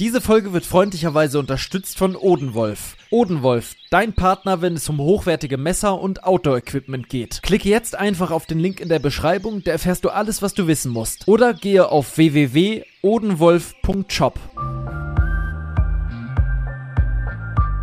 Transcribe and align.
Diese 0.00 0.20
Folge 0.20 0.52
wird 0.52 0.64
freundlicherweise 0.64 1.40
unterstützt 1.40 1.98
von 1.98 2.14
Odenwolf. 2.14 2.94
Odenwolf, 3.10 3.74
dein 3.90 4.12
Partner, 4.12 4.62
wenn 4.62 4.74
es 4.74 4.88
um 4.88 4.98
hochwertige 4.98 5.58
Messer 5.58 6.00
und 6.00 6.22
Outdoor-Equipment 6.22 7.08
geht. 7.08 7.42
Klicke 7.42 7.68
jetzt 7.68 7.96
einfach 7.96 8.30
auf 8.30 8.46
den 8.46 8.60
Link 8.60 8.78
in 8.78 8.88
der 8.88 9.00
Beschreibung, 9.00 9.64
da 9.64 9.72
erfährst 9.72 10.04
du 10.04 10.10
alles, 10.10 10.40
was 10.40 10.54
du 10.54 10.68
wissen 10.68 10.92
musst. 10.92 11.26
Oder 11.26 11.52
gehe 11.52 11.90
auf 11.90 12.16
www.odenwolf.shop. 12.16 14.38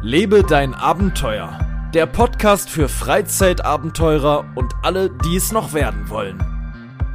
Lebe 0.01 0.43
dein 0.43 0.73
Abenteuer. 0.73 1.59
Der 1.93 2.05
Podcast 2.05 2.69
für 2.69 2.87
Freizeitabenteurer 2.87 4.45
und 4.55 4.71
alle, 4.83 5.09
die 5.25 5.35
es 5.35 5.51
noch 5.51 5.73
werden 5.73 6.09
wollen. 6.09 6.41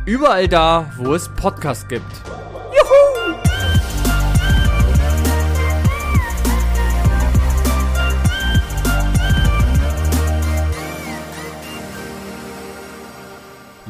Überall 0.04 0.46
da, 0.46 0.92
wo 0.98 1.14
es 1.14 1.30
Podcasts 1.30 1.88
gibt. 1.88 2.04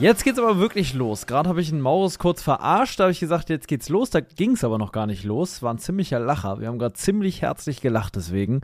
Jetzt 0.00 0.24
geht's 0.24 0.38
aber 0.38 0.58
wirklich 0.58 0.94
los. 0.94 1.26
Gerade 1.26 1.50
habe 1.50 1.60
ich 1.60 1.70
einen 1.70 1.82
Maurus 1.82 2.18
kurz 2.18 2.40
verarscht, 2.40 2.98
da 2.98 3.04
habe 3.04 3.12
ich 3.12 3.20
gesagt, 3.20 3.50
jetzt 3.50 3.68
geht's 3.68 3.90
los. 3.90 4.08
Da 4.08 4.20
ging's 4.20 4.64
aber 4.64 4.78
noch 4.78 4.92
gar 4.92 5.06
nicht 5.06 5.24
los. 5.24 5.62
War 5.62 5.74
ein 5.74 5.78
ziemlicher 5.78 6.18
Lacher. 6.18 6.58
Wir 6.58 6.68
haben 6.68 6.78
gerade 6.78 6.94
ziemlich 6.94 7.42
herzlich 7.42 7.82
gelacht 7.82 8.16
deswegen. 8.16 8.62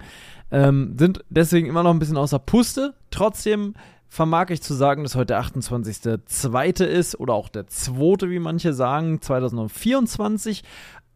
Ähm, 0.51 0.95
sind 0.99 1.23
deswegen 1.29 1.67
immer 1.67 1.83
noch 1.83 1.91
ein 1.91 1.99
bisschen 1.99 2.17
außer 2.17 2.39
Puste. 2.39 2.95
Trotzdem 3.11 3.75
vermag 4.09 4.49
ich 4.49 4.63
zu 4.63 4.73
sagen, 4.73 5.03
dass 5.03 5.15
heute 5.15 5.35
der 5.35 5.43
28.2. 5.43 6.85
ist 6.85 7.21
oder 7.21 7.35
auch 7.35 7.51
der 7.51 7.67
2., 7.67 8.31
wie 8.31 8.39
manche 8.39 8.73
sagen, 8.73 9.21
2024. 9.21 10.65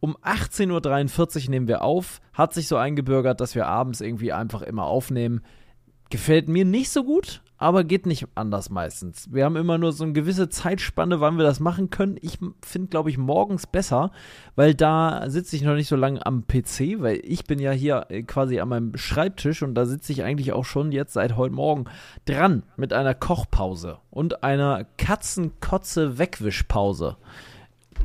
Um 0.01 0.15
18.43 0.17 1.45
Uhr 1.45 1.49
nehmen 1.49 1.67
wir 1.67 1.81
auf. 1.81 2.21
Hat 2.33 2.53
sich 2.53 2.67
so 2.67 2.77
eingebürgert, 2.77 3.41
dass 3.41 3.55
wir 3.55 3.65
abends 3.65 4.01
irgendwie 4.01 4.33
einfach 4.33 4.61
immer 4.61 4.85
aufnehmen. 4.85 5.41
Gefällt 6.11 6.47
mir 6.49 6.65
nicht 6.65 6.89
so 6.89 7.05
gut, 7.05 7.41
aber 7.57 7.85
geht 7.85 8.05
nicht 8.05 8.27
anders 8.35 8.69
meistens. 8.69 9.31
Wir 9.31 9.45
haben 9.45 9.55
immer 9.55 9.77
nur 9.77 9.93
so 9.93 10.03
eine 10.03 10.11
gewisse 10.11 10.49
Zeitspanne, 10.49 11.21
wann 11.21 11.37
wir 11.37 11.45
das 11.45 11.61
machen 11.61 11.89
können. 11.89 12.17
Ich 12.21 12.37
finde, 12.61 12.89
glaube 12.89 13.09
ich, 13.09 13.17
morgens 13.17 13.65
besser, 13.65 14.11
weil 14.57 14.75
da 14.75 15.29
sitze 15.29 15.55
ich 15.55 15.61
noch 15.61 15.75
nicht 15.75 15.87
so 15.87 15.95
lange 15.95 16.25
am 16.25 16.47
PC, 16.47 16.99
weil 16.99 17.21
ich 17.23 17.45
bin 17.45 17.59
ja 17.59 17.71
hier 17.71 18.07
äh, 18.09 18.23
quasi 18.23 18.59
an 18.59 18.67
meinem 18.67 18.97
Schreibtisch 18.97 19.63
und 19.63 19.73
da 19.73 19.85
sitze 19.85 20.11
ich 20.11 20.23
eigentlich 20.23 20.51
auch 20.51 20.65
schon 20.65 20.91
jetzt 20.91 21.13
seit 21.13 21.37
heute 21.37 21.55
Morgen 21.55 21.85
dran 22.25 22.63
mit 22.75 22.91
einer 22.91 23.13
Kochpause 23.13 23.99
und 24.09 24.43
einer 24.43 24.85
Katzenkotze-Wegwischpause. 24.97 27.15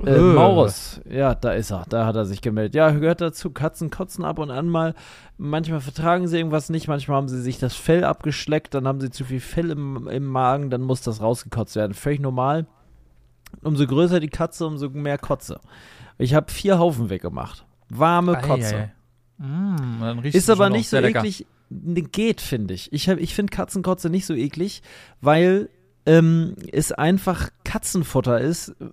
Äh, 0.04 0.10
Äh. 0.10 0.18
Maurus, 0.20 1.00
ja, 1.08 1.34
da 1.34 1.52
ist 1.52 1.70
er, 1.70 1.84
da 1.88 2.06
hat 2.06 2.16
er 2.16 2.24
sich 2.26 2.40
gemeldet. 2.42 2.74
Ja, 2.74 2.90
gehört 2.90 3.20
dazu, 3.20 3.50
Katzen 3.50 3.90
kotzen 3.90 4.24
ab 4.24 4.38
und 4.38 4.50
an 4.50 4.68
mal. 4.68 4.94
Manchmal 5.38 5.80
vertragen 5.80 6.28
sie 6.28 6.36
irgendwas 6.38 6.70
nicht, 6.70 6.88
manchmal 6.88 7.16
haben 7.18 7.28
sie 7.28 7.40
sich 7.40 7.58
das 7.58 7.74
Fell 7.74 8.04
abgeschleckt, 8.04 8.74
dann 8.74 8.86
haben 8.86 9.00
sie 9.00 9.10
zu 9.10 9.24
viel 9.24 9.40
Fell 9.40 9.70
im, 9.70 10.08
im 10.08 10.26
Magen, 10.26 10.70
dann 10.70 10.82
muss 10.82 11.02
das 11.02 11.20
rausgekotzt 11.20 11.76
werden. 11.76 11.94
Völlig 11.94 12.20
normal. 12.20 12.66
Umso 13.62 13.86
größer 13.86 14.20
die 14.20 14.28
Katze, 14.28 14.66
umso 14.66 14.88
mehr 14.90 15.18
Kotze. 15.18 15.60
Ich 16.18 16.34
habe 16.34 16.50
vier 16.50 16.78
Haufen 16.78 17.10
weggemacht. 17.10 17.64
Warme 17.88 18.36
Kotze. 18.40 18.76
Ei, 18.76 18.92
ei. 19.38 19.44
Mm, 19.44 20.20
Ist 20.24 20.48
aber 20.50 20.70
nicht 20.70 20.88
so 20.88 20.98
lecker. 20.98 21.20
eklig. 21.20 21.46
Ne, 21.68 22.02
Geht, 22.02 22.40
finde 22.40 22.74
ich. 22.74 22.92
Ich, 22.92 23.08
hab- 23.08 23.18
ich 23.18 23.34
finde 23.34 23.50
Katzenkotze 23.54 24.08
nicht 24.08 24.24
so 24.26 24.34
eklig, 24.34 24.82
weil 25.20 25.68
ähm, 26.06 26.54
es 26.72 26.92
einfach 26.92 27.50
Katzenfutter 27.64 28.40
ist. 28.40 28.68
äh, 28.80 28.84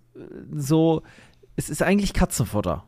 So, 0.52 1.04
es 1.56 1.70
ist 1.70 1.82
eigentlich 1.82 2.14
Katzenfutter. 2.14 2.84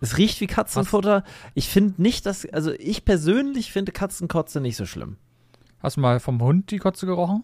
Es 0.00 0.18
riecht 0.18 0.40
wie 0.40 0.46
Katzenfutter. 0.46 1.24
Ich 1.54 1.68
finde 1.68 2.00
nicht, 2.02 2.26
dass, 2.26 2.46
also 2.46 2.72
ich 2.72 3.04
persönlich 3.04 3.72
finde 3.72 3.92
Katzenkotze 3.92 4.60
nicht 4.60 4.76
so 4.76 4.86
schlimm. 4.86 5.16
Hast 5.80 5.96
du 5.96 6.00
mal 6.00 6.20
vom 6.20 6.40
Hund 6.42 6.70
die 6.70 6.78
Kotze 6.78 7.06
gerochen? 7.06 7.42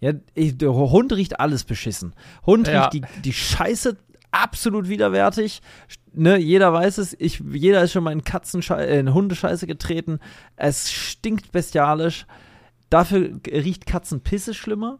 Ja, 0.00 0.12
ich, 0.34 0.58
der 0.58 0.72
Hund 0.72 1.12
riecht 1.12 1.38
alles 1.38 1.64
beschissen. 1.64 2.14
Hund 2.44 2.66
Ja. 2.66 2.86
riecht 2.88 2.94
die, 2.94 3.22
die 3.22 3.32
Scheiße 3.32 3.96
absolut 4.32 4.88
widerwärtig. 4.88 5.62
Ne, 6.12 6.38
jeder 6.38 6.72
weiß 6.72 6.98
es, 6.98 7.14
ich, 7.18 7.40
jeder 7.52 7.82
ist 7.82 7.92
schon 7.92 8.02
mal 8.02 8.12
in 8.12 8.24
Katzenscheiße, 8.24 8.86
äh, 8.86 8.98
in 8.98 9.14
Hundescheiße 9.14 9.66
getreten. 9.66 10.18
Es 10.56 10.90
stinkt 10.90 11.52
bestialisch. 11.52 12.26
Dafür 12.90 13.38
riecht 13.46 13.86
Katzenpisse 13.86 14.54
schlimmer. 14.54 14.98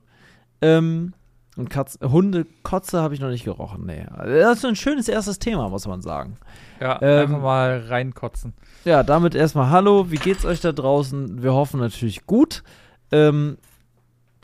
Ähm, 0.63 1.13
und 1.57 1.69
Katzen, 1.69 2.11
Hundekotze 2.11 3.03
habe 3.03 3.13
ich 3.15 3.21
noch 3.21 3.29
nicht 3.29 3.45
gerochen. 3.45 3.85
Nee. 3.85 4.07
Das 4.25 4.59
ist 4.59 4.65
ein 4.65 4.77
schönes 4.77 5.09
erstes 5.09 5.39
Thema, 5.39 5.69
muss 5.69 5.87
man 5.87 6.01
sagen. 6.01 6.39
Ja, 6.81 6.99
Ähm, 7.03 7.21
einfach 7.23 7.43
mal 7.43 7.85
reinkotzen. 7.89 8.55
Ja, 8.85 9.03
damit 9.03 9.35
erstmal 9.35 9.69
Hallo, 9.69 10.11
wie 10.11 10.17
geht's 10.17 10.47
euch 10.47 10.61
da 10.61 10.73
draußen? 10.73 11.43
Wir 11.43 11.53
hoffen 11.53 11.79
natürlich 11.79 12.27
gut. 12.27 12.63
Ähm, 13.11 13.59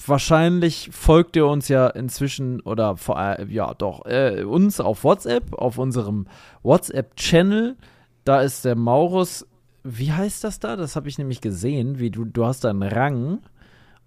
wahrscheinlich 0.07 0.91
folgt 0.93 1.35
ihr 1.37 1.47
uns 1.47 1.69
ja 1.69 1.89
inzwischen 1.89 2.61
oder 2.61 2.97
vor 2.97 3.19
allem, 3.19 3.51
ja 3.51 3.73
doch, 3.75 4.05
äh, 4.05 4.45
uns 4.45 4.79
auf 4.81 5.03
WhatsApp, 5.03 5.55
auf 5.55 5.79
unserem 5.79 6.27
WhatsApp-Channel. 6.63 7.77
Da 8.25 8.43
ist 8.43 8.65
der 8.67 8.77
Maurus, 8.77 9.47
wie 9.83 10.13
heißt 10.13 10.45
das 10.45 10.61
da? 10.61 10.77
Das 10.77 10.95
habe 10.95 11.09
ich 11.09 11.17
nämlich 11.17 11.41
gesehen, 11.41 11.99
wie 11.99 12.11
du, 12.11 12.27
du 12.27 12.45
hast 12.45 12.65
da 12.65 12.71
einen 12.71 12.83
Rang 12.83 13.39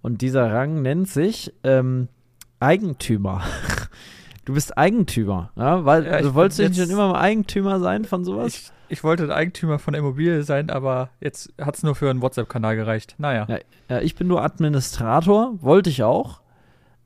und 0.01 0.21
dieser 0.21 0.51
Rang 0.51 0.81
nennt 0.81 1.07
sich 1.09 1.53
ähm, 1.63 2.07
Eigentümer. 2.59 3.41
Du 4.43 4.55
bist 4.55 4.75
Eigentümer, 4.75 5.51
ja? 5.55 5.85
Weil 5.85 6.03
Ja, 6.05 6.19
du 6.19 6.33
wolltest 6.33 6.59
du 6.59 6.63
nicht 6.63 6.75
schon 6.81 6.89
immer 6.89 7.09
mal 7.09 7.19
Eigentümer 7.19 7.79
sein 7.79 8.05
von 8.05 8.25
sowas? 8.25 8.47
Ich, 8.47 8.71
ich 8.89 9.03
wollte 9.03 9.33
Eigentümer 9.33 9.77
von 9.77 9.93
der 9.93 9.99
Immobilie 10.01 10.41
sein, 10.41 10.71
aber 10.71 11.11
jetzt 11.19 11.53
hat 11.61 11.75
es 11.75 11.83
nur 11.83 11.93
für 11.93 12.09
einen 12.09 12.23
WhatsApp-Kanal 12.23 12.75
gereicht. 12.75 13.15
Naja. 13.19 13.45
Ja, 13.47 13.59
ja, 13.87 14.01
ich 14.01 14.15
bin 14.15 14.27
nur 14.27 14.43
Administrator, 14.43 15.53
wollte 15.61 15.91
ich 15.91 16.01
auch. 16.01 16.41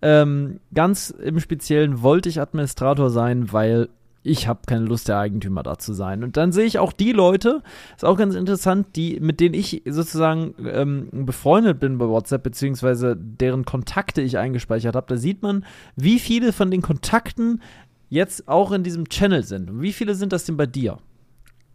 Ähm, 0.01 0.61
ganz 0.73 1.09
im 1.09 1.41
Speziellen 1.41 2.01
wollte 2.01 2.29
ich 2.29 2.39
Administrator 2.39 3.09
sein, 3.09 3.51
weil 3.51 3.89
ich 4.25 4.47
habe 4.47 4.61
keine 4.65 4.85
Lust, 4.85 5.07
der 5.07 5.19
Eigentümer 5.19 5.61
da 5.63 5.77
zu 5.77 5.93
sein. 5.93 6.23
Und 6.23 6.35
dann 6.35 6.51
sehe 6.51 6.65
ich 6.65 6.79
auch 6.79 6.93
die 6.93 7.11
Leute, 7.11 7.61
ist 7.95 8.03
auch 8.03 8.17
ganz 8.17 8.35
interessant, 8.35 8.95
die, 8.95 9.19
mit 9.19 9.39
denen 9.39 9.53
ich 9.53 9.83
sozusagen 9.85 10.55
ähm, 10.65 11.09
befreundet 11.25 11.79
bin 11.79 11.97
bei 11.97 12.07
WhatsApp, 12.07 12.43
beziehungsweise 12.43 13.15
deren 13.15 13.65
Kontakte 13.65 14.21
ich 14.21 14.37
eingespeichert 14.37 14.95
habe. 14.95 15.07
Da 15.07 15.17
sieht 15.17 15.43
man, 15.43 15.63
wie 15.95 16.19
viele 16.19 16.53
von 16.53 16.71
den 16.71 16.81
Kontakten 16.81 17.61
jetzt 18.09 18.47
auch 18.47 18.71
in 18.71 18.83
diesem 18.83 19.09
Channel 19.09 19.43
sind. 19.43 19.69
Und 19.69 19.81
wie 19.81 19.93
viele 19.93 20.15
sind 20.15 20.33
das 20.33 20.45
denn 20.45 20.57
bei 20.57 20.65
dir? 20.65 20.97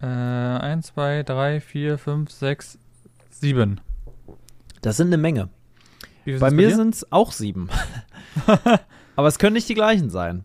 Äh, 0.00 0.06
1, 0.06 0.88
2, 0.88 1.22
3, 1.22 1.60
4, 1.60 1.98
5, 1.98 2.30
6, 2.30 2.78
7. 3.30 3.80
Das 4.82 4.96
sind 4.96 5.08
eine 5.08 5.18
Menge. 5.18 5.50
Bei 6.38 6.50
mir 6.50 6.74
sind 6.74 6.94
es 6.94 7.12
auch 7.12 7.32
sieben. 7.32 7.68
Aber 9.16 9.28
es 9.28 9.38
können 9.38 9.54
nicht 9.54 9.68
die 9.68 9.74
gleichen 9.74 10.10
sein. 10.10 10.44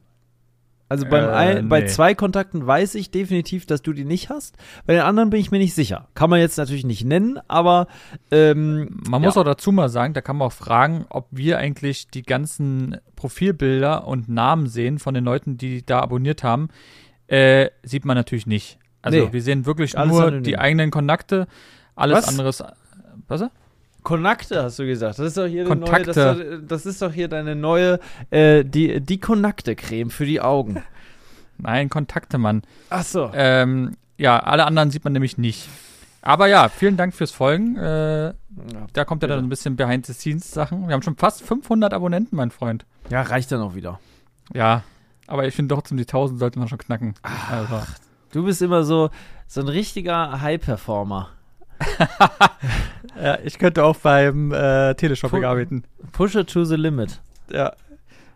Also 0.87 1.07
beim 1.07 1.23
Äh, 1.25 1.31
ein, 1.33 1.69
bei 1.69 1.81
nee. 1.81 1.87
zwei 1.87 2.13
Kontakten 2.13 2.65
weiß 2.65 2.93
ich 2.95 3.09
definitiv, 3.09 3.65
dass 3.65 3.81
du 3.81 3.91
die 3.91 4.05
nicht 4.05 4.29
hast. 4.29 4.55
Bei 4.85 4.93
den 4.93 5.01
anderen 5.01 5.31
bin 5.31 5.39
ich 5.39 5.49
mir 5.49 5.57
nicht 5.57 5.73
sicher. 5.73 6.07
Kann 6.13 6.29
man 6.29 6.39
jetzt 6.39 6.57
natürlich 6.57 6.85
nicht 6.85 7.03
nennen, 7.05 7.39
aber 7.47 7.87
ähm, 8.31 9.01
Man 9.09 9.21
ja. 9.23 9.27
muss 9.27 9.37
auch 9.37 9.43
dazu 9.43 9.71
mal 9.71 9.89
sagen, 9.89 10.13
da 10.13 10.21
kann 10.21 10.37
man 10.37 10.47
auch 10.47 10.53
fragen, 10.53 11.05
ob 11.09 11.27
wir 11.31 11.57
eigentlich 11.57 12.07
die 12.09 12.21
ganzen 12.21 12.97
Profilbilder 13.15 14.07
und 14.07 14.29
Namen 14.29 14.67
sehen 14.67 14.99
von 14.99 15.13
den 15.15 15.23
Leuten, 15.25 15.57
die 15.57 15.83
da 15.85 16.01
abonniert 16.01 16.43
haben. 16.43 16.69
Äh, 17.27 17.69
sieht 17.81 18.05
man 18.05 18.15
natürlich 18.15 18.45
nicht. 18.45 18.77
Also 19.01 19.17
Nee. 19.25 19.33
wir 19.33 19.41
sehen 19.41 19.65
wirklich 19.65 19.97
Alles 19.97 20.11
nur 20.11 20.31
die 20.41 20.57
eigenen 20.59 20.91
Kontakte. 20.91 21.47
Alles 21.95 22.17
Was? 22.19 22.27
anderes. 22.27 22.63
Was? 23.27 23.43
Kontakte 24.05 24.63
hast 24.63 24.79
du 24.79 24.85
gesagt. 24.85 25.19
Das 25.19 25.25
ist 25.27 25.37
doch 25.37 25.47
hier. 25.47 25.65
Neue, 25.75 26.03
das, 26.03 26.15
ist 26.15 26.25
doch- 26.25 26.67
das 26.67 26.85
ist 26.85 27.01
doch 27.01 27.11
hier 27.11 27.27
deine 27.27 27.55
neue 27.57 27.99
äh, 28.29 28.63
die 28.63 29.01
die 29.01 29.19
Kontakte-Creme 29.19 30.09
für 30.09 30.25
die 30.25 30.39
Augen. 30.39 30.81
Nein, 31.57 31.89
Kontakte, 31.89 32.37
Mann. 32.37 32.61
Ach 32.89 33.03
so. 33.03 33.31
Ähm, 33.33 33.97
ja, 34.17 34.39
alle 34.39 34.65
anderen 34.65 34.91
sieht 34.91 35.03
man 35.03 35.11
nämlich 35.13 35.37
nicht. 35.37 35.67
Aber 36.21 36.47
ja, 36.47 36.69
vielen 36.69 36.97
Dank 36.97 37.13
fürs 37.13 37.31
Folgen. 37.31 37.75
Äh, 37.77 38.33
da 38.93 39.05
kommt 39.05 39.21
ja 39.21 39.27
dann 39.27 39.39
ein 39.39 39.49
bisschen 39.49 39.75
Behind-the-Scenes-Sachen. 39.75 40.87
Wir 40.87 40.93
haben 40.93 41.01
schon 41.03 41.17
fast 41.17 41.43
500 41.43 41.93
Abonnenten, 41.93 42.35
mein 42.35 42.51
Freund. 42.51 42.85
Ja, 43.09 43.21
reicht 43.21 43.51
dann 43.51 43.61
auch 43.61 43.75
wieder. 43.75 43.99
Ja, 44.53 44.83
aber 45.27 45.45
ich 45.47 45.53
finde 45.55 45.75
trotzdem, 45.75 45.97
die 45.97 46.03
1000 46.03 46.39
sollte 46.39 46.57
man 46.59 46.67
schon 46.67 46.77
knacken. 46.77 47.13
Also, 47.51 47.81
Du 48.31 48.43
bist 48.45 48.61
immer 48.61 48.83
so 48.83 49.09
so 49.47 49.61
ein 49.61 49.67
richtiger 49.67 50.41
High-Performer. 50.41 51.29
ja, 53.21 53.37
ich 53.43 53.57
könnte 53.59 53.83
auch 53.83 53.95
beim 53.97 54.51
äh, 54.51 54.93
Teleshopping 54.95 55.43
Pu- 55.43 55.47
arbeiten. 55.47 55.83
Push 56.11 56.35
it 56.35 56.49
to 56.49 56.63
the 56.65 56.75
limit. 56.75 57.19
Ja. 57.51 57.73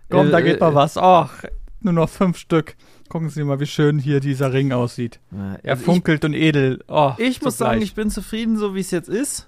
Komm, 0.09 0.27
Äh, 0.27 0.31
da 0.31 0.41
geht 0.41 0.57
äh, 0.57 0.59
mal 0.59 0.75
was. 0.75 0.97
Ach, 0.97 1.43
nur 1.81 1.93
noch 1.93 2.09
fünf 2.09 2.37
Stück. 2.37 2.75
Gucken 3.09 3.29
Sie 3.29 3.43
mal, 3.43 3.59
wie 3.59 3.65
schön 3.65 3.97
hier 3.97 4.19
dieser 4.19 4.53
Ring 4.53 4.71
aussieht. 4.71 5.19
Er 5.63 5.71
Also 5.71 5.81
ich- 5.81 5.85
funkelt 5.85 6.23
und 6.25 6.33
edel. 6.33 6.83
Oh, 6.87 7.13
Ich 7.17 7.41
muss 7.41 7.57
sagen, 7.57 7.81
ich 7.81 7.95
bin 7.95 8.09
zufrieden, 8.11 8.57
so 8.57 8.75
wie 8.75 8.81
es 8.81 8.91
jetzt 8.91 9.09
ist. 9.09 9.47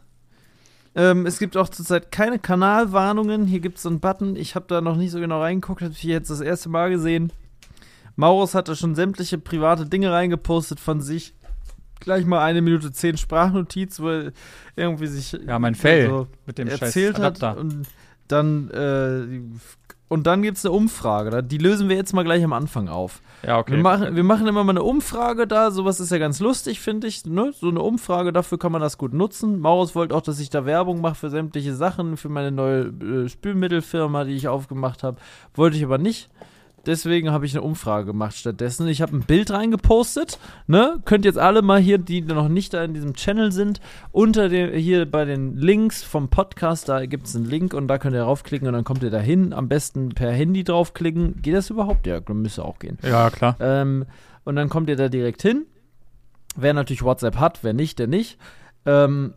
Ähm, 0.95 1.25
es 1.25 1.39
gibt 1.39 1.55
auch 1.55 1.69
zurzeit 1.69 2.11
keine 2.11 2.37
Kanalwarnungen. 2.39 3.45
Hier 3.45 3.59
gibt 3.61 3.77
es 3.77 3.83
so 3.83 3.89
einen 3.89 3.99
Button. 3.99 4.35
Ich 4.35 4.55
habe 4.55 4.65
da 4.67 4.81
noch 4.81 4.97
nicht 4.97 5.11
so 5.11 5.19
genau 5.19 5.39
reingeguckt, 5.41 5.81
habe 5.81 5.93
ich 5.93 6.03
jetzt 6.03 6.29
das 6.29 6.41
erste 6.41 6.69
Mal 6.69 6.89
gesehen. 6.89 7.31
Maurus 8.17 8.55
hatte 8.55 8.75
schon 8.75 8.93
sämtliche 8.95 9.37
private 9.37 9.85
Dinge 9.85 10.11
reingepostet 10.11 10.79
von 10.81 10.99
sich. 10.99 11.33
Gleich 12.01 12.25
mal 12.25 12.43
eine 12.43 12.61
Minute 12.61 12.91
zehn 12.91 13.17
Sprachnotiz, 13.17 13.99
wo 13.99 14.09
er 14.09 14.31
irgendwie 14.75 15.07
sich 15.07 15.33
Ja, 15.45 15.59
mein 15.59 15.75
Fell 15.75 16.09
so 16.09 16.27
mit 16.45 16.57
dem 16.57 16.67
erzählt 16.67 17.19
hat. 17.19 17.41
Und 17.57 17.87
dann, 18.27 18.69
äh, 18.71 19.41
und 20.07 20.27
dann 20.27 20.41
gibt 20.41 20.57
es 20.57 20.65
eine 20.65 20.73
Umfrage. 20.73 21.41
Die 21.43 21.57
lösen 21.57 21.87
wir 21.87 21.95
jetzt 21.95 22.13
mal 22.13 22.23
gleich 22.23 22.43
am 22.43 22.53
Anfang 22.53 22.89
auf. 22.89 23.21
Ja, 23.43 23.59
okay. 23.59 23.73
Wir, 23.73 23.79
machen, 23.79 24.15
wir 24.15 24.23
machen 24.23 24.45
immer 24.47 24.63
mal 24.63 24.71
eine 24.71 24.83
Umfrage 24.83 25.47
da. 25.47 25.71
Sowas 25.71 25.99
ist 25.99 26.11
ja 26.11 26.17
ganz 26.17 26.39
lustig, 26.39 26.81
finde 26.81 27.07
ich. 27.07 27.25
Ne? 27.25 27.53
So 27.57 27.69
eine 27.69 27.81
Umfrage, 27.81 28.33
dafür 28.33 28.59
kann 28.59 28.71
man 28.71 28.81
das 28.81 28.97
gut 28.97 29.13
nutzen. 29.13 29.59
Maurus 29.59 29.95
wollte 29.95 30.13
auch, 30.15 30.21
dass 30.21 30.39
ich 30.39 30.49
da 30.49 30.65
Werbung 30.65 30.99
mache 31.01 31.15
für 31.15 31.29
sämtliche 31.29 31.73
Sachen, 31.73 32.17
für 32.17 32.29
meine 32.29 32.51
neue 32.51 32.87
äh, 32.87 33.29
Spülmittelfirma, 33.29 34.25
die 34.25 34.33
ich 34.33 34.47
aufgemacht 34.47 35.03
habe. 35.03 35.17
Wollte 35.53 35.77
ich 35.77 35.83
aber 35.83 35.97
nicht. 35.97 36.29
Deswegen 36.85 37.31
habe 37.31 37.45
ich 37.45 37.53
eine 37.53 37.61
Umfrage 37.61 38.07
gemacht 38.07 38.35
stattdessen. 38.35 38.87
Ich 38.87 39.01
habe 39.01 39.15
ein 39.15 39.21
Bild 39.21 39.51
reingepostet. 39.51 40.39
Ne? 40.67 40.99
Könnt 41.05 41.25
jetzt 41.25 41.37
alle 41.37 41.61
mal 41.61 41.79
hier, 41.79 41.97
die 41.97 42.21
noch 42.21 42.49
nicht 42.49 42.73
da 42.73 42.83
in 42.83 42.93
diesem 42.93 43.13
Channel 43.13 43.51
sind, 43.51 43.81
unter 44.11 44.49
dem, 44.49 44.73
hier 44.73 45.09
bei 45.09 45.25
den 45.25 45.55
Links 45.55 46.01
vom 46.03 46.29
Podcast, 46.29 46.89
da 46.89 47.05
gibt 47.05 47.27
es 47.27 47.35
einen 47.35 47.45
Link 47.45 47.73
und 47.73 47.87
da 47.87 47.97
könnt 47.97 48.15
ihr 48.15 48.23
draufklicken 48.23 48.67
und 48.67 48.73
dann 48.73 48.83
kommt 48.83 49.03
ihr 49.03 49.11
da 49.11 49.19
hin. 49.19 49.53
Am 49.53 49.67
besten 49.67 50.09
per 50.09 50.31
Handy 50.31 50.63
draufklicken. 50.63 51.41
Geht 51.41 51.53
das 51.53 51.69
überhaupt? 51.69 52.07
Ja, 52.07 52.19
müsste 52.29 52.65
auch 52.65 52.79
gehen. 52.79 52.97
ja, 53.03 53.29
klar. 53.29 53.55
Ähm, 53.59 54.05
und 54.43 54.55
dann 54.55 54.69
kommt 54.69 54.89
ihr 54.89 54.95
da 54.95 55.07
direkt 55.07 55.41
hin. 55.41 55.65
Wer 56.55 56.73
natürlich 56.73 57.03
WhatsApp 57.03 57.37
hat, 57.37 57.59
wer 57.63 57.73
nicht, 57.73 57.99
der 57.99 58.07
nicht. 58.07 58.37
Ähm, 58.85 59.33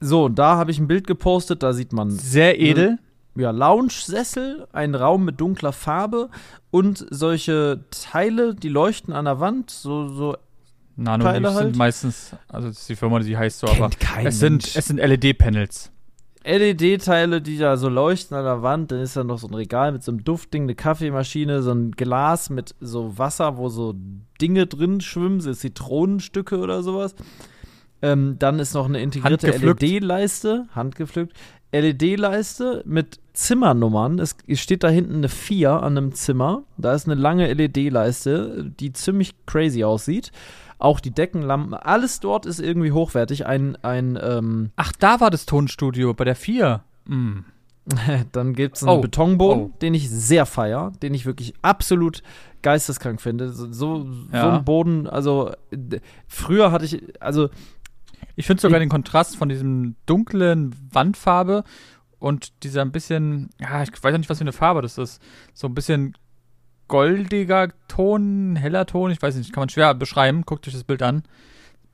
so, 0.00 0.24
und 0.24 0.38
da 0.38 0.56
habe 0.56 0.70
ich 0.70 0.78
ein 0.78 0.88
Bild 0.88 1.06
gepostet, 1.06 1.62
da 1.62 1.72
sieht 1.72 1.92
man 1.92 2.10
Sehr 2.10 2.60
edel. 2.60 2.98
Ja, 3.36 3.50
Lounge-Sessel, 3.50 4.66
ein 4.72 4.94
Raum 4.94 5.24
mit 5.24 5.40
dunkler 5.40 5.72
Farbe 5.72 6.30
und 6.70 7.06
solche 7.10 7.84
Teile, 7.90 8.54
die 8.54 8.68
leuchten 8.68 9.12
an 9.12 9.24
der 9.26 9.40
Wand, 9.40 9.70
so, 9.70 10.08
so 10.08 10.36
Nanolief 10.96 11.32
Teile 11.32 11.48
sind 11.48 11.56
halt. 11.58 11.76
meistens, 11.76 12.36
also 12.48 12.68
das 12.68 12.78
ist 12.78 12.88
die 12.88 12.96
Firma, 12.96 13.18
die 13.18 13.36
heißt 13.36 13.58
so, 13.58 13.68
aber 13.68 13.90
kein 13.98 14.26
es 14.26 14.38
sind, 14.38 14.74
es 14.74 14.86
sind 14.86 14.98
LED-Panels. 14.98 15.92
LED-Teile, 16.46 17.42
die 17.42 17.58
da 17.58 17.76
so 17.76 17.88
leuchten 17.88 18.36
an 18.36 18.44
der 18.44 18.62
Wand. 18.62 18.92
Dann 18.92 19.00
ist 19.00 19.16
da 19.16 19.24
noch 19.24 19.38
so 19.38 19.48
ein 19.48 19.54
Regal 19.54 19.92
mit 19.92 20.04
so 20.04 20.12
einem 20.12 20.22
Duftding, 20.22 20.62
eine 20.62 20.76
Kaffeemaschine, 20.76 21.60
so 21.62 21.72
ein 21.72 21.90
Glas 21.90 22.50
mit 22.50 22.74
so 22.80 23.18
Wasser, 23.18 23.56
wo 23.56 23.68
so 23.68 23.94
Dinge 24.40 24.66
drin 24.66 25.00
schwimmen, 25.00 25.40
so 25.40 25.52
Zitronenstücke 25.52 26.58
oder 26.58 26.82
sowas. 26.82 27.16
Ähm, 28.00 28.36
dann 28.38 28.58
ist 28.60 28.74
noch 28.74 28.86
eine 28.86 29.00
integrierte. 29.00 29.48
LED-Leiste, 29.48 30.66
handgepflückt, 30.74 31.36
LED-Leiste 31.72 32.82
mit 32.86 33.18
Zimmernummern. 33.32 34.18
Es 34.18 34.36
steht 34.54 34.82
da 34.82 34.88
hinten 34.88 35.16
eine 35.16 35.28
4 35.28 35.70
an 35.82 35.96
einem 35.98 36.12
Zimmer. 36.12 36.62
Da 36.78 36.94
ist 36.94 37.06
eine 37.06 37.14
lange 37.20 37.52
LED-Leiste, 37.52 38.70
die 38.80 38.92
ziemlich 38.92 39.34
crazy 39.46 39.84
aussieht. 39.84 40.32
Auch 40.78 41.00
die 41.00 41.10
Deckenlampen, 41.10 41.74
alles 41.74 42.20
dort 42.20 42.44
ist 42.46 42.60
irgendwie 42.60 42.92
hochwertig. 42.92 43.46
Ein, 43.46 43.76
ein 43.82 44.18
ähm, 44.22 44.70
Ach, 44.76 44.92
da 44.98 45.20
war 45.20 45.30
das 45.30 45.46
Tonstudio 45.46 46.12
bei 46.14 46.24
der 46.24 46.36
4. 46.36 46.82
Hm. 47.08 47.44
Dann 48.32 48.52
gibt 48.54 48.76
es 48.76 48.82
einen 48.82 48.98
Oh. 48.98 49.00
Betonboden, 49.00 49.62
Oh. 49.64 49.70
den 49.80 49.94
ich 49.94 50.10
sehr 50.10 50.44
feier, 50.44 50.92
den 51.02 51.14
ich 51.14 51.24
wirklich 51.24 51.54
absolut 51.62 52.22
geisteskrank 52.62 53.20
finde. 53.22 53.50
So, 53.52 53.72
so, 53.72 54.02
so 54.04 54.08
Ja. 54.32 54.56
ein 54.58 54.64
Boden, 54.64 55.06
also 55.06 55.52
früher 56.26 56.72
hatte 56.72 56.84
ich, 56.84 57.00
also 57.20 57.48
Ich 58.36 58.46
finde 58.46 58.60
sogar 58.60 58.78
den 58.78 58.88
Kontrast 58.90 59.36
von 59.36 59.48
diesem 59.48 59.96
dunklen 60.06 60.74
Wandfarbe 60.92 61.64
und 62.18 62.62
dieser 62.62 62.82
ein 62.82 62.92
bisschen, 62.92 63.50
ja, 63.60 63.82
ich 63.82 63.90
weiß 63.90 64.12
ja 64.12 64.18
nicht, 64.18 64.30
was 64.30 64.38
für 64.38 64.44
eine 64.44 64.52
Farbe 64.52 64.82
das 64.82 64.98
ist. 64.98 65.20
So 65.54 65.66
ein 65.66 65.74
bisschen 65.74 66.14
goldiger 66.88 67.68
Ton, 67.88 68.56
heller 68.56 68.86
Ton, 68.86 69.10
ich 69.10 69.20
weiß 69.20 69.36
nicht, 69.36 69.52
kann 69.52 69.62
man 69.62 69.68
schwer 69.68 69.94
beschreiben. 69.94 70.42
Guckt 70.42 70.66
euch 70.68 70.74
das 70.74 70.84
Bild 70.84 71.02
an. 71.02 71.22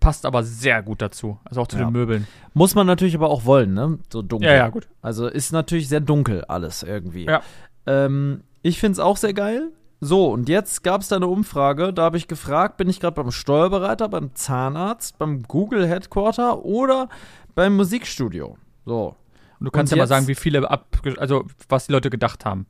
Passt 0.00 0.26
aber 0.26 0.42
sehr 0.42 0.82
gut 0.82 1.00
dazu. 1.00 1.38
Also 1.44 1.60
auch 1.60 1.68
zu 1.68 1.76
Ja. 1.78 1.84
den 1.84 1.92
Möbeln. 1.92 2.26
muss 2.54 2.74
man 2.74 2.86
natürlich 2.88 3.14
aber 3.14 3.30
auch 3.30 3.44
wollen, 3.44 3.72
ne? 3.72 3.98
So 4.12 4.20
dunkel. 4.20 4.48
Ja, 4.50 4.56
ja, 4.56 4.68
gut. 4.68 4.88
Also 5.00 5.28
ist 5.28 5.52
natürlich 5.52 5.88
sehr 5.88 6.00
dunkel 6.00 6.44
alles 6.44 6.82
irgendwie. 6.82 7.24
Ja. 7.26 7.40
Ähm, 7.86 8.42
ich 8.62 8.80
finde 8.80 8.94
es 8.94 8.98
auch 8.98 9.16
sehr 9.16 9.32
geil. 9.32 9.70
So, 10.04 10.32
und 10.32 10.49
jetzt 10.49 10.82
gab 10.82 11.00
es 11.02 11.06
da 11.08 11.14
eine 11.16 11.28
Umfrage, 11.28 11.93
da 11.93 12.02
habe 12.02 12.16
ich 12.16 12.26
gefragt, 12.26 12.76
bin 12.76 12.88
ich 12.88 12.99
gerade 12.99 13.14
beim 13.14 13.31
Steuerberater, 13.31 14.08
beim 14.08 14.34
Zahnarzt, 14.34 15.16
beim 15.16 15.44
Google 15.44 15.87
Headquarter 15.87 16.64
oder 16.64 17.08
beim 17.54 17.76
Musikstudio? 17.76 18.56
So. 18.84 19.14
Und 19.60 19.64
du 19.66 19.70
kannst 19.70 19.93
Und 19.93 19.99
ja 19.99 20.00
mal 20.00 20.04
jetzt- 20.06 20.08
sagen, 20.08 20.26
wie 20.26 20.34
viele 20.34 20.69
ab, 20.69 20.87
also 21.19 21.44
was 21.69 21.87
die 21.87 21.93
Leute 21.93 22.10
gedacht 22.10 22.44
haben. 22.44 22.66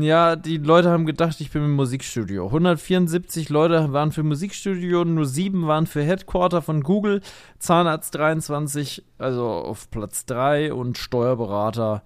Ja, 0.00 0.34
die 0.34 0.56
Leute 0.56 0.90
haben 0.90 1.06
gedacht, 1.06 1.40
ich 1.40 1.52
bin 1.52 1.64
im 1.64 1.74
Musikstudio. 1.76 2.46
174 2.46 3.50
Leute 3.50 3.92
waren 3.92 4.10
für 4.10 4.24
Musikstudio, 4.24 5.04
nur 5.04 5.26
sieben 5.26 5.68
waren 5.68 5.86
für 5.86 6.02
Headquarter 6.02 6.60
von 6.60 6.82
Google, 6.82 7.20
Zahnarzt 7.60 8.16
23, 8.16 9.04
also 9.18 9.46
auf 9.48 9.90
Platz 9.92 10.26
3 10.26 10.72
und 10.74 10.98
Steuerberater 10.98 12.02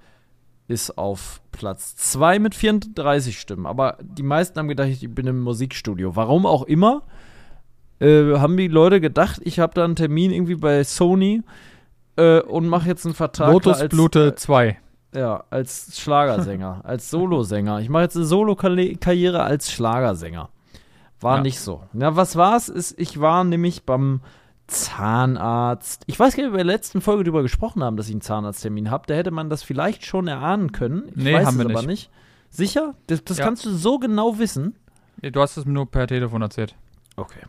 ist 0.69 0.97
auf 0.99 1.41
Platz 1.51 1.97
2 1.97 2.39
mit 2.39 2.55
34 2.55 3.39
Stimmen. 3.41 3.67
Aber 3.67 3.97
die 4.01 4.23
meisten 4.23 4.59
haben 4.59 4.69
gedacht, 4.69 4.89
ich 4.89 5.09
bin 5.13 5.27
im 5.27 5.41
Musikstudio. 5.41 6.15
Warum 6.15 6.47
auch 6.47 6.63
immer, 6.63 7.03
äh, 8.01 8.35
haben 8.39 8.57
die 8.57 8.69
Leute 8.69 9.01
gedacht, 9.01 9.41
ich 9.45 9.59
habe 9.59 9.75
da 9.75 9.85
einen 9.85 9.97
Termin 9.97 10.31
irgendwie 10.31 10.55
bei 10.55 10.85
Sony 10.85 11.43
äh, 12.17 12.41
und 12.41 12.69
mache 12.69 12.87
jetzt 12.89 13.05
einen 13.07 13.15
Vertrag 13.15 13.51
Lotus 13.51 13.79
da 13.79 13.85
als, 13.85 13.91
Blute 13.91 14.35
2. 14.35 14.79
ja, 15.15 15.43
als 15.51 15.99
Schlagersänger, 15.99 16.81
als 16.85 17.11
Solosänger. 17.11 17.81
Ich 17.81 17.89
mache 17.89 18.03
jetzt 18.05 18.17
eine 18.17 18.27
Solo-Karriere 18.27 19.43
als 19.43 19.73
Schlagersänger. 19.73 20.51
War 21.21 21.37
Ja. 21.39 21.43
nicht 21.43 21.59
so. 21.61 21.83
Na, 21.93 22.15
was 22.15 22.37
war's? 22.37 22.69
Ist, 22.69 22.97
ich 23.01 23.19
war 23.21 23.43
nämlich 23.43 23.85
beim 23.85 24.21
Zahnarzt. 24.69 26.03
Ich 26.07 26.19
weiß 26.19 26.35
gar 26.37 26.43
nicht, 26.43 26.49
ob 26.51 26.55
wir 26.57 26.61
in 26.61 26.67
der 26.67 26.75
letzten 26.77 27.01
Folge 27.01 27.25
darüber 27.25 27.43
gesprochen 27.43 27.83
haben, 27.83 27.97
dass 27.97 28.07
ich 28.09 28.13
einen 28.13 28.21
Zahnarzttermin 28.21 28.91
habe. 28.91 29.05
Da 29.07 29.15
hätte 29.15 29.31
man 29.31 29.51
das 29.51 29.63
vielleicht 29.63 30.05
schon 30.05 30.29
erahnen 30.29 30.73
können. 30.73 31.09
Ich 31.11 31.17
Nee, 31.17 31.35
weiß 31.35 31.47
haben 31.47 31.61
es 31.61 31.67
wir 31.69 31.77
aber 31.77 31.87
nicht. 31.87 32.11
Sicher? 32.51 32.95
Das, 33.09 33.25
das 33.25 33.39
Ja. 33.39 33.45
kannst 33.45 33.65
du 33.67 33.71
so 33.71 33.99
genau 33.99 34.39
wissen. 34.39 34.77
Du 35.21 35.41
hast 35.41 35.57
es 35.57 35.65
mir 35.65 35.73
nur 35.73 35.91
per 35.91 36.07
Telefon 36.07 36.43
erzählt. 36.43 36.77
Okay. 37.17 37.41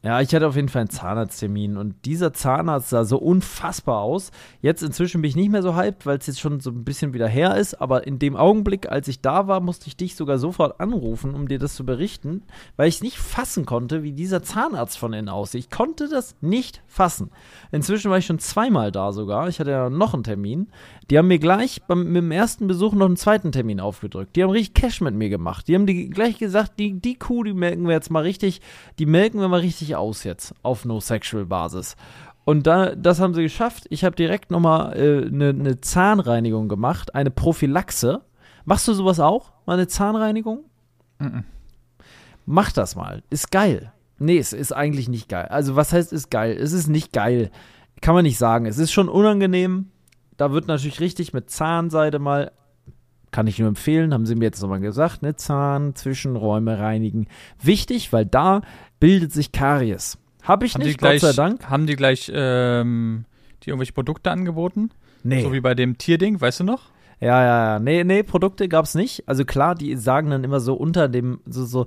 Ja, 0.00 0.20
ich 0.20 0.32
hatte 0.32 0.46
auf 0.46 0.54
jeden 0.54 0.68
Fall 0.68 0.82
einen 0.82 0.90
Zahnarzttermin 0.90 1.76
und 1.76 2.04
dieser 2.04 2.32
Zahnarzt 2.32 2.90
sah 2.90 3.04
so 3.04 3.18
unfassbar 3.18 4.00
aus. 4.00 4.30
Jetzt 4.62 4.84
inzwischen 4.84 5.20
bin 5.22 5.28
ich 5.28 5.34
nicht 5.34 5.50
mehr 5.50 5.62
so 5.62 5.74
hyped, 5.74 6.06
weil 6.06 6.18
es 6.18 6.28
jetzt 6.28 6.38
schon 6.38 6.60
so 6.60 6.70
ein 6.70 6.84
bisschen 6.84 7.14
wieder 7.14 7.26
her 7.26 7.56
ist, 7.56 7.74
aber 7.80 8.06
in 8.06 8.20
dem 8.20 8.36
Augenblick, 8.36 8.88
als 8.88 9.08
ich 9.08 9.22
da 9.22 9.48
war, 9.48 9.58
musste 9.58 9.88
ich 9.88 9.96
dich 9.96 10.14
sogar 10.14 10.38
sofort 10.38 10.80
anrufen, 10.80 11.34
um 11.34 11.48
dir 11.48 11.58
das 11.58 11.74
zu 11.74 11.84
berichten, 11.84 12.44
weil 12.76 12.88
ich 12.88 12.96
es 12.96 13.02
nicht 13.02 13.18
fassen 13.18 13.66
konnte, 13.66 14.04
wie 14.04 14.12
dieser 14.12 14.44
Zahnarzt 14.44 14.96
von 14.96 15.12
innen 15.12 15.28
aussieht. 15.28 15.64
Ich 15.64 15.70
konnte 15.70 16.08
das 16.08 16.36
nicht 16.40 16.80
fassen. 16.86 17.30
Inzwischen 17.72 18.08
war 18.08 18.18
ich 18.18 18.26
schon 18.26 18.38
zweimal 18.38 18.92
da 18.92 19.10
sogar. 19.10 19.48
Ich 19.48 19.58
hatte 19.58 19.72
ja 19.72 19.90
noch 19.90 20.14
einen 20.14 20.22
Termin. 20.22 20.68
Die 21.10 21.18
haben 21.18 21.26
mir 21.26 21.40
gleich 21.40 21.82
beim, 21.88 22.04
mit 22.04 22.22
dem 22.22 22.30
ersten 22.30 22.68
Besuch 22.68 22.92
noch 22.92 23.06
einen 23.06 23.16
zweiten 23.16 23.50
Termin 23.50 23.80
aufgedrückt. 23.80 24.36
Die 24.36 24.44
haben 24.44 24.50
richtig 24.50 24.74
Cash 24.74 25.00
mit 25.00 25.14
mir 25.14 25.30
gemacht. 25.30 25.66
Die 25.66 25.74
haben 25.74 25.86
die 25.86 26.08
gleich 26.08 26.38
gesagt, 26.38 26.78
die, 26.78 27.00
die 27.00 27.16
Kuh, 27.16 27.42
die 27.42 27.54
melken 27.54 27.86
wir 27.86 27.94
jetzt 27.94 28.10
mal 28.10 28.22
richtig, 28.22 28.60
die 28.98 29.06
melken 29.06 29.40
wir 29.40 29.48
mal 29.48 29.60
richtig 29.60 29.87
aus 29.96 30.24
jetzt 30.24 30.54
auf 30.62 30.84
No-Sexual-Basis. 30.84 31.96
Und 32.44 32.66
da, 32.66 32.94
das 32.94 33.20
haben 33.20 33.34
sie 33.34 33.42
geschafft. 33.42 33.86
Ich 33.90 34.04
habe 34.04 34.16
direkt 34.16 34.50
nochmal 34.50 34.92
eine 34.94 35.02
äh, 35.02 35.30
ne- 35.30 35.52
ne 35.54 35.80
Zahnreinigung 35.80 36.68
gemacht, 36.68 37.14
eine 37.14 37.30
Prophylaxe. 37.30 38.22
Machst 38.64 38.88
du 38.88 38.94
sowas 38.94 39.20
auch? 39.20 39.52
Mal 39.66 39.74
eine 39.74 39.86
Zahnreinigung? 39.86 40.64
Mhm. 41.18 41.44
Mach 42.46 42.72
das 42.72 42.96
mal. 42.96 43.22
Ist 43.28 43.50
geil. 43.50 43.92
Nee, 44.18 44.38
es 44.38 44.52
ist 44.52 44.72
eigentlich 44.72 45.08
nicht 45.08 45.28
geil. 45.28 45.46
Also, 45.46 45.76
was 45.76 45.92
heißt 45.92 46.12
ist 46.12 46.30
geil? 46.30 46.56
Es 46.58 46.72
ist 46.72 46.88
nicht 46.88 47.12
geil. 47.12 47.50
Kann 48.00 48.14
man 48.14 48.24
nicht 48.24 48.38
sagen. 48.38 48.66
Es 48.66 48.78
ist 48.78 48.92
schon 48.92 49.08
unangenehm. 49.08 49.90
Da 50.36 50.52
wird 50.52 50.68
natürlich 50.68 51.00
richtig 51.00 51.32
mit 51.32 51.50
Zahnseide 51.50 52.18
mal, 52.18 52.52
kann 53.30 53.46
ich 53.46 53.58
nur 53.58 53.68
empfehlen, 53.68 54.12
haben 54.14 54.26
sie 54.26 54.34
mir 54.34 54.46
jetzt 54.46 54.62
nochmal 54.62 54.80
gesagt, 54.80 55.22
ne, 55.22 55.36
Zahnzwischenräume 55.36 56.78
reinigen. 56.78 57.26
Wichtig, 57.62 58.12
weil 58.12 58.26
da 58.26 58.62
bildet 59.00 59.32
sich 59.32 59.52
Karies. 59.52 60.18
Hab 60.42 60.62
ich 60.62 60.74
Haben 60.74 60.82
nicht, 60.82 60.98
Gott 60.98 61.10
gleich, 61.10 61.20
sei 61.20 61.32
Dank. 61.32 61.68
haben 61.68 61.86
die 61.86 61.96
gleich 61.96 62.30
ähm, 62.34 63.24
die 63.62 63.70
irgendwelche 63.70 63.92
Produkte 63.92 64.30
angeboten? 64.30 64.90
Nee. 65.22 65.42
So 65.42 65.52
wie 65.52 65.60
bei 65.60 65.74
dem 65.74 65.98
Tierding, 65.98 66.40
weißt 66.40 66.60
du 66.60 66.64
noch? 66.64 66.90
Ja, 67.20 67.42
ja, 67.42 67.64
ja. 67.72 67.78
Nee, 67.80 68.04
nee, 68.04 68.22
Produkte 68.22 68.68
gab's 68.68 68.94
nicht. 68.94 69.28
Also 69.28 69.44
klar, 69.44 69.74
die 69.74 69.96
sagen 69.96 70.30
dann 70.30 70.44
immer 70.44 70.60
so 70.60 70.74
unter 70.74 71.08
dem, 71.08 71.40
so, 71.46 71.64
so, 71.64 71.86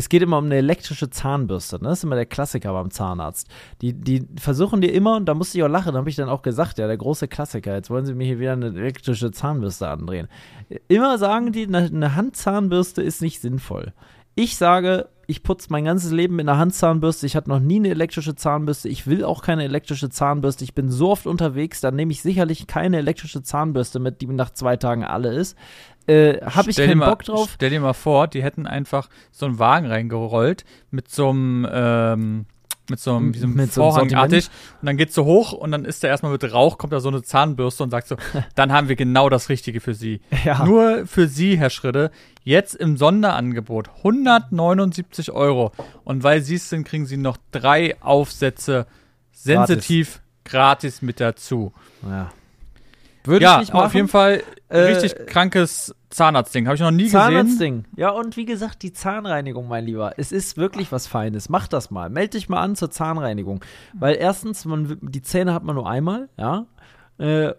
es 0.00 0.08
geht 0.08 0.22
immer 0.22 0.38
um 0.38 0.46
eine 0.46 0.56
elektrische 0.56 1.10
Zahnbürste, 1.10 1.76
ne? 1.76 1.90
Das 1.90 1.98
ist 1.98 2.04
immer 2.04 2.16
der 2.16 2.24
Klassiker 2.24 2.72
beim 2.72 2.90
Zahnarzt. 2.90 3.48
Die, 3.82 3.92
die 3.92 4.26
versuchen 4.36 4.80
dir 4.80 4.92
immer, 4.94 5.16
und 5.16 5.26
da 5.26 5.34
musste 5.34 5.58
ich 5.58 5.64
auch 5.64 5.68
lachen, 5.68 5.92
da 5.92 5.98
habe 5.98 6.08
ich 6.08 6.16
dann 6.16 6.30
auch 6.30 6.40
gesagt, 6.40 6.78
ja, 6.78 6.86
der 6.86 6.96
große 6.96 7.28
Klassiker, 7.28 7.74
jetzt 7.74 7.90
wollen 7.90 8.06
sie 8.06 8.14
mir 8.14 8.24
hier 8.24 8.40
wieder 8.40 8.54
eine 8.54 8.68
elektrische 8.68 9.30
Zahnbürste 9.30 9.88
andrehen. 9.88 10.28
Immer 10.88 11.18
sagen 11.18 11.52
die, 11.52 11.66
eine, 11.66 11.84
eine 11.84 12.16
Handzahnbürste 12.16 13.02
ist 13.02 13.20
nicht 13.20 13.42
sinnvoll. 13.42 13.92
Ich 14.34 14.56
sage, 14.56 15.10
ich 15.30 15.44
putze 15.44 15.68
mein 15.70 15.84
ganzes 15.84 16.10
Leben 16.10 16.36
mit 16.36 16.48
einer 16.48 16.58
Handzahnbürste. 16.58 17.24
Ich 17.24 17.36
hatte 17.36 17.48
noch 17.48 17.60
nie 17.60 17.76
eine 17.76 17.90
elektrische 17.90 18.34
Zahnbürste. 18.34 18.88
Ich 18.88 19.06
will 19.06 19.24
auch 19.24 19.42
keine 19.42 19.62
elektrische 19.62 20.10
Zahnbürste. 20.10 20.64
Ich 20.64 20.74
bin 20.74 20.90
so 20.90 21.10
oft 21.10 21.26
unterwegs, 21.26 21.80
dann 21.80 21.94
nehme 21.94 22.10
ich 22.10 22.20
sicherlich 22.20 22.66
keine 22.66 22.98
elektrische 22.98 23.42
Zahnbürste 23.42 24.00
mit, 24.00 24.20
die 24.20 24.26
nach 24.26 24.50
zwei 24.50 24.76
Tagen 24.76 25.04
alle 25.04 25.32
ist. 25.32 25.56
Äh, 26.08 26.40
Habe 26.44 26.70
ich 26.70 26.76
keinen 26.76 26.98
mal, 26.98 27.10
Bock 27.10 27.22
drauf. 27.22 27.50
Stell 27.54 27.70
dir 27.70 27.80
mal 27.80 27.92
vor, 27.92 28.26
die 28.26 28.42
hätten 28.42 28.66
einfach 28.66 29.08
so 29.30 29.46
einen 29.46 29.60
Wagen 29.60 29.86
reingerollt 29.86 30.64
mit 30.90 31.08
so 31.08 31.30
einem, 31.30 31.66
ähm, 31.70 32.46
mit 32.88 32.98
so 32.98 33.14
einem, 33.14 33.32
einem 33.32 33.54
Mit 33.54 33.72
so 33.72 33.82
einem 33.82 33.92
Vorhangartig. 33.92 34.50
und 34.80 34.86
dann 34.86 34.96
geht's 34.96 35.14
so 35.14 35.24
hoch 35.24 35.52
und 35.52 35.70
dann 35.70 35.84
ist 35.84 36.02
da 36.02 36.08
erstmal 36.08 36.32
mit 36.32 36.52
Rauch, 36.52 36.76
kommt 36.76 36.92
da 36.92 36.98
so 36.98 37.08
eine 37.08 37.22
Zahnbürste 37.22 37.84
und 37.84 37.90
sagt 37.90 38.08
so, 38.08 38.16
dann 38.56 38.72
haben 38.72 38.88
wir 38.88 38.96
genau 38.96 39.28
das 39.28 39.48
Richtige 39.48 39.80
für 39.80 39.94
Sie. 39.94 40.20
Ja. 40.44 40.64
Nur 40.64 41.06
für 41.06 41.28
Sie, 41.28 41.56
Herr 41.56 41.70
Schritte, 41.70 42.10
jetzt 42.42 42.74
im 42.74 42.96
Sonderangebot 42.96 43.90
179 43.98 45.32
Euro. 45.32 45.72
Und 46.04 46.22
weil 46.22 46.42
Sie 46.42 46.56
es 46.56 46.68
sind, 46.68 46.84
kriegen 46.84 47.06
Sie 47.06 47.16
noch 47.16 47.36
drei 47.52 48.00
Aufsätze 48.02 48.86
sensitiv 49.32 50.20
gratis, 50.44 51.02
mit 51.02 51.20
dazu. 51.20 51.72
Ja. 52.02 52.30
Würde 53.24 53.44
ja, 53.44 53.54
ich 53.54 53.60
nicht 53.60 53.74
machen. 53.74 53.86
auf 53.86 53.94
jeden 53.94 54.08
Fall 54.08 54.42
Äh, 54.68 54.78
richtig 54.78 55.26
krankes 55.26 55.94
Zahnarztding. 56.10 56.66
Habe 56.66 56.76
ich 56.76 56.80
noch 56.80 56.90
nie 56.90 57.04
gesehen. 57.04 57.20
Zahnarztding. 57.20 57.84
Ja, 57.96 58.10
und 58.10 58.36
wie 58.36 58.44
gesagt, 58.44 58.82
die 58.82 58.92
Zahnreinigung, 58.92 59.68
mein 59.68 59.84
Lieber. 59.84 60.14
Es 60.16 60.32
ist 60.32 60.56
wirklich 60.56 60.92
was 60.92 61.06
Feines. 61.06 61.48
Mach 61.48 61.68
das 61.68 61.90
mal. 61.90 62.08
Meld 62.08 62.34
dich 62.34 62.48
mal 62.48 62.60
an 62.60 62.76
zur 62.76 62.90
Zahnreinigung. 62.90 63.64
Weil 63.94 64.16
erstens, 64.16 64.64
man, 64.64 64.98
die 65.02 65.22
Zähne 65.22 65.54
hat 65.54 65.64
man 65.64 65.74
nur 65.74 65.88
einmal, 65.88 66.28
ja. 66.36 66.66
Äh, 67.18 67.52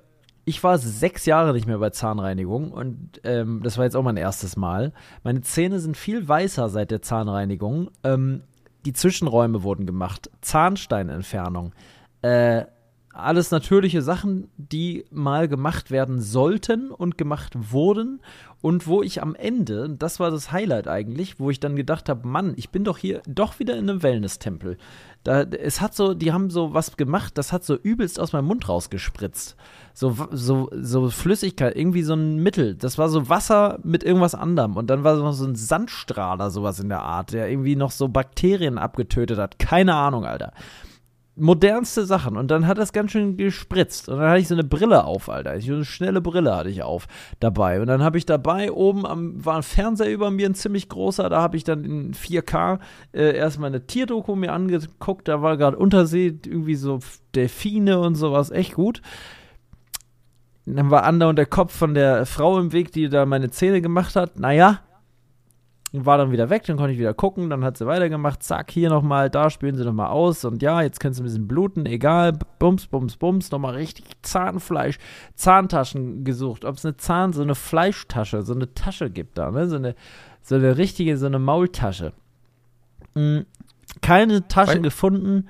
ich 0.45 0.63
war 0.63 0.77
sechs 0.77 1.25
Jahre 1.25 1.53
nicht 1.53 1.67
mehr 1.67 1.77
bei 1.77 1.91
Zahnreinigung 1.91 2.71
und 2.71 3.21
ähm, 3.23 3.61
das 3.63 3.77
war 3.77 3.85
jetzt 3.85 3.95
auch 3.95 4.03
mein 4.03 4.17
erstes 4.17 4.57
Mal. 4.57 4.93
Meine 5.23 5.41
Zähne 5.41 5.79
sind 5.79 5.97
viel 5.97 6.27
weißer 6.27 6.69
seit 6.69 6.91
der 6.91 7.01
Zahnreinigung. 7.01 7.91
Ähm, 8.03 8.43
die 8.85 8.93
Zwischenräume 8.93 9.63
wurden 9.63 9.85
gemacht. 9.85 10.31
Zahnsteinentfernung. 10.41 11.73
Äh, 12.23 12.65
alles 13.13 13.51
natürliche 13.51 14.01
Sachen, 14.01 14.49
die 14.57 15.05
mal 15.11 15.47
gemacht 15.47 15.91
werden 15.91 16.21
sollten 16.21 16.91
und 16.91 17.17
gemacht 17.17 17.53
wurden. 17.71 18.21
Und 18.61 18.85
wo 18.85 19.01
ich 19.01 19.23
am 19.23 19.33
Ende, 19.33 19.89
das 19.89 20.19
war 20.19 20.29
das 20.29 20.51
Highlight 20.51 20.87
eigentlich, 20.87 21.39
wo 21.39 21.49
ich 21.49 21.59
dann 21.59 21.75
gedacht 21.75 22.09
habe, 22.09 22.27
Mann, 22.27 22.53
ich 22.57 22.69
bin 22.69 22.83
doch 22.83 22.99
hier 22.99 23.21
doch 23.27 23.57
wieder 23.57 23.75
in 23.75 23.89
einem 23.89 24.03
Wellness-Tempel. 24.03 24.77
Da, 25.23 25.41
es 25.41 25.81
hat 25.81 25.95
so, 25.95 26.13
die 26.13 26.31
haben 26.31 26.51
so 26.51 26.73
was 26.73 26.95
gemacht, 26.95 27.37
das 27.39 27.51
hat 27.51 27.63
so 27.63 27.75
übelst 27.75 28.19
aus 28.19 28.33
meinem 28.33 28.45
Mund 28.45 28.69
rausgespritzt. 28.69 29.55
So, 29.93 30.15
so, 30.31 30.69
so 30.73 31.09
Flüssigkeit, 31.09 31.75
irgendwie 31.75 32.03
so 32.03 32.13
ein 32.13 32.37
Mittel. 32.37 32.75
Das 32.75 32.99
war 32.99 33.09
so 33.09 33.29
Wasser 33.29 33.79
mit 33.83 34.03
irgendwas 34.03 34.35
anderem. 34.35 34.77
Und 34.77 34.91
dann 34.91 35.03
war 35.03 35.33
so 35.33 35.45
ein 35.45 35.55
Sandstrahler, 35.55 36.51
sowas 36.51 36.79
in 36.79 36.89
der 36.89 37.01
Art, 37.01 37.33
der 37.33 37.49
irgendwie 37.49 37.75
noch 37.75 37.91
so 37.91 38.09
Bakterien 38.09 38.77
abgetötet 38.77 39.39
hat. 39.39 39.57
Keine 39.57 39.95
Ahnung, 39.95 40.23
Alter 40.23 40.53
modernste 41.35 42.05
Sachen 42.05 42.35
und 42.35 42.51
dann 42.51 42.67
hat 42.67 42.77
das 42.77 42.91
ganz 42.91 43.11
schön 43.11 43.37
gespritzt 43.37 44.09
und 44.09 44.17
dann 44.17 44.29
hatte 44.29 44.41
ich 44.41 44.47
so 44.47 44.55
eine 44.55 44.65
Brille 44.65 45.05
auf, 45.05 45.29
Alter. 45.29 45.59
So 45.61 45.73
eine 45.73 45.85
schnelle 45.85 46.21
Brille 46.21 46.55
hatte 46.55 46.69
ich 46.69 46.83
auf 46.83 47.07
dabei 47.39 47.79
und 47.79 47.87
dann 47.87 48.03
habe 48.03 48.17
ich 48.17 48.25
dabei 48.25 48.71
oben 48.71 49.05
am 49.05 49.43
war 49.43 49.57
ein 49.57 49.63
Fernseher 49.63 50.11
über 50.11 50.29
mir 50.29 50.47
ein 50.47 50.55
ziemlich 50.55 50.89
großer, 50.89 51.29
da 51.29 51.41
habe 51.41 51.55
ich 51.55 51.63
dann 51.63 51.85
in 51.85 52.13
4K 52.13 52.79
äh, 53.13 53.35
erstmal 53.35 53.69
eine 53.69 53.87
Tierdoku 53.87 54.35
mir 54.35 54.51
angeguckt, 54.51 55.27
da 55.27 55.41
war 55.41 55.57
gerade 55.57 55.77
Untersee 55.77 56.37
irgendwie 56.45 56.75
so 56.75 56.99
Delfine 57.33 57.99
und 57.99 58.15
sowas, 58.15 58.51
echt 58.51 58.73
gut. 58.73 59.01
Dann 60.65 60.91
war 60.91 61.03
andauernd 61.03 61.39
der 61.39 61.47
Kopf 61.47 61.75
von 61.75 61.93
der 61.93 62.25
Frau 62.25 62.59
im 62.59 62.71
Weg, 62.71 62.91
die 62.91 63.09
da 63.09 63.25
meine 63.25 63.49
Zähne 63.49 63.81
gemacht 63.81 64.15
hat. 64.15 64.39
Naja, 64.39 64.81
war 65.93 66.17
dann 66.17 66.31
wieder 66.31 66.49
weg, 66.49 66.63
dann 66.65 66.77
konnte 66.77 66.93
ich 66.93 66.99
wieder 66.99 67.13
gucken, 67.13 67.49
dann 67.49 67.63
hat 67.65 67.77
sie 67.77 67.85
weitergemacht, 67.85 68.41
zack, 68.43 68.71
hier 68.71 68.89
nochmal, 68.89 69.29
da 69.29 69.49
spülen 69.49 69.75
sie 69.75 69.83
nochmal 69.83 70.07
aus 70.07 70.45
und 70.45 70.61
ja, 70.61 70.81
jetzt 70.81 70.99
kannst 71.01 71.19
du 71.19 71.23
ein 71.23 71.25
bisschen 71.25 71.47
bluten, 71.47 71.85
egal, 71.85 72.37
bums, 72.59 72.87
bums, 72.87 73.17
bums, 73.17 73.51
nochmal 73.51 73.75
richtig 73.75 74.05
Zahnfleisch, 74.21 74.97
Zahntaschen 75.35 76.23
gesucht, 76.23 76.63
ob 76.63 76.75
es 76.77 76.85
eine 76.85 76.95
Zahn, 76.95 77.33
so 77.33 77.41
eine 77.41 77.55
Fleischtasche, 77.55 78.41
so 78.43 78.53
eine 78.53 78.73
Tasche 78.73 79.09
gibt 79.09 79.37
da, 79.37 79.51
ne, 79.51 79.67
so 79.67 79.75
eine, 79.75 79.95
so 80.41 80.55
eine 80.55 80.77
richtige, 80.77 81.17
so 81.17 81.25
eine 81.25 81.39
Maultasche. 81.39 82.13
Mhm. 83.13 83.45
Keine 84.01 84.47
Tasche 84.47 84.75
Wei- 84.75 84.79
gefunden, 84.79 85.47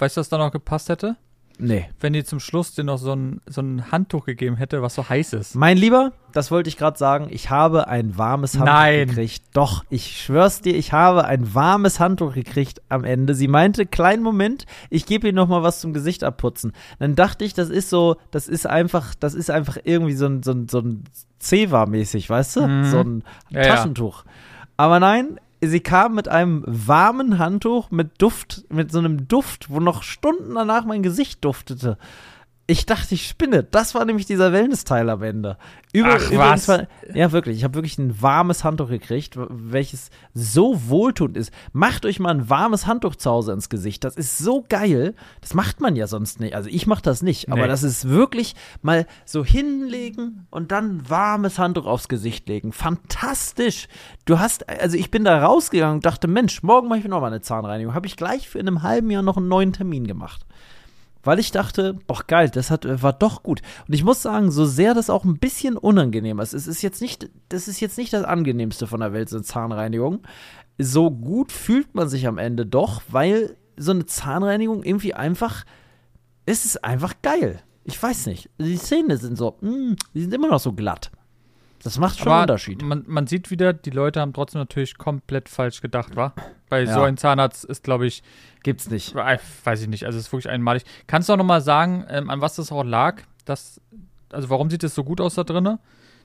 Weißt 0.00 0.16
du, 0.16 0.20
was 0.20 0.28
da 0.28 0.38
noch 0.38 0.52
gepasst 0.52 0.88
hätte? 0.90 1.16
Nee. 1.58 1.88
Wenn 2.00 2.12
die 2.12 2.24
zum 2.24 2.40
Schluss 2.40 2.74
dir 2.74 2.84
noch 2.84 2.98
so 2.98 3.12
ein, 3.12 3.40
so 3.46 3.60
ein 3.60 3.90
Handtuch 3.90 4.24
gegeben 4.26 4.56
hätte, 4.56 4.82
was 4.82 4.94
so 4.94 5.08
heiß 5.08 5.32
ist. 5.34 5.54
Mein 5.54 5.76
Lieber, 5.76 6.12
das 6.32 6.50
wollte 6.50 6.68
ich 6.68 6.76
gerade 6.76 6.98
sagen, 6.98 7.28
ich 7.30 7.50
habe 7.50 7.88
ein 7.88 8.16
warmes 8.18 8.54
Handtuch 8.54 8.72
Nein. 8.72 9.08
gekriegt. 9.08 9.42
Doch, 9.52 9.84
ich 9.90 10.20
schwör's 10.22 10.60
dir, 10.60 10.74
ich 10.74 10.92
habe 10.92 11.24
ein 11.24 11.54
warmes 11.54 12.00
Handtuch 12.00 12.34
gekriegt 12.34 12.80
am 12.88 13.04
Ende. 13.04 13.34
Sie 13.34 13.48
meinte, 13.48 13.86
kleinen 13.86 14.22
Moment, 14.22 14.66
ich 14.90 15.06
gebe 15.06 15.26
ihr 15.26 15.32
noch 15.32 15.48
mal 15.48 15.62
was 15.62 15.80
zum 15.80 15.92
Gesicht 15.92 16.24
abputzen. 16.24 16.72
Dann 16.98 17.14
dachte 17.14 17.44
ich, 17.44 17.54
das 17.54 17.68
ist 17.70 17.90
so, 17.90 18.16
das 18.30 18.48
ist 18.48 18.66
einfach, 18.66 19.14
das 19.14 19.34
ist 19.34 19.50
einfach 19.50 19.78
irgendwie 19.84 20.14
so 20.14 20.26
ein, 20.26 20.42
so 20.42 20.52
ein, 20.52 20.68
so 20.68 20.78
ein 20.80 21.04
Zewa-mäßig, 21.38 22.28
weißt 22.28 22.56
du? 22.56 22.66
Mhm. 22.66 22.84
So 22.84 23.00
ein 23.00 23.24
Ja, 23.50 23.62
ja. 23.62 23.68
Taschentuch. 23.74 24.24
Aber 24.76 25.00
nein, 25.00 25.40
sie 25.60 25.80
kam 25.80 26.14
mit 26.14 26.28
einem 26.28 26.64
warmen 26.66 27.38
Handtuch 27.38 27.90
mit 27.90 28.20
Duft, 28.20 28.64
mit 28.70 28.92
so 28.92 28.98
einem 28.98 29.28
Duft, 29.28 29.70
wo 29.70 29.80
noch 29.80 30.02
Stunden 30.02 30.54
danach 30.54 30.84
mein 30.84 31.02
Gesicht 31.02 31.44
duftete. 31.44 31.98
Ich 32.70 32.84
dachte, 32.84 33.14
ich 33.14 33.26
spinne. 33.26 33.62
Das 33.64 33.94
war 33.94 34.04
nämlich 34.04 34.26
dieser 34.26 34.52
Wellness-Teil 34.52 35.08
am 35.08 35.22
Ende. 35.22 35.56
Über, 35.94 36.18
Ach, 36.20 36.30
was? 36.32 36.68
War, 36.68 36.86
ja, 37.14 37.32
wirklich. 37.32 37.56
Ich 37.56 37.64
habe 37.64 37.72
wirklich 37.76 37.96
ein 37.96 38.20
warmes 38.20 38.62
Handtuch 38.62 38.90
gekriegt, 38.90 39.38
welches 39.38 40.10
so 40.34 40.78
wohltuend 40.86 41.38
ist. 41.38 41.50
Macht 41.72 42.04
euch 42.04 42.20
mal 42.20 42.28
ein 42.28 42.50
warmes 42.50 42.86
Handtuch 42.86 43.16
zu 43.16 43.30
Hause 43.30 43.52
ins 43.54 43.70
Gesicht. 43.70 44.04
Das 44.04 44.16
ist 44.16 44.36
so 44.36 44.66
geil. 44.68 45.14
Das 45.40 45.54
macht 45.54 45.80
man 45.80 45.96
ja 45.96 46.06
sonst 46.06 46.40
nicht. 46.40 46.54
Also 46.54 46.68
ich 46.68 46.86
mache 46.86 47.00
das 47.00 47.22
nicht. 47.22 47.50
Aber 47.50 47.62
Nee. 47.62 47.68
das 47.68 47.82
ist 47.84 48.06
wirklich 48.06 48.54
mal 48.82 49.06
so 49.24 49.46
hinlegen 49.46 50.46
und 50.50 50.70
dann 50.70 50.98
ein 50.98 51.08
warmes 51.08 51.58
Handtuch 51.58 51.86
aufs 51.86 52.08
Gesicht 52.08 52.50
legen. 52.50 52.72
Fantastisch. 52.72 53.88
Du 54.26 54.40
hast, 54.40 54.68
also 54.68 54.98
ich 54.98 55.10
bin 55.10 55.24
da 55.24 55.42
rausgegangen 55.42 55.96
und 55.96 56.04
dachte, 56.04 56.28
Mensch, 56.28 56.62
morgen 56.62 56.88
mache 56.88 56.98
ich 56.98 57.08
noch 57.08 57.22
mal 57.22 57.28
eine 57.28 57.40
Zahnreinigung. 57.40 57.94
Habe 57.94 58.06
ich 58.06 58.18
gleich 58.18 58.46
für 58.46 58.58
in 58.58 58.68
einem 58.68 58.82
halben 58.82 59.10
Jahr 59.10 59.22
noch 59.22 59.38
einen 59.38 59.48
neuen 59.48 59.72
Termin 59.72 60.06
gemacht 60.06 60.44
weil 61.28 61.40
ich 61.40 61.52
dachte, 61.52 61.92
boah 62.06 62.22
geil, 62.26 62.48
das 62.48 62.70
hat, 62.70 62.86
war 63.02 63.12
doch 63.12 63.42
gut. 63.42 63.60
Und 63.86 63.92
ich 63.92 64.02
muss 64.02 64.22
sagen, 64.22 64.50
so 64.50 64.64
sehr 64.64 64.94
das 64.94 65.10
auch 65.10 65.26
ein 65.26 65.38
bisschen 65.38 65.76
unangenehm 65.76 66.38
ist, 66.38 66.54
es 66.54 66.66
ist 66.66 66.80
jetzt 66.80 67.02
nicht, 67.02 67.28
das 67.50 67.68
ist 67.68 67.80
jetzt 67.80 67.98
nicht 67.98 68.14
das 68.14 68.24
angenehmste 68.24 68.86
von 68.86 69.00
der 69.00 69.12
Welt, 69.12 69.28
so 69.28 69.36
eine 69.36 69.44
Zahnreinigung. 69.44 70.20
So 70.78 71.10
gut 71.10 71.52
fühlt 71.52 71.94
man 71.94 72.08
sich 72.08 72.26
am 72.26 72.38
Ende 72.38 72.64
doch, 72.64 73.02
weil 73.10 73.58
so 73.76 73.90
eine 73.90 74.06
Zahnreinigung 74.06 74.82
irgendwie 74.82 75.12
einfach, 75.12 75.66
es 76.46 76.64
ist 76.64 76.82
einfach 76.82 77.12
geil. 77.20 77.60
Ich 77.84 78.02
weiß 78.02 78.24
nicht. 78.24 78.48
Die 78.58 78.78
Zähne 78.78 79.18
sind 79.18 79.36
so, 79.36 79.58
mm, 79.60 79.96
die 80.14 80.22
sind 80.22 80.32
immer 80.32 80.48
noch 80.48 80.60
so 80.60 80.72
glatt. 80.72 81.10
Das 81.84 81.98
macht 81.98 82.18
schon 82.18 82.26
einen 82.28 82.34
Aber 82.34 82.42
Unterschied. 82.42 82.82
Man, 82.82 83.04
man 83.06 83.26
sieht 83.26 83.50
wieder, 83.50 83.72
die 83.72 83.90
Leute 83.90 84.20
haben 84.20 84.32
trotzdem 84.32 84.60
natürlich 84.60 84.98
komplett 84.98 85.48
falsch 85.48 85.80
gedacht, 85.80 86.16
wa? 86.16 86.32
Bei 86.68 86.82
Ja. 86.82 86.92
so 86.94 87.02
einem 87.02 87.16
Zahnarzt 87.16 87.64
ist, 87.64 87.82
glaube 87.84 88.06
ich, 88.06 88.22
Gibt's 88.62 88.90
nicht. 88.90 89.14
weiß 89.14 89.82
ich 89.82 89.88
nicht, 89.88 90.04
also 90.04 90.18
es 90.18 90.26
ist 90.26 90.32
wirklich 90.32 90.50
einmalig. 90.50 90.84
Kannst 91.06 91.28
du 91.28 91.32
auch 91.32 91.36
noch 91.36 91.44
mal 91.44 91.60
sagen, 91.60 92.04
ähm, 92.08 92.30
an 92.30 92.40
was 92.40 92.56
das 92.56 92.72
auch 92.72 92.82
lag? 92.84 93.22
Dass, 93.44 93.80
also 94.32 94.50
warum 94.50 94.68
sieht 94.70 94.82
es 94.84 94.94
so 94.94 95.04
gut 95.04 95.20
aus 95.20 95.34
da 95.36 95.44
drinne? 95.44 95.78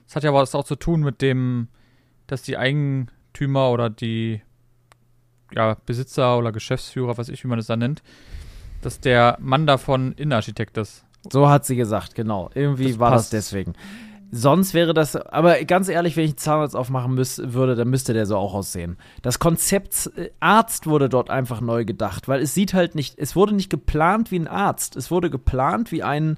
Das 0.06 0.16
hat 0.16 0.24
ja 0.24 0.34
was 0.34 0.54
auch 0.54 0.64
zu 0.64 0.76
tun 0.76 1.00
mit 1.02 1.22
dem, 1.22 1.68
dass 2.26 2.42
die 2.42 2.58
Eigentümer 2.58 3.70
oder 3.70 3.88
die 3.90 4.42
ja, 5.52 5.76
Besitzer 5.86 6.36
oder 6.36 6.50
Geschäftsführer, 6.52 7.16
was 7.16 7.28
ich, 7.28 7.44
wie 7.44 7.48
man 7.48 7.58
das 7.58 7.66
da 7.68 7.76
nennt, 7.76 8.02
dass 8.82 9.00
der 9.00 9.38
Mann 9.40 9.66
davon 9.66 10.12
Innenarchitekt 10.12 10.76
ist. 10.78 11.04
So 11.32 11.48
hat 11.48 11.64
sie 11.64 11.76
gesagt, 11.76 12.14
genau. 12.14 12.50
Irgendwie 12.54 12.88
Das 12.90 12.98
war 12.98 13.10
passt. 13.12 13.32
das 13.32 13.46
deswegen. 13.46 13.72
Sonst 14.36 14.74
wäre 14.74 14.94
das, 14.94 15.14
aber 15.14 15.62
ganz 15.62 15.88
ehrlich, 15.88 16.16
wenn 16.16 16.24
ich 16.24 16.32
einen 16.32 16.38
Zahnarzt 16.38 16.74
aufmachen 16.74 17.14
müß, 17.14 17.52
würde, 17.52 17.76
dann 17.76 17.88
müsste 17.88 18.14
der 18.14 18.26
so 18.26 18.36
auch 18.36 18.52
aussehen. 18.52 18.96
Das 19.22 19.38
Konzept 19.38 20.10
äh, 20.16 20.30
Arzt 20.40 20.88
wurde 20.88 21.08
dort 21.08 21.30
einfach 21.30 21.60
neu 21.60 21.84
gedacht, 21.84 22.26
weil 22.26 22.42
es 22.42 22.52
sieht 22.52 22.74
halt 22.74 22.96
nicht, 22.96 23.16
es 23.16 23.36
wurde 23.36 23.54
nicht 23.54 23.70
geplant 23.70 24.32
wie 24.32 24.40
ein 24.40 24.48
Arzt, 24.48 24.96
es 24.96 25.12
wurde 25.12 25.30
geplant 25.30 25.92
wie 25.92 26.02
ein, 26.02 26.36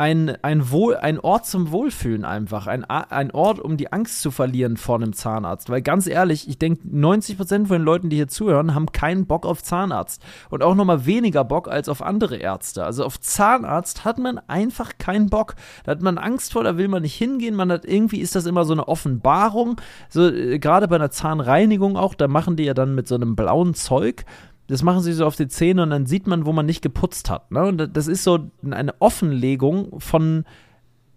ein, 0.00 0.42
ein, 0.42 0.70
Wohl, 0.70 0.96
ein 0.96 1.20
Ort 1.20 1.44
zum 1.44 1.72
Wohlfühlen 1.72 2.24
einfach, 2.24 2.66
ein, 2.66 2.84
ein 2.84 3.30
Ort, 3.32 3.60
um 3.60 3.76
die 3.76 3.92
Angst 3.92 4.22
zu 4.22 4.30
verlieren 4.30 4.78
vor 4.78 4.96
einem 4.96 5.12
Zahnarzt. 5.12 5.68
Weil 5.68 5.82
ganz 5.82 6.06
ehrlich, 6.06 6.48
ich 6.48 6.58
denke, 6.58 6.88
90% 6.88 7.66
von 7.66 7.68
den 7.68 7.82
Leuten, 7.82 8.08
die 8.08 8.16
hier 8.16 8.26
zuhören, 8.26 8.74
haben 8.74 8.92
keinen 8.92 9.26
Bock 9.26 9.44
auf 9.44 9.62
Zahnarzt. 9.62 10.22
Und 10.48 10.62
auch 10.62 10.74
nochmal 10.74 11.04
weniger 11.04 11.44
Bock 11.44 11.68
als 11.68 11.90
auf 11.90 12.00
andere 12.00 12.36
Ärzte. 12.36 12.82
Also 12.82 13.04
auf 13.04 13.20
Zahnarzt 13.20 14.06
hat 14.06 14.18
man 14.18 14.40
einfach 14.48 14.92
keinen 14.96 15.28
Bock. 15.28 15.54
Da 15.84 15.92
hat 15.92 16.00
man 16.00 16.16
Angst 16.16 16.54
vor, 16.54 16.64
da 16.64 16.78
will 16.78 16.88
man 16.88 17.02
nicht 17.02 17.16
hingehen. 17.16 17.54
Man 17.54 17.70
hat 17.70 17.84
irgendwie 17.84 18.20
ist 18.20 18.34
das 18.34 18.46
immer 18.46 18.64
so 18.64 18.72
eine 18.72 18.88
Offenbarung. 18.88 19.82
So, 20.08 20.30
äh, 20.30 20.58
gerade 20.58 20.88
bei 20.88 20.96
einer 20.96 21.10
Zahnreinigung 21.10 21.98
auch, 21.98 22.14
da 22.14 22.26
machen 22.26 22.56
die 22.56 22.64
ja 22.64 22.72
dann 22.72 22.94
mit 22.94 23.06
so 23.06 23.16
einem 23.16 23.36
blauen 23.36 23.74
Zeug. 23.74 24.24
Das 24.70 24.82
machen 24.82 25.02
sie 25.02 25.12
so 25.12 25.26
auf 25.26 25.36
die 25.36 25.48
Zähne 25.48 25.82
und 25.82 25.90
dann 25.90 26.06
sieht 26.06 26.26
man, 26.26 26.46
wo 26.46 26.52
man 26.52 26.64
nicht 26.66 26.80
geputzt 26.82 27.28
hat. 27.30 27.50
Ne? 27.50 27.64
Und 27.64 27.96
das 27.96 28.06
ist 28.06 28.22
so 28.24 28.50
eine 28.68 28.94
Offenlegung 29.00 30.00
von 30.00 30.44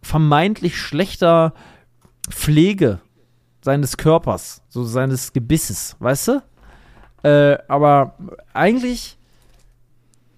vermeintlich 0.02 0.78
schlechter 0.78 1.54
Pflege 2.30 3.00
seines 3.62 3.98
Körpers, 3.98 4.62
so 4.70 4.84
seines 4.84 5.34
Gebisses, 5.34 5.96
weißt 6.00 6.28
du? 6.30 6.42
Äh, 7.24 7.58
aber 7.70 8.16
eigentlich, 8.54 9.18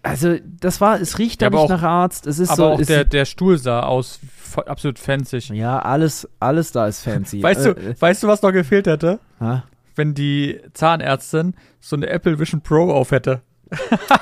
also 0.03 0.35
das 0.59 0.79
war, 0.81 0.99
es 1.01 1.17
riecht 1.17 1.41
da 1.41 1.45
Ja, 1.45 1.47
aber 1.47 1.57
nicht 1.63 1.65
auch- 1.71 1.81
nach 1.81 1.83
Arzt. 1.83 2.27
Es 2.27 2.37
ist 2.37 2.49
Aber 2.51 2.57
so, 2.57 2.65
auch 2.73 2.81
der, 2.85 3.05
der 3.05 3.25
Stuhl 3.25 3.57
sah 3.57 3.81
aus 3.81 4.19
absolut 4.67 4.99
fancy. 4.99 5.37
ja 5.55 5.79
alles, 5.79 6.29
alles 6.39 6.71
da 6.71 6.85
ist 6.87 7.01
fancy. 7.01 7.41
Weißt 7.41 7.65
äh, 7.65 7.73
du, 7.73 8.01
weißt 8.01 8.21
du, 8.23 8.27
was 8.27 8.41
noch 8.43 8.51
gefehlt 8.51 8.85
hätte? 8.87 9.19
äh, 9.39 9.57
Wenn 9.95 10.13
die 10.13 10.61
Zahnärztin 10.73 11.55
so 11.79 11.95
eine 11.95 12.07
Apple 12.07 12.39
Vision 12.39 12.61
Pro 12.61 12.91
auf 12.91 13.11
hätte. 13.11 13.41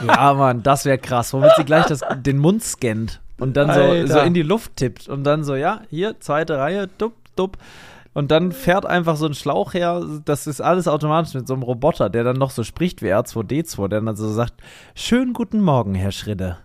ja, 0.08 0.34
Mann, 0.34 0.64
das 0.64 0.86
wäre 0.86 0.98
krass, 0.98 1.34
womit 1.34 1.52
sie 1.58 1.66
gleich 1.66 1.86
das, 1.88 2.02
den 2.22 2.38
Mund 2.38 2.64
scannt 2.64 3.22
und 3.40 3.58
dann 3.58 3.74
so, 3.74 4.14
so 4.14 4.20
in 4.20 4.34
die 4.34 4.42
Luft 4.42 4.78
tippt 4.78 5.10
und 5.10 5.24
dann 5.24 5.44
so, 5.44 5.56
ja, 5.56 5.82
hier, 5.90 6.20
zweite 6.20 6.58
Reihe, 6.58 6.88
dupp, 6.98 7.14
dupp. 7.36 7.58
Und 8.14 8.30
dann 8.30 8.52
fährt 8.52 8.86
einfach 8.86 9.16
so 9.16 9.26
ein 9.26 9.34
Schlauch 9.34 9.74
her. 9.74 10.06
Das 10.24 10.46
ist 10.46 10.62
alles 10.62 10.88
automatisch 10.88 11.34
mit 11.34 11.48
so 11.48 11.56
einem 11.56 11.64
Roboter, 11.64 12.12
der 12.12 12.24
dann 12.24 12.38
noch 12.38 12.52
so 12.52 12.64
spricht 12.64 13.02
wie 13.02 13.12
R2D2, 13.12 13.88
der 13.88 14.02
dann 14.02 14.16
so 14.16 14.32
sagt: 14.32 14.54
Schönen 14.94 15.34
guten 15.34 15.62
Morgen, 15.62 15.96
Herr 15.96 16.12
Schritte. 16.12 16.60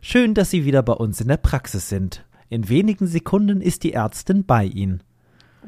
Schön, 0.00 0.32
dass 0.32 0.50
Sie 0.50 0.64
wieder 0.64 0.82
bei 0.82 0.94
uns 0.94 1.20
in 1.20 1.28
der 1.28 1.36
Praxis 1.36 1.90
sind. 1.90 2.24
In 2.48 2.68
wenigen 2.68 3.06
Sekunden 3.06 3.60
ist 3.60 3.82
die 3.82 3.92
Ärztin 3.92 4.46
bei 4.46 4.64
Ihnen. 4.64 5.02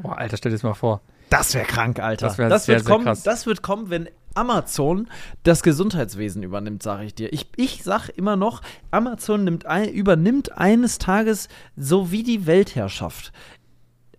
Boah, 0.00 0.16
Alter, 0.16 0.38
stell 0.38 0.50
dir 0.50 0.56
das 0.56 0.62
mal 0.62 0.74
vor. 0.74 1.02
Das 1.30 1.54
wäre 1.54 1.66
krank, 1.66 2.00
Alter. 2.00 2.26
Das, 2.26 2.38
wär 2.38 2.48
das 2.48 2.66
sehr, 2.66 2.76
wird 2.76 2.86
sehr 2.86 2.92
kommen, 2.92 3.04
krass. 3.04 3.22
Das 3.22 3.46
wird 3.46 3.62
kommen, 3.62 3.90
wenn 3.90 4.08
Amazon 4.34 5.08
das 5.42 5.62
Gesundheitswesen 5.62 6.42
übernimmt, 6.42 6.82
sage 6.82 7.04
ich 7.04 7.14
dir. 7.14 7.32
Ich, 7.32 7.48
ich 7.56 7.82
sag 7.82 8.08
immer 8.10 8.36
noch, 8.36 8.62
Amazon 8.90 9.44
nimmt 9.44 9.66
ein, 9.66 9.88
übernimmt 9.88 10.56
eines 10.56 10.98
Tages 10.98 11.48
so 11.76 12.12
wie 12.12 12.22
die 12.22 12.46
Weltherrschaft. 12.46 13.32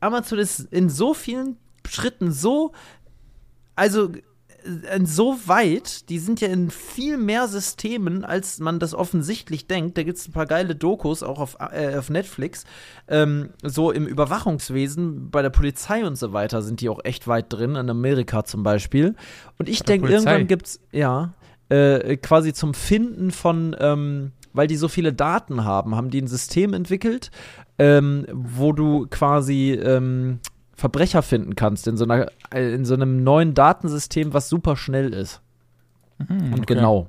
Amazon 0.02 0.40
ist 0.40 0.60
in 0.72 0.90
so 0.90 1.14
vielen 1.14 1.58
Schritten 1.88 2.32
so, 2.32 2.74
also 3.76 4.12
so 5.04 5.38
weit, 5.46 6.10
die 6.10 6.20
sind 6.20 6.42
ja 6.42 6.48
in 6.48 6.70
viel 6.70 7.18
mehr 7.18 7.48
Systemen, 7.48 8.24
als 8.24 8.60
man 8.60 8.80
das 8.80 8.94
offensichtlich 8.94 9.68
denkt. 9.68 9.98
Da 9.98 10.04
gibt 10.04 10.18
es 10.18 10.28
ein 10.28 10.32
paar 10.32 10.46
geile 10.46 10.76
Dokus, 10.76 11.24
auch 11.24 11.40
auf, 11.40 11.58
äh, 11.60 11.98
auf 11.98 12.10
Netflix. 12.10 12.66
Ähm, 13.08 13.50
so 13.64 13.92
im 13.92 14.06
Überwachungswesen, 14.08 15.30
bei 15.30 15.42
der 15.42 15.50
Polizei 15.50 16.06
und 16.06 16.18
so 16.18 16.34
weiter 16.34 16.62
sind 16.62 16.82
die 16.82 16.90
auch 16.90 17.04
echt 17.04 17.28
weit 17.28 17.52
drin, 17.52 17.76
in 17.76 17.90
Amerika 17.90 18.44
zum 18.44 18.64
Beispiel. 18.64 19.16
Und 19.58 19.70
ich 19.70 19.84
denke, 19.84 20.10
irgendwann 20.10 20.48
gibt 20.48 20.68
es, 20.68 20.80
ja, 20.92 21.34
äh, 21.70 22.18
quasi 22.18 22.54
zum 22.54 22.74
Finden 22.74 23.32
von, 23.32 23.76
ähm, 23.80 24.32
weil 24.54 24.68
die 24.68 24.76
so 24.76 24.88
viele 24.88 25.14
Daten 25.14 25.64
haben, 25.64 25.96
haben 25.96 26.10
die 26.10 26.22
ein 26.22 26.28
System 26.28 26.74
entwickelt, 26.74 27.32
ähm, 27.78 28.26
wo 28.32 28.74
du 28.74 29.08
quasi 29.10 29.72
ähm, 29.72 30.40
Verbrecher 30.80 31.22
finden 31.22 31.56
kannst 31.56 31.88
in 31.88 31.98
so, 31.98 32.06
einer, 32.06 32.32
in 32.54 32.86
so 32.86 32.94
einem 32.94 33.24
neuen 33.24 33.54
Datensystem, 33.54 34.34
was 34.34 34.50
super 34.50 34.76
schnell 34.76 35.14
ist. 35.14 35.42
Mhm, 36.18 36.54
Und 36.54 36.60
okay. 36.62 36.76
genau. 36.76 37.08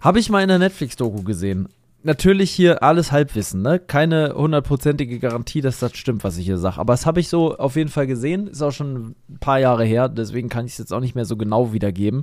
Habe 0.00 0.18
ich 0.20 0.30
mal 0.30 0.42
in 0.42 0.48
der 0.48 0.58
Netflix-Doku 0.58 1.22
gesehen. 1.22 1.68
Natürlich 2.04 2.52
hier 2.52 2.82
alles 2.82 3.10
Halbwissen, 3.10 3.62
ne? 3.62 3.80
Keine 3.80 4.34
hundertprozentige 4.36 5.18
Garantie, 5.18 5.60
dass 5.60 5.80
das 5.80 5.96
stimmt, 5.96 6.22
was 6.22 6.38
ich 6.38 6.46
hier 6.46 6.58
sage. 6.58 6.78
Aber 6.78 6.92
das 6.92 7.06
habe 7.06 7.18
ich 7.18 7.28
so 7.28 7.56
auf 7.56 7.74
jeden 7.74 7.90
Fall 7.90 8.06
gesehen. 8.06 8.46
Ist 8.46 8.62
auch 8.62 8.70
schon 8.70 9.16
ein 9.28 9.38
paar 9.40 9.58
Jahre 9.58 9.84
her, 9.84 10.08
deswegen 10.08 10.48
kann 10.48 10.66
ich 10.66 10.72
es 10.72 10.78
jetzt 10.78 10.92
auch 10.92 11.00
nicht 11.00 11.16
mehr 11.16 11.24
so 11.24 11.36
genau 11.36 11.72
wiedergeben. 11.72 12.22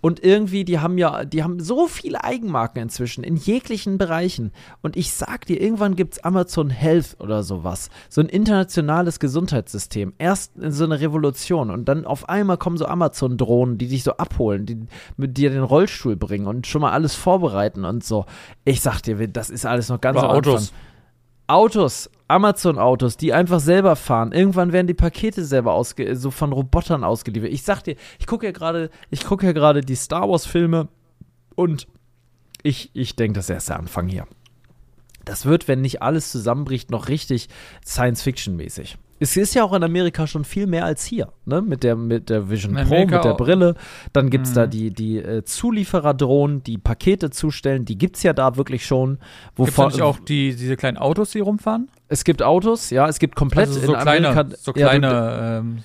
Und 0.00 0.22
irgendwie, 0.22 0.64
die 0.64 0.78
haben 0.78 0.98
ja, 0.98 1.24
die 1.24 1.42
haben 1.42 1.60
so 1.60 1.86
viele 1.86 2.24
Eigenmarken 2.24 2.82
inzwischen 2.82 3.22
in 3.22 3.36
jeglichen 3.36 3.98
Bereichen. 3.98 4.52
Und 4.82 4.96
ich 4.96 5.12
sag 5.12 5.46
dir, 5.46 5.60
irgendwann 5.60 5.96
gibt's 5.96 6.24
Amazon 6.24 6.70
Health 6.70 7.16
oder 7.18 7.42
sowas. 7.42 7.90
So 8.08 8.20
ein 8.20 8.28
internationales 8.28 9.20
Gesundheitssystem. 9.20 10.14
Erst 10.18 10.56
in 10.56 10.72
so 10.72 10.84
eine 10.84 11.00
Revolution. 11.00 11.70
Und 11.70 11.88
dann 11.88 12.06
auf 12.06 12.28
einmal 12.28 12.56
kommen 12.56 12.78
so 12.78 12.86
Amazon-Drohnen, 12.86 13.78
die 13.78 13.88
dich 13.88 14.02
so 14.02 14.12
abholen, 14.12 14.66
die 14.66 14.78
mit 15.16 15.36
dir 15.36 15.50
den 15.50 15.62
Rollstuhl 15.62 16.16
bringen 16.16 16.46
und 16.46 16.66
schon 16.66 16.80
mal 16.80 16.92
alles 16.92 17.14
vorbereiten 17.14 17.84
und 17.84 18.04
so. 18.04 18.24
Ich 18.64 18.80
sag 18.80 19.02
dir, 19.02 19.28
das 19.28 19.50
ist 19.50 19.66
alles 19.66 19.88
noch 19.88 20.00
ganz 20.00 20.18
Oder 20.18 20.30
am 20.30 20.36
Anfang. 20.36 20.54
Autos. 20.54 20.72
Autos, 21.50 22.08
Amazon-Autos, 22.28 23.16
die 23.16 23.32
einfach 23.32 23.58
selber 23.58 23.96
fahren. 23.96 24.30
Irgendwann 24.30 24.72
werden 24.72 24.86
die 24.86 24.94
Pakete 24.94 25.44
selber 25.44 25.74
ausge 25.74 26.14
so 26.14 26.30
von 26.30 26.52
Robotern 26.52 27.02
ausgeliefert. 27.02 27.50
Ich 27.50 27.62
sag 27.62 27.82
dir, 27.82 27.96
ich 28.20 28.26
gucke 28.26 28.46
ja 28.46 28.52
gerade, 28.52 28.90
ich 29.10 29.24
gucke 29.24 29.46
ja 29.46 29.52
gerade 29.52 29.80
die 29.80 29.96
Star 29.96 30.28
Wars-Filme 30.28 30.88
und 31.56 31.88
ich, 32.62 32.90
ich 32.94 33.16
denke, 33.16 33.34
das 33.34 33.46
ist 33.46 33.50
erst 33.50 33.68
der 33.70 33.78
Anfang 33.80 34.06
hier. 34.06 34.26
Das 35.24 35.44
wird, 35.44 35.66
wenn 35.66 35.80
nicht 35.80 36.02
alles 36.02 36.30
zusammenbricht, 36.30 36.90
noch 36.90 37.08
richtig 37.08 37.48
Science-Fiction-mäßig. 37.84 38.96
Es 39.22 39.36
ist 39.36 39.54
ja 39.54 39.62
auch 39.64 39.72
in 39.74 39.82
Amerika 39.84 40.26
schon 40.26 40.44
viel 40.44 40.66
mehr 40.66 40.84
als 40.86 41.04
hier, 41.04 41.32
ne? 41.44 41.60
Mit 41.62 41.82
der, 41.84 41.94
mit 41.94 42.30
der 42.30 42.48
Vision 42.50 42.74
Pro, 42.74 43.00
mit 43.00 43.10
der 43.12 43.24
auch. 43.34 43.36
Brille. 43.36 43.74
Dann 44.14 44.30
gibt 44.30 44.46
es 44.46 44.52
Mhm. 44.52 44.56
da 44.56 44.66
die, 44.66 44.90
die 44.92 45.18
äh, 45.18 45.44
Zuliefererdrohnen, 45.44 46.62
die 46.62 46.78
Pakete 46.78 47.30
zustellen. 47.30 47.84
Die 47.84 47.98
gibt 47.98 48.16
es 48.16 48.22
ja 48.22 48.32
da 48.32 48.56
wirklich 48.56 48.86
schon. 48.86 49.18
Gibt 49.56 49.68
es 49.68 49.78
Wovon, 49.78 49.86
nicht 49.92 50.02
auch 50.02 50.18
die, 50.18 50.54
diese 50.56 50.76
kleinen 50.76 50.96
Autos, 50.96 51.30
die 51.30 51.40
rumfahren? 51.40 51.88
es 52.08 52.24
gibt 52.24 52.42
Autos, 52.42 52.90
ja, 52.90 53.06
es 53.08 53.18
gibt 53.20 53.36
komplett 53.36 53.68
Also 53.68 53.80
so 53.80 53.94
in 53.94 54.00
kleine, 54.00 54.28
Amerika. 54.30 54.56
so 54.58 54.72
ja, 54.74 54.88
kleine, 54.88 55.58
ähm, 55.60 55.78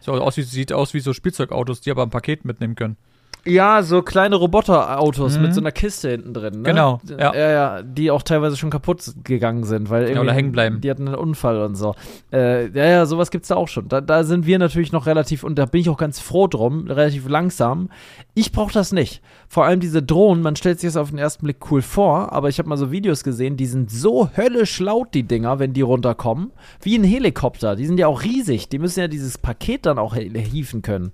so 0.00 0.12
aus 0.12 0.34
sieht 0.36 0.72
aus 0.72 0.94
wie 0.94 1.00
so 1.00 1.12
Spielzeugautos, 1.12 1.80
die 1.80 1.90
aber 1.90 2.02
ein 2.04 2.10
Paket 2.10 2.44
mitnehmen 2.44 2.74
können. 2.76 2.96
Ja, 3.46 3.82
so 3.82 4.00
kleine 4.02 4.36
Roboterautos 4.36 5.36
Mhm. 5.36 5.42
mit 5.42 5.54
so 5.54 5.60
einer 5.60 5.70
Kiste 5.72 6.10
hinten 6.10 6.32
drin. 6.32 6.54
Ne? 6.56 6.62
Genau, 6.62 7.00
Ja. 7.08 7.34
ja. 7.34 7.50
ja, 7.50 7.82
die 7.82 8.10
auch 8.10 8.22
teilweise 8.22 8.56
schon 8.56 8.70
kaputt 8.70 9.02
gegangen 9.22 9.64
sind, 9.64 9.90
weil 9.90 10.04
irgendwie 10.04 10.20
oder 10.20 10.32
hängen 10.32 10.52
bleiben. 10.52 10.80
Die 10.80 10.90
hatten 10.90 11.06
einen 11.08 11.16
Unfall 11.16 11.60
und 11.60 11.74
so. 11.74 11.94
Äh, 12.32 12.68
ja, 12.70 12.84
ja, 12.86 13.06
sowas 13.06 13.30
gibt's 13.30 13.48
da 13.48 13.56
auch 13.56 13.68
schon. 13.68 13.88
Da, 13.88 14.00
da 14.00 14.24
sind 14.24 14.46
wir 14.46 14.58
natürlich 14.58 14.92
noch 14.92 15.06
relativ, 15.06 15.44
und 15.44 15.58
da 15.58 15.66
bin 15.66 15.82
ich 15.82 15.90
auch 15.90 15.98
ganz 15.98 16.20
froh 16.20 16.46
drum, 16.46 16.86
relativ 16.90 17.28
langsam. 17.28 17.90
Ich 18.32 18.50
brauche 18.50 18.72
das 18.72 18.92
nicht. 18.92 19.20
Vor 19.48 19.66
allem 19.66 19.80
diese 19.80 20.02
Drohnen, 20.02 20.42
man 20.42 20.56
stellt 20.56 20.80
sich 20.80 20.88
das 20.88 20.96
auf 20.96 21.10
den 21.10 21.18
ersten 21.18 21.44
Blick 21.44 21.70
cool 21.70 21.82
vor, 21.82 22.32
aber 22.32 22.48
ich 22.48 22.58
habe 22.58 22.68
mal 22.68 22.78
so 22.78 22.90
Videos 22.90 23.24
gesehen, 23.24 23.56
die 23.58 23.66
sind 23.66 23.90
so 23.90 24.30
höllisch 24.36 24.80
laut, 24.80 25.08
die 25.12 25.22
Dinger, 25.24 25.58
wenn 25.58 25.74
die 25.74 25.82
runterkommen, 25.82 26.50
wie 26.80 26.96
ein 26.96 27.04
Helikopter. 27.04 27.76
Die 27.76 27.84
sind 27.86 27.98
ja 27.98 28.06
auch 28.06 28.22
riesig. 28.22 28.68
Die 28.70 28.78
müssen 28.78 29.00
ja 29.00 29.08
dieses 29.08 29.36
Paket 29.36 29.84
dann 29.86 29.98
auch 29.98 30.14
hieven 30.14 30.80
können. 30.82 31.12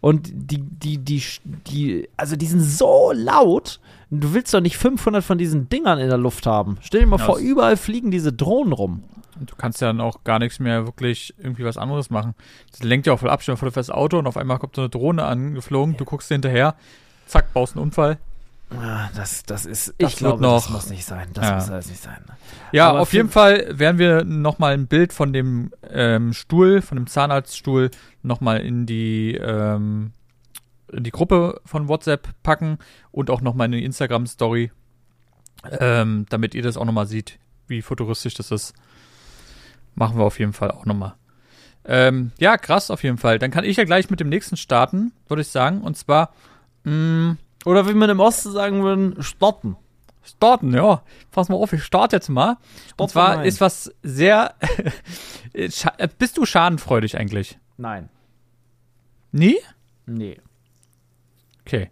Und 0.00 0.30
die, 0.32 0.58
die, 0.62 0.98
die, 0.98 1.22
die, 1.66 2.08
also 2.16 2.36
die 2.36 2.46
sind 2.46 2.60
so 2.60 3.12
laut. 3.14 3.80
Du 4.10 4.32
willst 4.34 4.52
doch 4.54 4.60
nicht 4.60 4.76
500 4.76 5.22
von 5.22 5.38
diesen 5.38 5.68
Dingern 5.68 5.98
in 5.98 6.08
der 6.08 6.18
Luft 6.18 6.46
haben. 6.46 6.78
Stell 6.80 7.00
dir 7.00 7.06
mal 7.06 7.18
Ja, 7.18 7.26
vor, 7.26 7.38
überall 7.38 7.76
fliegen 7.76 8.10
diese 8.10 8.32
Drohnen 8.32 8.72
rum. 8.72 9.04
Und 9.38 9.50
du 9.50 9.56
kannst 9.56 9.80
ja 9.80 9.88
dann 9.88 10.00
auch 10.00 10.24
gar 10.24 10.38
nichts 10.38 10.58
mehr 10.58 10.86
wirklich 10.86 11.34
irgendwie 11.38 11.64
was 11.64 11.76
anderes 11.76 12.10
machen. 12.10 12.34
Das 12.70 12.82
lenkt 12.82 13.06
ja 13.06 13.12
auch 13.12 13.20
voll 13.20 13.30
ab. 13.30 13.42
Stell 13.42 13.54
dir 13.54 13.58
vor, 13.58 13.68
du 13.68 13.72
fährst 13.72 13.92
Auto 13.92 14.18
und 14.18 14.26
auf 14.26 14.36
einmal 14.36 14.58
kommt 14.58 14.74
so 14.74 14.82
eine 14.82 14.88
Drohne 14.88 15.24
angeflogen, 15.24 15.96
du 15.96 16.04
guckst 16.04 16.30
dir 16.30 16.34
hinterher, 16.34 16.74
zack, 17.26 17.52
baust 17.52 17.76
einen 17.76 17.84
Unfall. 17.84 18.18
Ah, 18.70 19.08
Das, 19.16 19.42
das 19.42 19.66
ist, 19.66 19.94
Das 19.98 20.12
ich 20.12 20.18
glaube, 20.18 20.40
wird 20.40 20.52
das 20.52 20.66
noch- 20.66 20.74
muss 20.76 20.90
nicht 20.90 21.04
sein. 21.04 21.28
Das 21.34 21.46
Ja. 21.48 21.54
muss 21.56 21.70
alles 21.70 21.88
nicht 21.88 22.02
sein. 22.02 22.18
Ja, 22.72 22.90
Aber 22.90 23.00
auf 23.00 23.12
jeden 23.12 23.28
Fall 23.28 23.66
werden 23.78 23.98
wir 23.98 24.24
nochmal 24.24 24.74
ein 24.74 24.86
Bild 24.86 25.12
von 25.12 25.32
dem 25.32 25.72
ähm, 25.88 26.32
Stuhl, 26.32 26.80
von 26.80 26.96
dem 26.96 27.06
Zahnarztstuhl, 27.08 27.90
nochmal 28.22 28.60
in 28.60 28.86
die, 28.86 29.34
ähm, 29.34 30.12
in 30.92 31.02
die 31.04 31.10
Gruppe 31.10 31.60
von 31.64 31.88
WhatsApp 31.88 32.28
packen 32.42 32.78
und 33.10 33.28
auch 33.30 33.40
nochmal 33.40 33.66
in 33.66 33.72
die 33.72 33.84
Instagram-Story, 33.84 34.70
ähm, 35.80 36.26
damit 36.30 36.54
ihr 36.54 36.62
das 36.62 36.76
auch 36.76 36.84
nochmal 36.84 37.06
seht, 37.06 37.38
wie 37.66 37.82
futuristisch 37.82 38.34
das 38.34 38.50
ist. 38.52 38.72
Machen 39.96 40.16
wir 40.16 40.24
auf 40.24 40.38
jeden 40.38 40.52
Fall 40.52 40.70
auch 40.70 40.86
nochmal. 40.86 41.14
Ähm, 41.84 42.30
ja, 42.38 42.56
krass 42.56 42.90
auf 42.90 43.02
jeden 43.02 43.18
Fall. 43.18 43.38
Dann 43.40 43.50
kann 43.50 43.64
ich 43.64 43.76
ja 43.78 43.84
gleich 43.84 44.10
mit 44.10 44.20
dem 44.20 44.28
nächsten 44.28 44.56
starten, 44.56 45.12
würde 45.28 45.42
ich 45.42 45.48
sagen. 45.48 45.80
Und 45.82 45.96
zwar, 45.96 46.32
mh, 46.84 47.36
Oder 47.64 47.88
wie 47.88 47.94
man 47.94 48.10
im 48.10 48.20
Osten 48.20 48.52
sagen 48.52 48.82
würde, 48.82 49.22
stoppen. 49.22 49.76
Starten, 50.22 50.72
ja. 50.74 51.02
Pass 51.30 51.48
mal 51.48 51.56
auf, 51.56 51.72
ich 51.72 51.82
starte 51.82 52.16
jetzt 52.16 52.28
mal. 52.28 52.56
Und 52.96 53.10
Starte 53.10 53.12
zwar 53.12 53.44
ist 53.44 53.60
was 53.60 53.92
sehr. 54.02 54.54
Bist 56.18 56.36
du 56.36 56.44
schadenfreudig 56.44 57.16
eigentlich? 57.16 57.58
Nein. 57.76 58.08
Nie? 59.32 59.56
Nee. 60.06 60.40
Okay. 61.62 61.90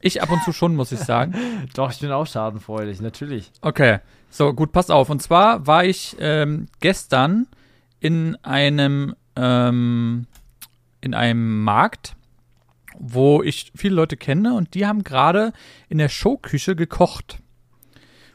Ich 0.00 0.22
ab 0.22 0.30
und 0.30 0.42
zu 0.44 0.52
schon, 0.52 0.74
muss 0.74 0.92
ich 0.92 1.00
sagen. 1.00 1.34
Doch, 1.74 1.90
ich 1.92 2.00
bin 2.00 2.10
auch 2.10 2.26
schadenfreudig, 2.26 3.00
natürlich. 3.00 3.52
Okay. 3.60 3.98
So, 4.30 4.54
gut, 4.54 4.72
pass 4.72 4.88
auf. 4.88 5.10
Und 5.10 5.20
zwar 5.20 5.66
war 5.66 5.84
ich 5.84 6.16
ähm, 6.18 6.66
gestern 6.80 7.46
in 7.98 8.36
einem 8.42 9.14
ähm, 9.36 10.26
in 11.00 11.14
einem 11.14 11.62
Markt, 11.62 12.14
wo 13.00 13.42
ich 13.42 13.72
viele 13.74 13.94
Leute 13.94 14.16
kenne 14.16 14.54
und 14.54 14.74
die 14.74 14.86
haben 14.86 15.02
gerade 15.02 15.52
in 15.88 15.98
der 15.98 16.08
Showküche 16.08 16.76
gekocht. 16.76 17.38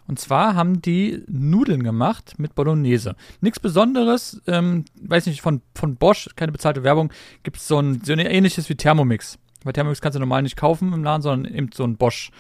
Und 0.08 0.20
zwar 0.20 0.56
haben 0.56 0.82
die 0.82 1.24
Nudeln 1.28 1.84
gemacht 1.84 2.36
mit 2.38 2.54
Bolognese. 2.56 3.16
Nichts 3.42 3.60
Besonderes, 3.60 4.42
ähm, 4.48 4.86
weiß 5.02 5.28
nicht, 5.28 5.42
von, 5.42 5.62
von 5.74 5.96
Bosch, 5.96 6.30
keine 6.36 6.52
bezahlte 6.52 6.84
Werbung, 6.84 7.12
gibt 7.44 7.58
es 7.58 7.68
so 7.68 7.80
ein, 7.80 8.02
so 8.04 8.14
ein 8.14 8.20
ähnliches 8.20 8.70
wie 8.70 8.76
Thermomix. 8.76 9.40
Bei 9.64 9.72
Thermomix 9.72 10.02
kannst 10.02 10.16
du 10.16 10.20
normal 10.20 10.44
nicht 10.44 10.58
kaufen 10.58 10.94
im 10.94 11.04
Laden, 11.04 11.22
sondern 11.22 11.54
eben 11.54 11.70
so 11.74 11.84
ein 11.84 11.98
Bosch. 11.98 12.32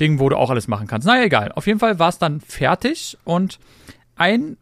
Ding, 0.00 0.18
wo 0.18 0.28
du 0.30 0.36
auch 0.36 0.50
alles 0.50 0.68
machen 0.68 0.86
kannst. 0.86 1.06
Naja, 1.06 1.24
egal. 1.24 1.52
Auf 1.52 1.66
jeden 1.66 1.78
Fall 1.78 1.98
war 1.98 2.08
es 2.08 2.18
dann 2.18 2.40
fertig 2.40 3.18
und 3.24 3.58
ein, 4.16 4.56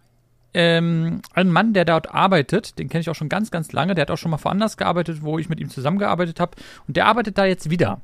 ähm, 0.55 1.23
ein 1.33 1.51
Mann, 1.51 1.73
der 1.73 1.85
dort 1.85 2.13
arbeitet, 2.13 2.79
den 2.79 2.89
kenne 2.89 3.01
ich 3.01 3.11
auch 3.11 3.15
schon 3.15 3.29
ganz, 3.29 3.51
ganz 3.51 3.73
lange, 3.73 3.95
der 3.95 4.03
hat 4.03 4.11
auch 4.11 4.19
schon 4.19 4.31
mal 4.31 4.43
woanders 4.43 4.77
gearbeitet, 4.77 5.23
wo 5.23 5.39
ich 5.39 5.49
mit 5.49 5.61
ihm 5.61 5.71
zusammengearbeitet 5.71 6.41
habe 6.41 6.57
und 6.87 6.97
der 6.97 7.07
arbeitet 7.07 7.39
da 7.39 7.45
jetzt 7.45 7.71
wieder. 7.71 8.01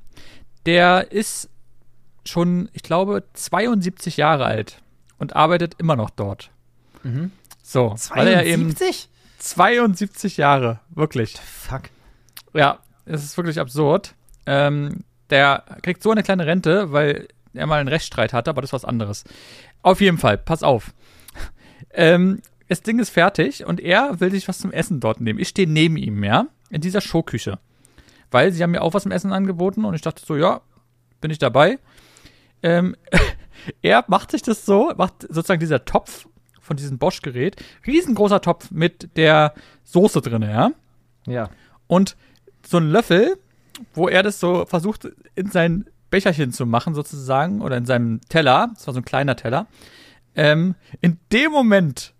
Der 0.65 1.13
ist 1.13 1.51
schon, 2.25 2.69
ich 2.73 2.83
glaube, 2.83 3.25
72 3.35 4.17
Jahre 4.17 4.45
alt 4.45 4.83
und 5.19 5.35
arbeitet 5.37 5.75
immer 5.79 5.97
noch 5.97 6.11
dort. 6.11 6.51
Mhm. 7.03 7.31
So, 7.63 7.95
weil 8.11 8.29
er 8.29 8.47
eben 8.47 8.75
72 9.39 10.37
Jahre, 10.37 10.81
wirklich. 10.91 11.37
Fuck. 11.37 11.83
Ja, 12.53 12.79
es 13.05 13.25
ist 13.25 13.37
wirklich 13.37 13.61
absurd. 13.61 14.15
Ähm, 14.47 15.05
der 15.31 15.65
kriegt 15.83 16.03
so 16.03 16.11
eine 16.11 16.23
kleine 16.23 16.47
Rente, 16.47 16.93
weil 16.93 17.29
er 17.55 17.67
mal 17.67 17.81
einen 17.81 17.89
Rechtsstreit 17.89 18.33
hatte, 18.33 18.51
aber 18.51 18.61
das 18.61 18.69
ist 18.69 18.75
was 18.75 18.85
anderes. 18.85 19.25
Auf 19.83 20.01
jeden 20.01 20.19
Fall, 20.19 20.39
pass 20.39 20.63
auf. 20.63 20.93
Ähm, 21.93 22.41
das 22.69 22.83
Ding 22.83 22.99
ist 22.99 23.11
fertig 23.11 23.65
und 23.65 23.81
er 23.81 24.21
will 24.21 24.31
sich 24.31 24.49
was 24.49 24.59
zum 24.59 24.73
Essen 24.73 25.01
dort 25.01 25.21
nehmen. 25.21 25.39
Ich 25.39 25.49
stehe 25.49 25.69
neben 25.69 25.97
ihm, 25.97 26.23
ja, 26.25 26.47
in 26.71 26.81
dieser 26.81 27.01
Showküche. 27.01 27.59
Weil 28.31 28.53
sie 28.53 28.63
haben 28.63 28.73
mir 28.73 28.83
auch 28.83 28.95
was 28.95 29.05
zum 29.05 29.13
Essen 29.13 29.33
angeboten 29.33 29.85
und 29.85 29.95
ich 29.95 30.03
dachte 30.03 30.25
so, 30.25 30.37
ja, 30.37 30.61
bin 31.21 31.31
ich 31.31 31.39
dabei. 31.39 31.79
Ähm, 32.63 32.97
er 33.83 34.05
macht 34.09 34.33
sich 34.33 34.43
das 34.43 34.67
so, 34.67 34.93
macht 34.97 35.23
sozusagen 35.23 35.61
dieser 35.61 35.85
Topf 35.85 36.27
von 36.61 36.77
diesem 36.77 36.99
Bosch-Gerät, 36.99 37.57
riesengroßer 37.87 38.41
Topf 38.41 38.71
mit 38.73 39.17
der 39.17 39.55
Soße 39.85 40.21
drin, 40.21 40.43
ja. 40.43 40.73
Ja. 41.27 41.51
Und 41.87 42.17
so 42.67 42.79
ein 42.79 42.91
Löffel, 42.91 43.39
wo 43.95 44.09
er 44.09 44.25
das 44.25 44.41
so 44.41 44.67
versucht, 44.67 45.09
in 45.37 45.51
sein 45.51 45.87
Becherchen 46.11 46.53
zu 46.53 46.67
machen, 46.67 46.95
sozusagen, 46.95 47.61
oder 47.61 47.77
in 47.77 47.87
seinem 47.87 48.21
Teller, 48.29 48.71
das 48.75 48.87
war 48.87 48.95
so 48.95 49.01
ein 49.01 49.05
kleiner 49.05 49.37
Teller. 49.37 49.67
Ähm, 50.37 50.75
in 51.01 51.19
dem 51.33 51.51
Moment 51.51 52.15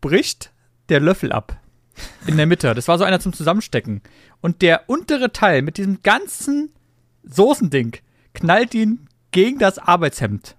bricht 0.00 0.50
der 0.88 1.00
Löffel 1.00 1.32
ab. 1.32 1.60
In 2.26 2.36
der 2.36 2.46
Mitte. 2.46 2.74
Das 2.74 2.88
war 2.88 2.98
so 2.98 3.04
einer 3.04 3.20
zum 3.20 3.32
Zusammenstecken. 3.32 4.02
Und 4.40 4.62
der 4.62 4.88
untere 4.88 5.32
Teil 5.32 5.62
mit 5.62 5.76
diesem 5.78 6.02
ganzen 6.02 6.72
Soßending 7.22 7.96
knallt 8.32 8.74
ihn 8.74 9.08
gegen 9.30 9.58
das 9.58 9.78
Arbeitshemd. 9.78 10.56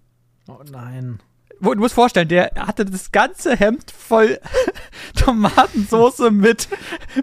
Oh 0.48 0.62
nein. 0.72 1.20
Du 1.62 1.74
musst 1.76 1.96
vorstellen, 1.96 2.28
der 2.28 2.52
hatte 2.56 2.86
das 2.86 3.12
ganze 3.12 3.56
Hemd 3.56 3.92
voll 3.92 4.40
Tomatensoße 5.16 6.32
mit, 6.32 6.68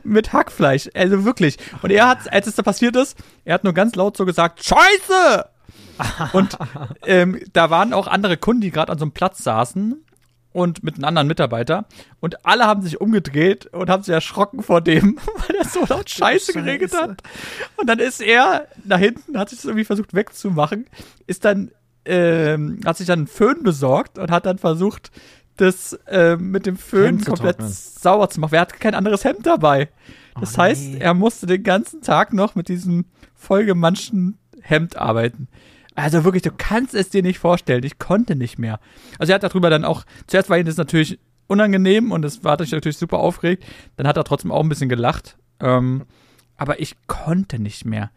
mit 0.05 0.33
Hackfleisch. 0.33 0.91
Also 0.95 1.25
wirklich. 1.25 1.59
Und 1.83 1.91
er 1.91 2.09
hat, 2.09 2.33
als 2.33 2.47
es 2.47 2.55
da 2.55 2.63
passiert 2.63 2.97
ist, 2.97 3.17
er 3.45 3.55
hat 3.55 3.65
nur 3.65 3.75
ganz 3.75 3.95
laut 3.95 4.17
so 4.17 4.25
gesagt, 4.25 4.65
Scheiße! 4.65 5.47
Und 6.33 6.59
ähm, 7.07 7.41
da 7.53 7.71
waren 7.71 7.93
auch 7.93 8.07
andere 8.07 8.37
Kunden, 8.37 8.63
die 8.63 8.71
gerade 8.71 8.91
an 8.93 8.99
so 8.99 9.05
einem 9.05 9.13
Platz 9.13 9.43
saßen 9.45 10.05
und 10.53 10.83
mit 10.83 10.97
einem 10.97 11.05
anderen 11.05 11.29
Mitarbeiter. 11.29 11.87
Und 12.21 12.45
alle 12.45 12.67
haben 12.67 12.83
sich 12.83 13.01
umgedreht 13.01 13.67
und 13.67 13.89
haben 13.89 14.03
sich 14.03 14.13
erschrocken 14.13 14.63
vor 14.63 14.81
dem, 14.81 15.19
weil 15.49 15.57
er 15.57 15.65
so 15.65 15.85
laut 15.89 16.11
Scheiße 16.11 16.53
geregelt 16.53 16.95
hat. 16.95 17.23
Und 17.77 17.89
dann 17.89 17.99
ist 17.99 18.21
er 18.21 18.67
nach 18.85 18.99
hinten, 18.99 19.39
hat 19.39 19.51
sich 19.51 19.59
das 19.59 19.65
irgendwie 19.67 19.85
versucht 19.85 20.15
wegzumachen, 20.15 20.87
ist 21.27 21.45
dann, 21.45 21.71
ähm, 22.05 22.81
hat 22.85 22.97
sich 22.97 23.07
dann 23.07 23.21
einen 23.21 23.29
Föhn 23.29 23.63
besorgt 23.63 24.19
und 24.19 24.31
hat 24.31 24.47
dann 24.47 24.59
versucht, 24.59 25.11
das 25.57 25.99
ähm, 26.09 26.51
mit 26.51 26.67
dem 26.67 26.77
Föhn 26.77 27.23
komplett 27.23 27.59
trocknen. 27.59 27.73
sauber 27.73 28.31
zu 28.31 28.41
machen. 28.41 28.55
Er 28.55 28.63
hat 28.63 28.81
kein 28.81 28.95
anderes 28.95 29.25
Hemd 29.25 29.47
dabei. 29.47 29.91
Das 30.41 30.55
Oh, 30.55 30.63
heißt, 30.63 30.83
nee. 30.95 30.99
er 30.99 31.13
musste 31.15 31.47
den 31.47 31.63
ganzen 31.63 32.01
Tag 32.01 32.33
noch 32.33 32.55
mit 32.55 32.69
diesem 32.69 33.05
vollgemanschten 33.35 34.39
Hemd 34.63 34.97
arbeiten. 34.97 35.49
Also 35.95 36.25
wirklich, 36.25 36.43
du 36.43 36.51
kannst 36.57 36.95
es 36.95 37.11
dir 37.11 37.23
nicht 37.23 37.39
vorstellen. 37.39 37.85
Ich 37.85 37.99
konnte 37.99 38.35
nicht 38.35 38.59
mehr. 38.59 38.81
Also 39.19 39.33
er 39.33 39.35
hat 39.35 39.43
darüber 39.43 39.69
dann 39.69 39.85
auch, 39.85 40.05
zuerst 40.27 40.49
war 40.49 40.59
ihm 40.59 40.67
das 40.67 40.77
natürlich 40.77 41.19
unangenehm 41.47 42.13
und 42.13 42.25
es 42.25 42.45
war 42.45 42.57
natürlich 42.59 42.97
super 42.97 43.19
aufgeregt. 43.19 43.65
Dann 43.97 44.07
hat 44.07 44.17
er 44.17 44.25
trotzdem 44.25 44.51
auch 44.51 44.63
ein 44.63 44.69
bisschen 44.69 44.89
gelacht. 44.89 45.37
Ähm, 45.61 46.05
aber 46.57 46.81
ich 46.81 46.97
konnte 47.07 47.59
nicht 47.59 47.85
mehr. 47.85 48.11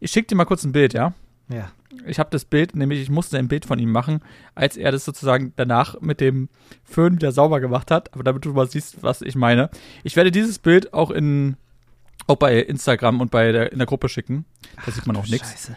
Ich 0.00 0.10
schicke 0.10 0.28
dir 0.28 0.34
mal 0.34 0.44
kurz 0.44 0.64
ein 0.64 0.72
Bild, 0.72 0.92
ja? 0.92 1.14
Ja. 1.48 1.70
Ich 2.06 2.18
habe 2.18 2.30
das 2.30 2.44
Bild, 2.44 2.74
nämlich 2.74 3.00
ich 3.00 3.10
musste 3.10 3.38
ein 3.38 3.48
Bild 3.48 3.64
von 3.66 3.78
ihm 3.78 3.92
machen, 3.92 4.20
als 4.54 4.76
er 4.76 4.92
das 4.92 5.04
sozusagen 5.04 5.52
danach 5.56 6.00
mit 6.00 6.20
dem 6.20 6.48
Föhn 6.84 7.14
wieder 7.14 7.32
sauber 7.32 7.60
gemacht 7.60 7.90
hat. 7.90 8.12
Aber 8.14 8.24
damit 8.24 8.44
du 8.44 8.52
mal 8.52 8.68
siehst, 8.68 9.02
was 9.02 9.22
ich 9.22 9.36
meine. 9.36 9.70
Ich 10.02 10.16
werde 10.16 10.30
dieses 10.30 10.58
Bild 10.58 10.92
auch 10.92 11.10
in 11.10 11.56
auch 12.26 12.36
bei 12.36 12.58
Instagram 12.58 13.20
und 13.20 13.30
bei 13.30 13.52
der, 13.52 13.72
in 13.72 13.78
der 13.78 13.86
Gruppe 13.86 14.08
schicken. 14.08 14.44
Da 14.84 14.92
sieht 14.92 15.06
man 15.06 15.16
auch 15.16 15.26
nichts. 15.26 15.50
Scheiße. 15.50 15.76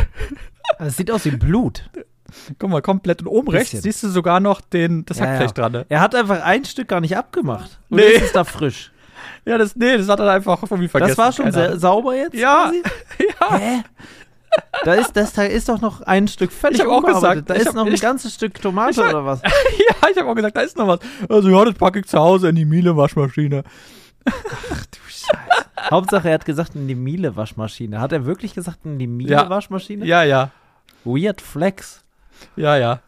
Es 0.78 0.96
sieht 0.96 1.10
aus 1.10 1.24
wie 1.24 1.30
Blut. 1.30 1.88
Guck 2.58 2.70
mal, 2.70 2.82
komplett 2.82 3.22
und 3.22 3.28
oben 3.28 3.48
rechts 3.48 3.70
siehst 3.82 4.02
du 4.02 4.08
sogar 4.08 4.40
noch 4.40 4.60
den, 4.60 5.04
das 5.06 5.18
Ja, 5.18 5.26
Hackfleisch 5.26 5.50
ja. 5.50 5.52
dran. 5.54 5.72
Ne? 5.72 5.86
Er 5.88 6.00
hat 6.00 6.14
einfach 6.14 6.42
ein 6.42 6.64
Stück 6.64 6.88
gar 6.88 7.00
nicht 7.00 7.16
abgemacht. 7.16 7.78
Und 7.88 7.98
Nee. 7.98 8.02
nee. 8.18 8.24
ist 8.24 8.34
da 8.34 8.42
frisch. 8.44 8.90
Ja, 9.44 9.58
das, 9.58 9.76
nee, 9.76 9.96
das 9.96 10.08
hat 10.08 10.18
er 10.20 10.30
einfach 10.32 10.60
irgendwie 10.62 10.88
vergessen. 10.88 11.10
das 11.16 11.18
war 11.18 11.32
schon 11.32 11.52
sehr 11.52 11.78
sauber 11.78 12.16
jetzt? 12.16 12.34
Ja, 12.34 12.72
ja. 13.40 13.58
Hä? 13.58 13.82
Da 14.84 14.94
ist, 14.94 15.12
das, 15.16 15.32
da 15.34 15.42
ist 15.44 15.68
doch 15.68 15.80
noch 15.80 16.00
ein 16.02 16.26
Stück 16.28 16.50
völlig 16.50 16.78
Ich 16.80 16.84
hab 16.84 16.90
auch 16.90 17.04
gesagt, 17.04 17.48
Da 17.48 17.54
ist 17.54 17.68
hab- 17.68 17.74
noch 17.74 17.86
ein 17.86 17.92
ich- 17.92 18.00
ganzes 18.00 18.34
Stück 18.34 18.60
Tomate 18.60 19.02
hab- 19.02 19.10
oder 19.10 19.24
was? 19.24 19.42
ja, 19.42 20.08
ich 20.10 20.18
habe 20.18 20.28
auch 20.28 20.34
gesagt, 20.34 20.56
da 20.56 20.60
ist 20.62 20.76
noch 20.76 20.88
was. 20.88 20.98
Also 21.28 21.48
ja, 21.48 21.64
das 21.64 21.74
packe 21.74 22.00
ich 22.00 22.06
zu 22.06 22.18
Hause 22.18 22.48
in 22.48 22.56
die 22.56 22.64
Miele-Waschmaschine. 22.64 23.62
Hauptsache, 25.90 26.28
er 26.28 26.34
hat 26.34 26.44
gesagt, 26.44 26.74
in 26.74 26.88
die 26.88 26.94
Miele-Waschmaschine. 26.94 28.00
Hat 28.00 28.12
er 28.12 28.26
wirklich 28.26 28.54
gesagt, 28.54 28.80
in 28.84 28.98
die 28.98 29.06
Miele-Waschmaschine? 29.06 30.04
Ja, 30.04 30.22
ja, 30.24 30.50
Weird 31.04 31.40
Flex. 31.40 32.04
ja, 32.56 32.76
ja. 32.76 33.00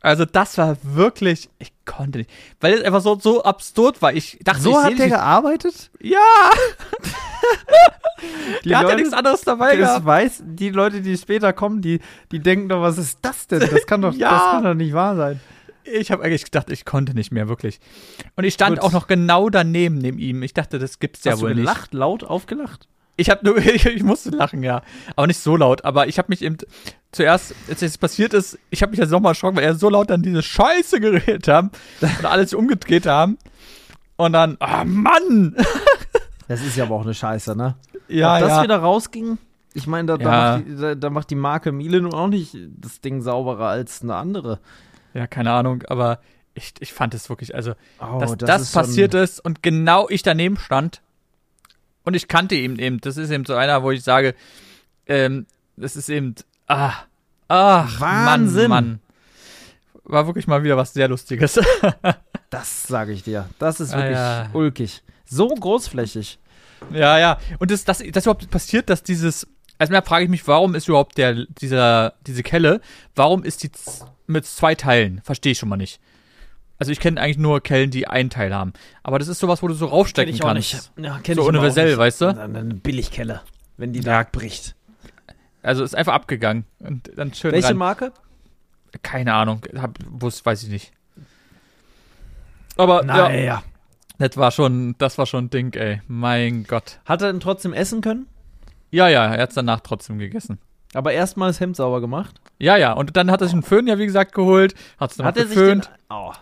Also 0.00 0.24
das 0.24 0.56
war 0.56 0.76
wirklich, 0.82 1.50
ich 1.58 1.72
konnte 1.84 2.18
nicht, 2.18 2.30
weil 2.60 2.74
es 2.74 2.82
einfach 2.84 3.00
so, 3.00 3.18
so 3.18 3.42
absurd 3.42 4.00
war. 4.00 4.12
Ich 4.12 4.38
dachte, 4.42 4.60
So 4.62 4.70
ich 4.70 4.76
hat 4.76 4.98
der 4.98 5.08
gearbeitet? 5.08 5.90
Ja, 6.00 6.18
Die 8.64 8.68
der 8.70 8.78
hat 8.78 8.84
ja 8.84 8.88
Leute- 8.90 8.96
nichts 9.02 9.12
anderes 9.12 9.40
dabei 9.42 9.76
Das 9.76 9.88
gehabt. 9.88 10.06
weiß, 10.06 10.42
die 10.46 10.70
Leute, 10.70 11.02
die 11.02 11.16
später 11.18 11.52
kommen, 11.52 11.82
die, 11.82 12.00
die 12.32 12.38
denken 12.40 12.68
doch, 12.68 12.80
was 12.80 12.96
ist 12.98 13.18
das 13.22 13.46
denn? 13.46 13.60
Das 13.60 13.84
kann 13.86 14.00
doch, 14.02 14.14
Ja. 14.16 14.30
das 14.30 14.40
kann 14.52 14.64
doch 14.64 14.74
nicht 14.74 14.92
wahr 14.94 15.16
sein. 15.16 15.40
Ich 15.92 16.10
habe 16.10 16.22
eigentlich 16.24 16.44
gedacht, 16.44 16.70
ich 16.70 16.84
konnte 16.84 17.14
nicht 17.14 17.30
mehr, 17.32 17.48
wirklich. 17.48 17.80
Und 18.34 18.44
ich 18.44 18.54
stand 18.54 18.78
Gut. 18.80 18.84
auch 18.88 18.92
noch 18.92 19.06
genau 19.06 19.48
daneben, 19.50 19.98
neben 19.98 20.18
ihm. 20.18 20.42
Ich 20.42 20.54
dachte, 20.54 20.78
das 20.78 20.98
gibt's 20.98 21.24
ja 21.24 21.32
Hast 21.32 21.40
du 21.40 21.44
wohl 21.44 21.50
nicht. 21.54 21.58
gelacht, 21.64 21.94
laut 21.94 22.24
aufgelacht? 22.24 22.88
Ich 23.16 23.30
habe 23.30 23.44
nur, 23.46 23.56
ich, 23.58 23.86
ich 23.86 24.02
musste 24.02 24.30
lachen, 24.30 24.62
ja. 24.62 24.82
Aber 25.14 25.26
nicht 25.26 25.38
so 25.40 25.56
laut. 25.56 25.84
Aber 25.84 26.08
ich 26.08 26.18
habe 26.18 26.26
mich 26.28 26.42
eben 26.42 26.56
zuerst, 27.12 27.54
als 27.68 27.82
es 27.82 27.98
passiert 27.98 28.34
ist, 28.34 28.58
ich 28.70 28.82
habe 28.82 28.90
mich 28.90 28.98
ja 29.00 29.06
nochmal 29.06 29.30
erschrocken, 29.32 29.56
weil 29.56 29.64
er 29.64 29.74
so 29.74 29.88
laut 29.88 30.10
dann 30.10 30.22
diese 30.22 30.42
Scheiße 30.42 31.00
geredet 31.00 31.48
haben 31.48 31.70
und 32.00 32.24
alle 32.24 32.44
sich 32.46 32.56
umgedreht 32.56 33.06
haben. 33.06 33.38
Und 34.16 34.32
dann, 34.32 34.56
ah 34.60 34.84
Mann! 34.84 35.56
Das 36.48 36.62
ist 36.62 36.76
ja 36.76 36.84
aber 36.84 36.94
auch 36.94 37.02
eine 37.02 37.12
Scheiße, 37.12 37.56
ne? 37.56 37.74
Ja, 38.06 38.34
Ob 38.36 38.40
das 38.40 38.50
ja. 38.50 38.62
wieder 38.62 38.76
rausging? 38.78 39.36
Ich 39.74 39.88
meine, 39.88 40.06
da, 40.06 40.16
da, 40.16 40.24
Ja. 40.24 40.56
macht 40.58 40.68
die, 40.68 40.76
da, 40.76 40.94
da 40.94 41.10
macht 41.10 41.30
die 41.30 41.34
Marke 41.34 41.72
Miele 41.72 42.00
nun 42.00 42.14
auch 42.14 42.28
nicht 42.28 42.56
das 42.80 43.00
Ding 43.00 43.20
sauberer 43.20 43.66
als 43.66 44.02
eine 44.02 44.14
andere. 44.14 44.60
Ja, 45.16 45.26
keine 45.26 45.52
Ahnung, 45.52 45.82
aber 45.88 46.20
ich, 46.54 46.74
ich 46.80 46.92
fand 46.92 47.14
es 47.14 47.28
wirklich, 47.28 47.54
also, 47.54 47.74
Oh, 48.00 48.18
dass 48.18 48.36
das, 48.36 48.62
ist 48.62 48.72
schon- 48.72 48.82
passiert 48.82 49.14
ist 49.14 49.40
und 49.44 49.62
genau 49.62 50.08
ich 50.08 50.22
daneben 50.22 50.56
stand. 50.58 51.00
Und 52.04 52.14
ich 52.14 52.28
kannte 52.28 52.54
ihn 52.54 52.78
eben. 52.78 53.00
Das 53.00 53.16
ist 53.16 53.30
eben 53.30 53.44
so 53.44 53.54
einer, 53.54 53.82
wo 53.82 53.90
ich 53.90 54.02
sage, 54.04 54.34
ähm, 55.06 55.46
das 55.76 55.96
ist 55.96 56.08
eben, 56.08 56.34
ah, 56.68 56.92
ach, 57.48 58.00
Wahnsinn. 58.00 58.68
Mann, 58.70 58.86
Mann. 58.86 59.00
War 60.04 60.26
wirklich 60.28 60.46
mal 60.46 60.62
wieder 60.62 60.76
was 60.76 60.92
sehr 60.94 61.08
Lustiges. 61.08 61.58
Das 62.48 62.84
sage 62.84 63.10
ich 63.12 63.24
dir. 63.24 63.48
Das 63.58 63.80
ist 63.80 63.92
Ah, 63.92 63.96
wirklich 63.96 64.16
ja. 64.16 64.50
ulkig. 64.52 65.02
So 65.24 65.48
großflächig. 65.48 66.38
Ja, 66.92 67.18
ja. 67.18 67.38
Und 67.58 67.72
das, 67.72 67.84
das, 67.84 67.98
das 68.12 68.24
überhaupt 68.24 68.48
passiert, 68.50 68.88
dass 68.88 69.02
dieses. 69.02 69.48
Erstmal 69.80 70.02
frage 70.02 70.24
ich 70.24 70.30
mich, 70.30 70.46
warum 70.46 70.76
ist 70.76 70.86
überhaupt 70.86 71.18
der, 71.18 71.44
dieser, 71.60 72.14
diese 72.24 72.44
Kelle, 72.44 72.80
warum 73.16 73.42
ist 73.42 73.64
die 73.64 73.70
mit 74.26 74.46
zwei 74.46 74.74
Teilen? 74.74 75.20
Verstehe 75.22 75.52
ich 75.52 75.58
schon 75.58 75.68
mal 75.68 75.76
nicht. 75.76 76.00
Also 76.78 76.92
ich 76.92 77.00
kenne 77.00 77.20
eigentlich 77.20 77.38
nur 77.38 77.62
Kellen, 77.62 77.90
die 77.90 78.06
einen 78.06 78.28
Teil 78.28 78.54
haben. 78.54 78.72
Aber 79.02 79.18
das 79.18 79.28
ist 79.28 79.38
sowas, 79.38 79.62
wo 79.62 79.68
du 79.68 79.74
so 79.74 79.86
raufstecken 79.86 80.28
Kenn 80.28 80.34
ich 80.36 80.42
auch 80.42 80.52
kannst. 80.52 80.92
nicht. 80.96 81.06
Ja, 81.06 81.18
kenn 81.22 81.34
So 81.36 81.42
ich 81.42 81.48
universell, 81.48 81.94
auch 81.94 81.98
weißt 81.98 82.20
du? 82.20 82.26
Eine 82.26 82.58
eine 82.58 82.74
Billigkelle, 82.74 83.40
wenn 83.78 83.92
die 83.94 84.00
Ja. 84.00 84.22
da 84.22 84.28
bricht. 84.30 84.74
Also 85.62 85.82
ist 85.84 85.94
einfach 85.94 86.12
abgegangen. 86.14 86.64
Und 86.80 87.10
dann 87.16 87.32
schön 87.32 87.52
Welche 87.52 87.68
rein. 87.68 87.76
Marke? 87.76 88.12
Keine 89.02 89.32
Ahnung. 89.34 89.62
Hab, 89.76 89.98
wusste, 90.08 90.44
weiß 90.44 90.62
ich 90.64 90.68
nicht. 90.68 90.92
Aber 92.76 93.04
ja, 93.06 93.30
ja. 93.30 93.62
das 94.18 94.36
war 94.36 94.50
schon, 94.50 94.94
das 94.98 95.16
war 95.18 95.26
schon 95.26 95.46
ein 95.46 95.50
Ding, 95.50 95.72
ey. 95.74 96.02
Mein 96.08 96.64
Gott. 96.64 97.00
Hat 97.06 97.22
er 97.22 97.32
denn 97.32 97.40
trotzdem 97.40 97.72
essen 97.72 98.00
können? 98.02 98.26
Ja, 98.90 99.08
ja, 99.08 99.34
er 99.34 99.42
hat's 99.42 99.54
danach 99.54 99.80
trotzdem 99.80 100.18
gegessen. 100.18 100.58
Aber 100.96 101.12
erstmal 101.12 101.50
das 101.50 101.60
Hemd 101.60 101.76
sauber 101.76 102.00
gemacht. 102.00 102.40
Ja, 102.58 102.76
ja. 102.76 102.92
Und 102.92 103.16
dann 103.16 103.30
hat 103.30 103.40
er 103.40 103.46
sich 103.48 103.54
einen 103.54 103.62
Föhn, 103.62 103.86
ja, 103.86 103.98
wie 103.98 104.06
gesagt, 104.06 104.32
geholt. 104.34 104.74
Hat's 104.98 105.16
dann 105.16 105.26
Hat 105.26 105.36
er 105.36 105.46
sich 105.46 105.54
den, 105.54 105.80
geföhnt. 105.80 105.90
oh, 106.10 106.32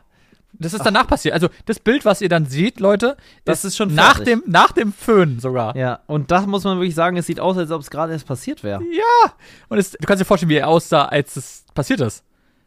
Das 0.53 0.73
ist 0.73 0.85
danach 0.87 1.07
passiert. 1.09 1.35
Also 1.35 1.49
das 1.67 1.81
Bild, 1.81 2.05
was 2.05 2.21
ihr 2.21 2.29
dann 2.29 2.47
seht, 2.47 2.79
Leute, 2.81 3.17
Das 3.45 3.65
ist 3.65 3.77
schon 3.77 3.95
nach 3.95 4.21
dem, 4.21 4.43
nach 4.47 4.73
dem 4.73 4.93
Föhn 4.93 5.41
sogar. 5.41 5.77
Ja, 5.77 6.01
und 6.07 6.31
das 6.31 6.47
muss 6.47 6.63
man 6.65 6.79
wirklich 6.79 6.95
sagen, 6.95 7.17
es 7.17 7.27
sieht 7.27 7.41
aus, 7.41 7.59
als 7.59 7.71
ob 7.73 7.81
es 7.81 7.91
gerade 7.91 8.13
erst 8.13 8.27
passiert 8.27 8.63
wäre. 8.63 8.81
Und 9.69 9.79
es, 9.79 9.91
du 9.91 10.07
kannst 10.07 10.21
dir 10.21 10.25
vorstellen, 10.25 10.51
wie 10.51 10.57
er 10.57 10.69
aussah, 10.69 11.07
als 11.07 11.35
es 11.37 11.65
passiert 11.75 12.01
ist. 12.01 12.23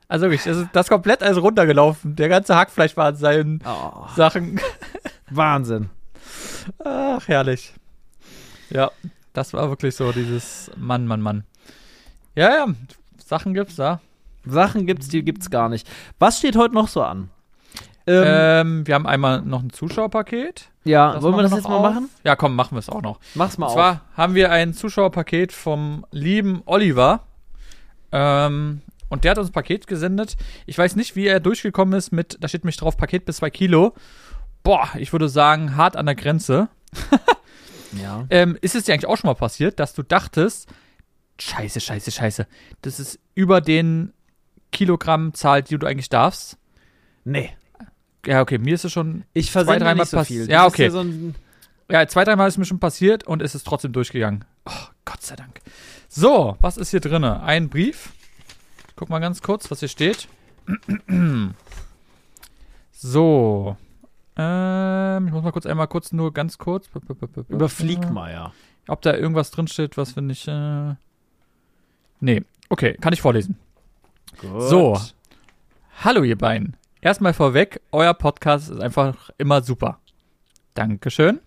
Also 0.09 0.25
wirklich, 0.25 0.43
das 0.43 0.57
ist 0.57 0.67
das 0.73 0.87
komplett 0.89 1.21
alles 1.23 1.41
runtergelaufen. 1.41 2.15
Der 2.15 2.29
ganze 2.29 2.55
Hackfleisch 2.55 2.95
war 2.97 3.07
an 3.07 3.15
seinen 3.17 3.61
Oh, 3.65 4.05
Sachen. 4.15 4.59
Wahnsinn. 5.29 5.89
Ach, 6.83 7.27
herrlich. 7.27 7.73
Ja, 8.69 8.91
das 9.33 9.53
war 9.53 9.69
wirklich 9.69 9.95
so 9.95 10.11
dieses 10.11 10.71
Mann, 10.77 11.07
Mann, 11.07 11.21
Mann. 11.21 11.43
Ja, 12.37 12.49
ja, 12.55 12.67
Sachen 13.25 13.53
gibt's 13.53 13.75
da. 13.75 13.99
Sachen 14.45 14.85
gibt's, 14.85 15.07
die 15.09 15.23
gibt's 15.23 15.49
gar 15.49 15.69
nicht. 15.69 15.87
Was 16.19 16.37
steht 16.37 16.55
heute 16.55 16.73
noch 16.75 16.87
so 16.87 17.01
an? 17.03 17.29
Ähm, 18.05 18.23
Ähm, 18.25 18.87
wir 18.87 18.95
haben 18.95 19.05
einmal 19.07 19.41
noch 19.41 19.61
ein 19.61 19.71
Zuschauerpaket. 19.71 20.69
ja, 20.85 21.13
Das 21.13 21.23
wollen 21.23 21.35
wir 21.35 21.41
das 21.43 21.51
jetzt 21.51 21.67
mal 21.67 21.75
auf. 21.75 21.81
machen? 21.81 22.09
Ja, 22.23 22.35
komm, 22.37 22.55
machen 22.55 22.75
wir 22.75 22.79
es 22.79 22.89
auch 22.89 23.01
noch. 23.01 23.19
Mach's 23.35 23.57
mal 23.57 23.65
Und 23.65 23.69
auf. 23.71 23.75
zwar 23.75 24.01
haben 24.15 24.35
wir 24.35 24.51
ein 24.51 24.73
Zuschauerpaket 24.73 25.51
vom 25.51 26.05
lieben 26.11 26.61
Oliver. 26.65 27.21
Ähm, 28.11 28.81
und 29.09 29.23
der 29.23 29.31
hat 29.31 29.37
uns 29.39 29.49
ein 29.49 29.53
Paket 29.53 29.87
gesendet. 29.87 30.37
Ich 30.65 30.77
weiß 30.77 30.95
nicht, 30.95 31.15
wie 31.15 31.27
er 31.27 31.39
durchgekommen 31.39 31.97
ist 31.97 32.11
mit, 32.11 32.37
da 32.39 32.47
steht 32.47 32.63
mich 32.65 32.77
drauf, 32.77 32.95
Paket 32.97 33.25
bis 33.25 33.37
zwei 33.37 33.49
Kilo. 33.49 33.93
Boah, 34.63 34.87
ich 34.97 35.11
würde 35.11 35.27
sagen, 35.27 35.75
hart 35.75 35.95
an 35.97 36.05
der 36.05 36.15
Grenze. 36.15 36.69
Ja. 38.03 38.25
Ähm, 38.29 38.57
ist 38.61 38.75
es 38.75 38.83
dir 38.83 38.93
eigentlich 38.93 39.07
auch 39.07 39.15
schon 39.15 39.29
mal 39.29 39.33
passiert, 39.33 39.79
dass 39.79 39.93
du 39.93 40.03
dachtest, 40.03 40.67
scheiße, 41.39 41.79
scheiße, 41.79 42.11
scheiße, 42.11 42.47
das 42.81 42.99
ist 42.99 43.19
über 43.35 43.61
den 43.61 44.13
Kilogrammzahl, 44.71 45.63
die 45.63 45.77
du 45.77 45.85
eigentlich 45.87 46.09
darfst? 46.09 46.57
Nee. 47.23 47.51
Ja, 48.25 48.41
okay, 48.41 48.57
mir 48.57 48.73
ist 48.75 48.83
es 48.85 48.91
schon, 48.91 49.23
Ich 49.33 49.51
versende 49.51 49.79
dreimal 49.79 49.95
nicht 50.03 50.09
so 50.09 50.17
pass- 50.17 50.27
viel. 50.27 50.49
Ja, 50.49 50.65
okay. 50.65 50.89
so 50.89 51.05
ja, 51.89 52.05
zwei, 52.07 52.25
dreimal 52.25 52.47
ist 52.49 52.57
mir 52.57 52.65
schon 52.65 52.79
passiert 52.79 53.25
und 53.25 53.41
es 53.41 53.55
ist 53.55 53.65
trotzdem 53.65 53.93
durchgegangen. 53.93 54.43
Oh, 54.65 54.71
Gott 55.05 55.21
sei 55.23 55.37
Dank. 55.37 55.61
So, 56.09 56.57
was 56.59 56.75
ist 56.77 56.91
hier 56.91 56.99
drinne? 56.99 57.41
Ein 57.43 57.69
Brief. 57.69 58.11
Ich 58.89 58.95
guck 58.97 59.09
mal 59.09 59.19
ganz 59.19 59.41
kurz, 59.41 59.71
was 59.71 59.79
hier 59.79 59.87
steht. 59.89 60.27
So. 62.91 63.77
Ähm, 64.35 65.27
ich 65.27 65.33
muss 65.33 65.43
mal 65.43 65.51
kurz 65.51 65.65
einmal 65.65 65.87
kurz 65.87 66.11
nur 66.11 66.33
ganz 66.33 66.57
kurz. 66.57 66.89
überflieg 67.49 68.09
mal, 68.09 68.31
ja. 68.31 68.53
Ob 68.87 69.01
da 69.01 69.13
irgendwas 69.15 69.51
drinsteht, 69.51 69.97
was 69.97 70.13
finde 70.13 70.33
ich. 70.33 70.47
Äh 70.47 70.95
nee. 72.19 72.43
Okay, 72.69 72.97
kann 72.99 73.13
ich 73.13 73.21
vorlesen. 73.21 73.57
Gut. 74.39 74.61
So. 74.63 74.99
Hallo, 76.03 76.23
ihr 76.23 76.37
beiden. 76.37 76.75
Erstmal 77.01 77.33
vorweg, 77.33 77.81
euer 77.91 78.13
Podcast 78.13 78.69
ist 78.69 78.81
einfach 78.81 79.29
immer 79.37 79.61
super. 79.61 79.99
Dankeschön. 80.73 81.39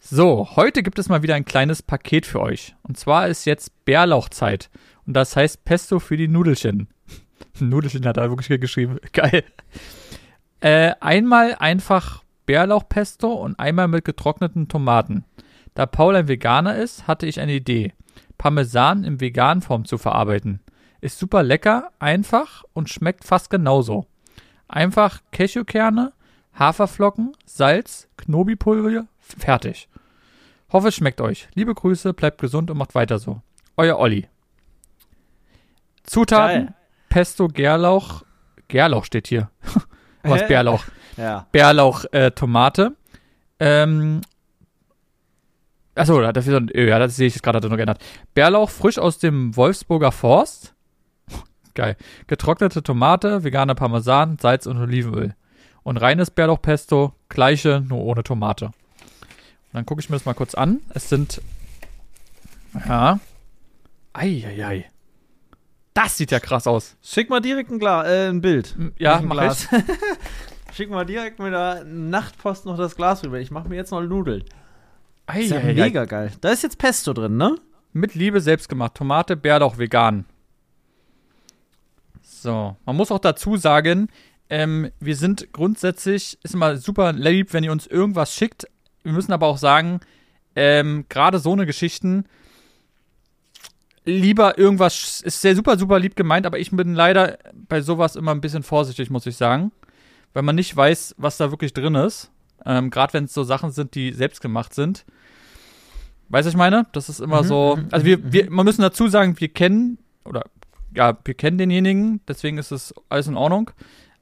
So, 0.00 0.48
heute 0.54 0.82
gibt 0.82 0.98
es 0.98 1.08
mal 1.08 1.22
wieder 1.22 1.34
ein 1.34 1.44
kleines 1.44 1.82
Paket 1.82 2.26
für 2.26 2.40
euch. 2.40 2.74
Und 2.82 2.96
zwar 2.96 3.28
ist 3.28 3.44
jetzt 3.44 3.84
Bärlauchzeit. 3.84 4.70
Und 5.06 5.14
das 5.14 5.34
heißt 5.34 5.64
Pesto 5.64 5.98
für 5.98 6.16
die 6.16 6.28
Nudelchen. 6.28 6.88
Nudelchen 7.58 8.06
hat 8.06 8.16
er 8.16 8.30
wirklich 8.30 8.60
geschrieben. 8.60 8.98
Geil. 9.12 9.44
Äh, 10.60 10.92
einmal 11.00 11.56
einfach 11.56 12.22
Bärlauchpesto 12.46 13.32
und 13.32 13.58
einmal 13.58 13.88
mit 13.88 14.04
getrockneten 14.04 14.68
Tomaten. 14.68 15.24
Da 15.74 15.86
Paul 15.86 16.16
ein 16.16 16.28
Veganer 16.28 16.76
ist, 16.76 17.06
hatte 17.06 17.26
ich 17.26 17.40
eine 17.40 17.54
Idee. 17.54 17.92
Parmesan 18.38 19.04
in 19.04 19.20
veganen 19.20 19.62
Form 19.62 19.84
zu 19.84 19.98
verarbeiten. 19.98 20.60
Ist 21.00 21.18
super 21.18 21.42
lecker, 21.42 21.90
einfach 21.98 22.64
und 22.72 22.88
schmeckt 22.88 23.24
fast 23.24 23.50
genauso. 23.50 24.06
Einfach 24.68 25.20
Cashewkerne, 25.30 26.12
Haferflocken, 26.58 27.32
Salz, 27.44 28.08
Knobipulver, 28.16 29.06
fertig. 29.18 29.88
Hoffe, 30.72 30.88
es 30.88 30.96
schmeckt 30.96 31.20
euch. 31.20 31.48
Liebe 31.54 31.74
Grüße, 31.74 32.12
bleibt 32.12 32.40
gesund 32.40 32.70
und 32.70 32.78
macht 32.78 32.94
weiter 32.94 33.18
so. 33.18 33.40
Euer 33.76 33.98
Olli. 33.98 34.28
Zutaten: 36.02 36.66
Geil. 36.66 36.74
Pesto, 37.08 37.48
Gärlauch. 37.48 38.24
Gärlauch 38.68 39.04
steht 39.04 39.28
hier. 39.28 39.50
Was? 40.22 40.46
Bärlauch? 40.48 40.84
Ja. 41.16 41.46
Bärlauch, 41.52 42.04
äh, 42.12 42.30
Tomate. 42.32 42.96
Ähm. 43.60 44.22
Achso, 45.96 46.20
da 46.20 46.28
hat 46.28 46.42
so 46.42 46.54
ein 46.54 46.70
Ö, 46.74 46.88
ja, 46.88 46.98
das 46.98 47.16
sehe 47.16 47.26
ich 47.26 47.34
jetzt 47.34 47.42
gerade, 47.42 47.56
hat 47.56 47.64
er 47.64 47.70
noch 47.70 47.76
geändert. 47.76 48.04
Bärlauch 48.34 48.68
frisch 48.68 48.98
aus 48.98 49.18
dem 49.18 49.56
Wolfsburger 49.56 50.12
Forst. 50.12 50.74
Geil. 51.74 51.96
Getrocknete 52.26 52.82
Tomate, 52.82 53.44
veganer 53.44 53.74
Parmesan, 53.74 54.36
Salz 54.38 54.66
und 54.66 54.76
Olivenöl. 54.78 55.34
Und 55.82 55.96
reines 55.96 56.30
Bärlauchpesto, 56.30 57.14
gleiche, 57.30 57.82
nur 57.88 58.00
ohne 58.00 58.22
Tomate. 58.22 58.66
Und 58.66 58.74
dann 59.72 59.86
gucke 59.86 60.00
ich 60.00 60.10
mir 60.10 60.16
das 60.16 60.26
mal 60.26 60.34
kurz 60.34 60.54
an. 60.54 60.80
Es 60.92 61.08
sind. 61.08 61.40
Ja. 62.86 63.18
Eieiei. 64.12 64.90
Das 65.94 66.18
sieht 66.18 66.30
ja 66.30 66.40
krass 66.40 66.66
aus. 66.66 66.96
Schick 67.02 67.30
mal 67.30 67.40
direkt 67.40 67.70
ein, 67.70 67.78
Gla 67.78 68.04
äh, 68.04 68.28
ein 68.28 68.42
Bild. 68.42 68.76
Ja, 68.98 69.16
ein 69.16 69.26
mach 69.26 69.36
Glas. 69.36 69.68
ich. 69.72 70.74
Schick 70.74 70.90
mal 70.90 71.06
direkt 71.06 71.38
mit 71.38 71.54
der 71.54 71.84
Nachtpost 71.84 72.66
noch 72.66 72.76
das 72.76 72.96
Glas 72.96 73.24
rüber. 73.24 73.38
Ich 73.40 73.50
mache 73.50 73.68
mir 73.70 73.76
jetzt 73.76 73.92
noch 73.92 74.02
Nudeln. 74.02 74.44
Ist 75.34 75.50
ja 75.50 75.58
Eieiei. 75.58 75.74
mega 75.74 76.04
geil. 76.04 76.32
Da 76.40 76.50
ist 76.50 76.62
jetzt 76.62 76.78
Pesto 76.78 77.12
drin, 77.12 77.36
ne? 77.36 77.56
Mit 77.92 78.14
Liebe 78.14 78.40
selbst 78.40 78.68
gemacht. 78.68 78.94
Tomate, 78.94 79.36
Bärlauch, 79.36 79.78
vegan. 79.78 80.24
So, 82.22 82.76
man 82.84 82.96
muss 82.96 83.10
auch 83.10 83.18
dazu 83.18 83.56
sagen, 83.56 84.08
ähm, 84.50 84.90
wir 85.00 85.16
sind 85.16 85.52
grundsätzlich, 85.52 86.38
ist 86.42 86.54
immer 86.54 86.76
super 86.76 87.12
lieb, 87.12 87.52
wenn 87.52 87.64
ihr 87.64 87.72
uns 87.72 87.86
irgendwas 87.86 88.34
schickt. 88.34 88.66
Wir 89.02 89.12
müssen 89.12 89.32
aber 89.32 89.46
auch 89.46 89.58
sagen, 89.58 90.00
ähm, 90.54 91.06
gerade 91.08 91.38
so 91.38 91.52
eine 91.52 91.66
Geschichten, 91.66 92.26
lieber 94.04 94.58
irgendwas, 94.58 95.20
ist 95.20 95.40
sehr 95.40 95.56
super, 95.56 95.76
super 95.76 95.98
lieb 95.98 96.16
gemeint, 96.16 96.46
aber 96.46 96.58
ich 96.58 96.70
bin 96.70 96.94
leider 96.94 97.38
bei 97.68 97.80
sowas 97.80 98.16
immer 98.16 98.32
ein 98.32 98.40
bisschen 98.40 98.62
vorsichtig, 98.62 99.10
muss 99.10 99.26
ich 99.26 99.36
sagen. 99.36 99.72
Weil 100.32 100.42
man 100.42 100.54
nicht 100.54 100.76
weiß, 100.76 101.14
was 101.18 101.38
da 101.38 101.50
wirklich 101.50 101.72
drin 101.72 101.94
ist. 101.94 102.30
Ähm, 102.66 102.90
gerade 102.90 103.12
wenn 103.14 103.24
es 103.24 103.32
so 103.34 103.44
Sachen 103.44 103.70
sind, 103.70 103.94
die 103.94 104.12
selbst 104.12 104.40
gemacht 104.40 104.74
sind. 104.74 105.04
Weißt 106.28 106.46
du, 106.46 106.50
ich 106.50 106.56
meine? 106.56 106.86
Das 106.92 107.08
ist 107.08 107.20
immer 107.20 107.42
Mhm, 107.42 107.46
so. 107.46 107.76
mhm, 107.76 107.88
Also 107.92 108.04
wir, 108.04 108.32
wir, 108.32 108.50
man 108.50 108.64
müssen 108.66 108.82
dazu 108.82 109.08
sagen, 109.08 109.38
wir 109.38 109.48
kennen, 109.48 109.98
oder 110.24 110.44
ja, 110.94 111.16
wir 111.24 111.34
kennen 111.34 111.58
denjenigen, 111.58 112.20
deswegen 112.26 112.58
ist 112.58 112.72
es 112.72 112.94
alles 113.08 113.28
in 113.28 113.36
Ordnung. 113.36 113.70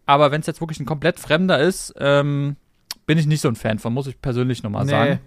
Aber 0.06 0.30
wenn 0.30 0.40
es 0.40 0.46
jetzt 0.46 0.60
wirklich 0.60 0.80
ein 0.80 0.86
komplett 0.86 1.18
Fremder 1.18 1.58
ist, 1.58 1.94
ähm, 1.98 2.56
bin 3.06 3.16
ich 3.16 3.26
nicht 3.26 3.40
so 3.40 3.48
ein 3.48 3.56
Fan 3.56 3.78
von, 3.78 3.94
muss 3.94 4.06
ich 4.06 4.20
persönlich 4.20 4.62
nochmal 4.62 4.86
sagen. 4.86 5.20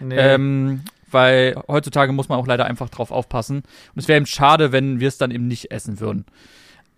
Nee. 0.00 0.16
Ähm, 0.16 0.82
weil 1.10 1.56
heutzutage 1.66 2.12
muss 2.12 2.28
man 2.28 2.38
auch 2.38 2.46
leider 2.46 2.66
einfach 2.66 2.90
drauf 2.90 3.10
aufpassen. 3.10 3.58
Und 3.58 3.64
es 3.96 4.08
wäre 4.08 4.18
eben 4.18 4.26
schade, 4.26 4.70
wenn 4.72 5.00
wir 5.00 5.08
es 5.08 5.16
dann 5.16 5.30
eben 5.30 5.48
nicht 5.48 5.70
essen 5.70 5.98
würden. 6.00 6.26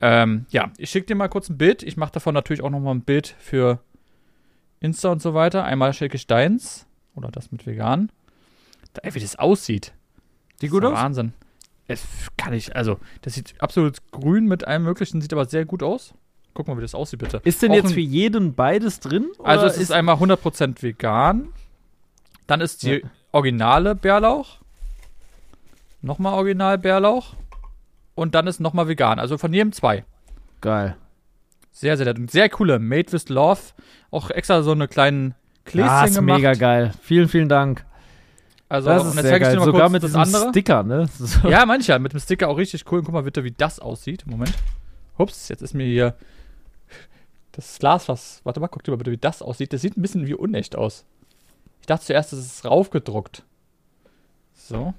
Ähm, 0.01 0.47
ja, 0.51 0.71
ich 0.79 0.91
schicke 0.91 1.07
dir 1.07 1.15
mal 1.15 1.29
kurz 1.29 1.49
ein 1.49 1.59
Bild. 1.59 1.83
Ich 1.85 1.97
mache 1.97 2.13
davon 2.13 2.35
natürlich 2.35 2.63
auch 2.63 2.71
nochmal 2.71 2.95
ein 2.95 3.03
Bild 3.03 3.37
für 3.39 3.79
Insta 4.81 5.11
und 5.11 5.23
so 5.23 5.35
weiter. 5.35 5.65
Einmal 5.65 5.93
schicke 5.93 6.17
ich 6.17 6.27
deins. 6.27 6.87
Oder 7.15 7.31
das 7.31 7.53
mit 7.53 7.67
vegan. 7.67 8.11
Da, 8.95 9.03
ey, 9.05 9.15
wie 9.15 9.21
das 9.21 9.37
aussieht. 9.39 9.93
Sieht 10.61 10.71
gut 10.71 10.83
ist 10.85 10.91
aus? 10.91 10.95
Wahnsinn. 10.99 11.33
Es 11.87 12.03
kann 12.37 12.53
ich, 12.53 12.75
also, 12.77 12.99
das 13.23 13.35
sieht 13.35 13.55
absolut 13.61 13.99
grün 14.13 14.47
mit 14.47 14.67
allem 14.67 14.85
möglichen, 14.85 15.21
sieht 15.21 15.33
aber 15.33 15.45
sehr 15.47 15.65
gut 15.65 15.83
aus. 15.83 16.15
Guck 16.55 16.69
mal, 16.69 16.77
wie 16.77 16.83
das 16.83 16.95
aussieht, 16.95 17.19
bitte. 17.19 17.41
Ist 17.45 17.63
denn 17.63 17.73
Auch 17.73 17.77
jetzt 17.77 17.89
ein- 17.89 17.95
für 17.95 18.01
jeden 18.01 18.55
beides 18.55 19.01
drin? 19.01 19.27
Also 19.43 19.67
es 19.67 19.77
ist 19.77 19.91
einmal 19.93 20.17
100% 20.17 20.83
vegan. 20.83 21.49
Dann 22.47 22.61
ist 22.61 22.83
die 22.85 22.91
Ja. 23.03 23.09
originale 23.33 23.95
Bärlauch. 23.95 24.59
Nochmal 26.03 26.35
original 26.35 26.79
Bärlauch. 26.79 27.35
Und 28.15 28.35
dann 28.35 28.47
ist 28.47 28.61
nochmal 28.61 28.89
vegan. 28.89 29.19
Also 29.19 29.37
von 29.39 29.53
jedem 29.53 29.73
zwei. 29.73 30.05
geil. 30.61 30.97
Sehr, 31.73 31.97
sehr, 31.97 32.15
sehr 32.29 32.49
coole. 32.49 32.79
Made 32.79 33.13
with 33.13 33.29
Love. 33.29 33.61
Auch 34.11 34.31
extra 34.31 34.63
so 34.63 34.73
eine 34.73 34.89
kleinen 34.89 35.35
Gläschen 35.65 35.91
Ah, 35.91 36.05
ist 36.05 36.15
gemacht. 36.17 36.37
mega 36.39 36.53
geil. 36.55 36.93
Vielen, 37.03 37.29
vielen 37.29 37.49
Dank. 37.49 37.85
Also, 38.69 38.89
Das 38.89 39.03
und 39.03 39.09
ist 39.11 39.15
jetzt 39.17 39.23
sehr 39.25 39.33
zeige 39.33 39.45
ich 39.45 39.47
geil. 39.49 39.53
dir 39.55 39.59
mal 39.61 39.65
Sogar 39.67 39.81
kurz 39.83 39.93
mit 39.93 40.03
das 40.05 40.15
andere. 40.15 40.49
Sticker, 40.51 40.83
ne? 40.83 41.09
So. 41.19 41.49
Ja, 41.49 41.67
mancher. 41.67 41.99
Mit 41.99 42.13
dem 42.13 42.21
Sticker 42.21 42.49
auch 42.49 42.57
richtig 42.57 42.85
cool. 42.91 42.99
Und 43.01 43.05
guck 43.05 43.15
mal 43.15 43.23
bitte, 43.23 43.45
wie 43.45 43.51
das 43.53 43.79
aussieht. 43.81 44.25
Moment. 44.27 44.53
Ups, 45.19 45.49
jetzt 45.49 45.63
ist 45.63 45.75
mir 45.75 45.85
hier 45.87 46.15
das 47.53 47.79
Glas 47.79 48.09
was. 48.09 48.41
Warte 48.45 48.61
mal, 48.61 48.69
guck 48.69 48.83
dir 48.85 48.91
mal 48.93 48.97
bitte, 48.97 49.11
wie 49.11 49.17
das 49.19 49.43
aussieht. 49.43 49.73
Das 49.73 49.81
sieht 49.81 49.97
ein 49.97 50.03
bisschen 50.03 50.27
wie 50.27 50.35
unecht 50.35 50.77
aus. 50.77 51.05
Ich 51.81 51.87
dachte 51.87 52.05
zuerst, 52.05 52.33
das 52.33 52.39
ist 52.41 52.65
raufgedruckt. 52.65 53.43
So. 54.55 54.95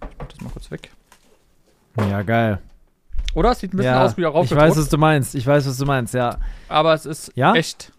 Ich 0.00 0.18
mach 0.18 0.28
das 0.28 0.40
mal 0.40 0.50
kurz 0.50 0.70
weg. 0.70 0.90
Ja, 1.98 2.22
geil. 2.22 2.58
Oder? 3.34 3.50
Es 3.52 3.58
sieht 3.60 3.74
ein 3.74 3.76
bisschen 3.78 3.92
ja, 3.92 4.04
aus 4.04 4.16
wie 4.16 4.22
ich 4.22 4.26
raufgedruckt. 4.26 4.68
weiß, 4.70 4.76
was 4.78 4.88
du 4.88 4.98
meinst. 4.98 5.34
Ich 5.34 5.46
weiß, 5.46 5.66
was 5.66 5.76
du 5.78 5.84
meinst, 5.86 6.14
ja. 6.14 6.38
aber 6.68 6.94
es 6.94 7.06
ist 7.06 7.32
Ja? 7.34 7.54
echt. 7.54 7.92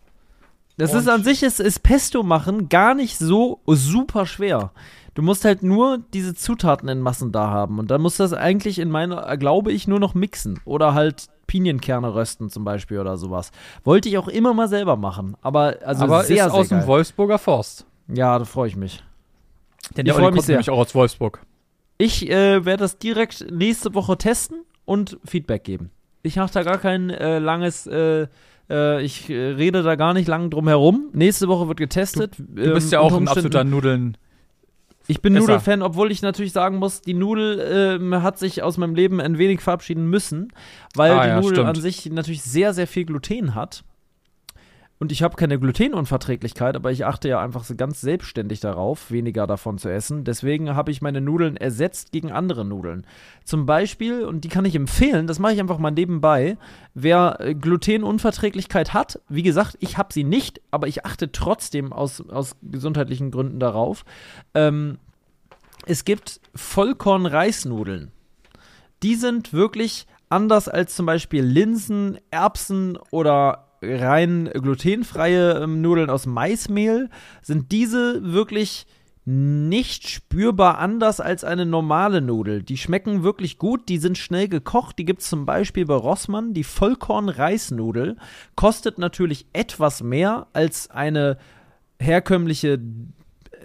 Das 0.77 0.91
Und- 0.93 0.99
ist 0.99 1.07
an 1.09 1.23
sich, 1.23 1.43
ist, 1.43 1.59
ist 1.59 1.83
Pesto 1.83 2.23
machen 2.23 2.67
gar 2.69 2.93
nicht 2.95 3.17
so 3.17 3.59
super 3.67 4.25
schwer. 4.25 4.71
Du 5.13 5.21
musst 5.21 5.45
halt 5.45 5.63
nur 5.63 5.99
diese 6.13 6.35
Zutaten 6.35 6.89
in 6.89 6.99
Massen 6.99 7.31
da 7.31 7.47
haben. 7.49 7.79
Und 7.79 7.89
dann 7.89 8.01
musst 8.01 8.19
du 8.19 8.23
das 8.23 8.33
eigentlich 8.33 8.79
in 8.79 8.91
meiner, 8.91 9.37
glaube 9.37 9.71
ich, 9.71 9.87
nur 9.87 9.99
noch 10.01 10.13
mixen. 10.13 10.59
Oder 10.65 10.93
halt 10.93 11.27
Pinienkerne 11.47 12.13
rösten 12.13 12.49
zum 12.49 12.65
Beispiel 12.65 12.99
oder 12.99 13.15
sowas. 13.15 13.51
Wollte 13.85 14.09
ich 14.09 14.17
auch 14.17 14.27
immer 14.27 14.53
mal 14.53 14.67
selber 14.67 14.97
machen. 14.97 15.37
Aber 15.41 15.75
also 15.85 16.03
aber 16.03 16.23
sehr, 16.25 16.47
ist 16.47 16.51
aus 16.51 16.67
sehr 16.67 16.77
dem 16.77 16.81
geil. 16.81 16.87
Wolfsburger 16.87 17.37
Forst. 17.39 17.85
Ja, 18.09 18.37
da 18.37 18.43
freue 18.43 18.67
ich 18.67 18.75
mich. 18.75 19.01
Denn 19.95 20.05
Ich 20.05 20.11
der 20.11 20.15
freu 20.15 20.25
Olli 20.25 20.35
mich 20.35 20.45
sehr. 20.45 20.55
nämlich 20.55 20.69
auch 20.69 20.79
aus 20.79 20.93
Wolfsburg. 20.93 21.39
Ich 21.97 22.29
äh, 22.29 22.65
werde 22.65 22.81
das 22.83 22.97
direkt 22.97 23.49
nächste 23.49 23.93
Woche 23.93 24.17
testen 24.17 24.57
und 24.85 25.17
Feedback 25.25 25.63
geben. 25.63 25.91
Ich 26.23 26.37
mache 26.37 26.53
da 26.53 26.63
gar 26.63 26.77
kein 26.77 27.09
äh, 27.09 27.39
langes, 27.39 27.85
äh, 27.87 28.27
äh, 28.69 29.01
ich 29.03 29.29
äh, 29.29 29.33
rede 29.51 29.83
da 29.83 29.95
gar 29.95 30.13
nicht 30.13 30.27
lang 30.27 30.49
drum 30.49 30.67
herum. 30.67 31.09
Nächste 31.13 31.47
Woche 31.47 31.67
wird 31.67 31.77
getestet. 31.77 32.35
Du 32.37 32.73
bist 32.73 32.91
ja 32.91 32.99
auch 32.99 33.15
ein 33.15 33.27
absoluter 33.27 33.63
Nudeln-Fan. 33.63 34.17
Ich 35.07 35.21
bin. 35.21 35.33
Nudelfan, 35.33 35.83
obwohl 35.83 36.11
ich 36.11 36.23
natürlich 36.23 36.51
sagen 36.51 36.77
muss, 36.77 37.01
die 37.01 37.13
Nudel 37.13 37.99
ähm, 38.01 38.23
hat 38.23 38.39
sich 38.39 38.63
aus 38.63 38.77
meinem 38.77 38.95
Leben 38.95 39.21
ein 39.21 39.37
wenig 39.37 39.61
verabschieden 39.61 40.09
müssen, 40.09 40.51
weil 40.95 41.11
Ah, 41.11 41.21
die 41.23 41.29
ja, 41.29 41.35
Nudel 41.35 41.51
stimmt. 41.57 41.67
an 41.69 41.75
sich 41.75 42.09
natürlich 42.09 42.41
sehr, 42.41 42.73
sehr 42.73 42.87
viel 42.87 43.05
Gluten 43.05 43.53
hat. 43.53 43.83
Und 44.97 45.11
ich 45.11 45.23
habe 45.23 45.35
keine 45.35 45.59
Glutenunverträglichkeit, 45.59 46.77
aber 46.77 46.89
ich 46.89 47.05
achte 47.05 47.27
ja 47.27 47.41
einfach 47.41 47.65
so 47.65 47.75
ganz 47.75 47.99
selbstständig 47.99 48.61
darauf, 48.61 49.11
weniger 49.11 49.45
davon 49.45 49.77
zu 49.77 49.89
essen. 49.89 50.23
Deswegen 50.23 50.73
habe 50.73 50.89
ich 50.89 51.01
meine 51.01 51.19
Nudeln 51.19 51.57
ersetzt 51.57 52.13
gegen 52.13 52.31
andere 52.31 52.63
Nudeln. 52.63 53.05
Zum 53.43 53.65
Beispiel, 53.65 54.23
und 54.23 54.45
die 54.45 54.49
kann 54.49 54.63
ich 54.63 54.73
empfehlen, 54.73 55.27
das 55.27 55.37
mache 55.37 55.53
ich 55.53 55.59
einfach 55.59 55.79
mal 55.79 55.91
nebenbei, 55.91 56.57
wer 56.93 57.37
äh, 57.41 57.55
Glutenunverträglichkeit 57.55 58.93
hat, 58.93 59.19
wie 59.27 59.43
gesagt, 59.43 59.75
ich 59.81 59.97
habe 59.97 60.13
sie 60.13 60.23
nicht, 60.23 60.61
aber 60.71 60.87
ich 60.87 61.05
achte 61.05 61.29
trotzdem 61.31 61.91
aus, 61.91 62.21
aus 62.29 62.55
gesundheitlichen 62.61 63.31
Gründen 63.31 63.59
darauf. 63.59 64.05
Ähm, 64.53 64.97
es 65.85 66.05
gibt 66.05 66.39
Vollkorn-Reisnudeln. 66.55 68.11
Die 69.03 69.15
sind 69.15 69.51
wirklich 69.51 70.07
anders 70.29 70.69
als 70.69 70.95
zum 70.95 71.05
Beispiel 71.05 71.43
Linsen, 71.43 72.17
Erbsen 72.31 72.97
oder 73.11 73.64
rein 73.87 74.49
glutenfreie 74.53 75.63
ähm, 75.63 75.81
Nudeln 75.81 76.09
aus 76.09 76.25
Maismehl. 76.25 77.09
Sind 77.41 77.71
diese 77.71 78.21
wirklich 78.23 78.87
nicht 79.25 80.07
spürbar 80.07 80.77
anders 80.77 81.19
als 81.19 81.43
eine 81.43 81.65
normale 81.65 82.21
Nudel. 82.21 82.61
Die 82.61 82.77
schmecken 82.77 83.23
wirklich 83.23 83.57
gut, 83.57 83.89
die 83.89 83.97
sind 83.97 84.19
schnell 84.19 84.47
gekocht. 84.47 84.99
Die 84.99 85.05
gibt 85.05 85.21
es 85.21 85.29
zum 85.29 85.47
Beispiel 85.47 85.85
bei 85.85 85.95
Rossmann. 85.95 86.53
Die 86.53 86.63
Vollkorn-Reisnudel 86.63 88.17
kostet 88.55 88.99
natürlich 88.99 89.47
etwas 89.51 90.03
mehr 90.03 90.45
als 90.53 90.91
eine 90.91 91.39
herkömmliche 91.99 92.79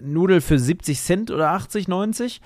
Nudel 0.02 0.40
für 0.40 0.58
70 0.58 0.98
Cent 0.98 1.30
oder 1.30 1.50
80, 1.50 1.88
90. 1.88 2.40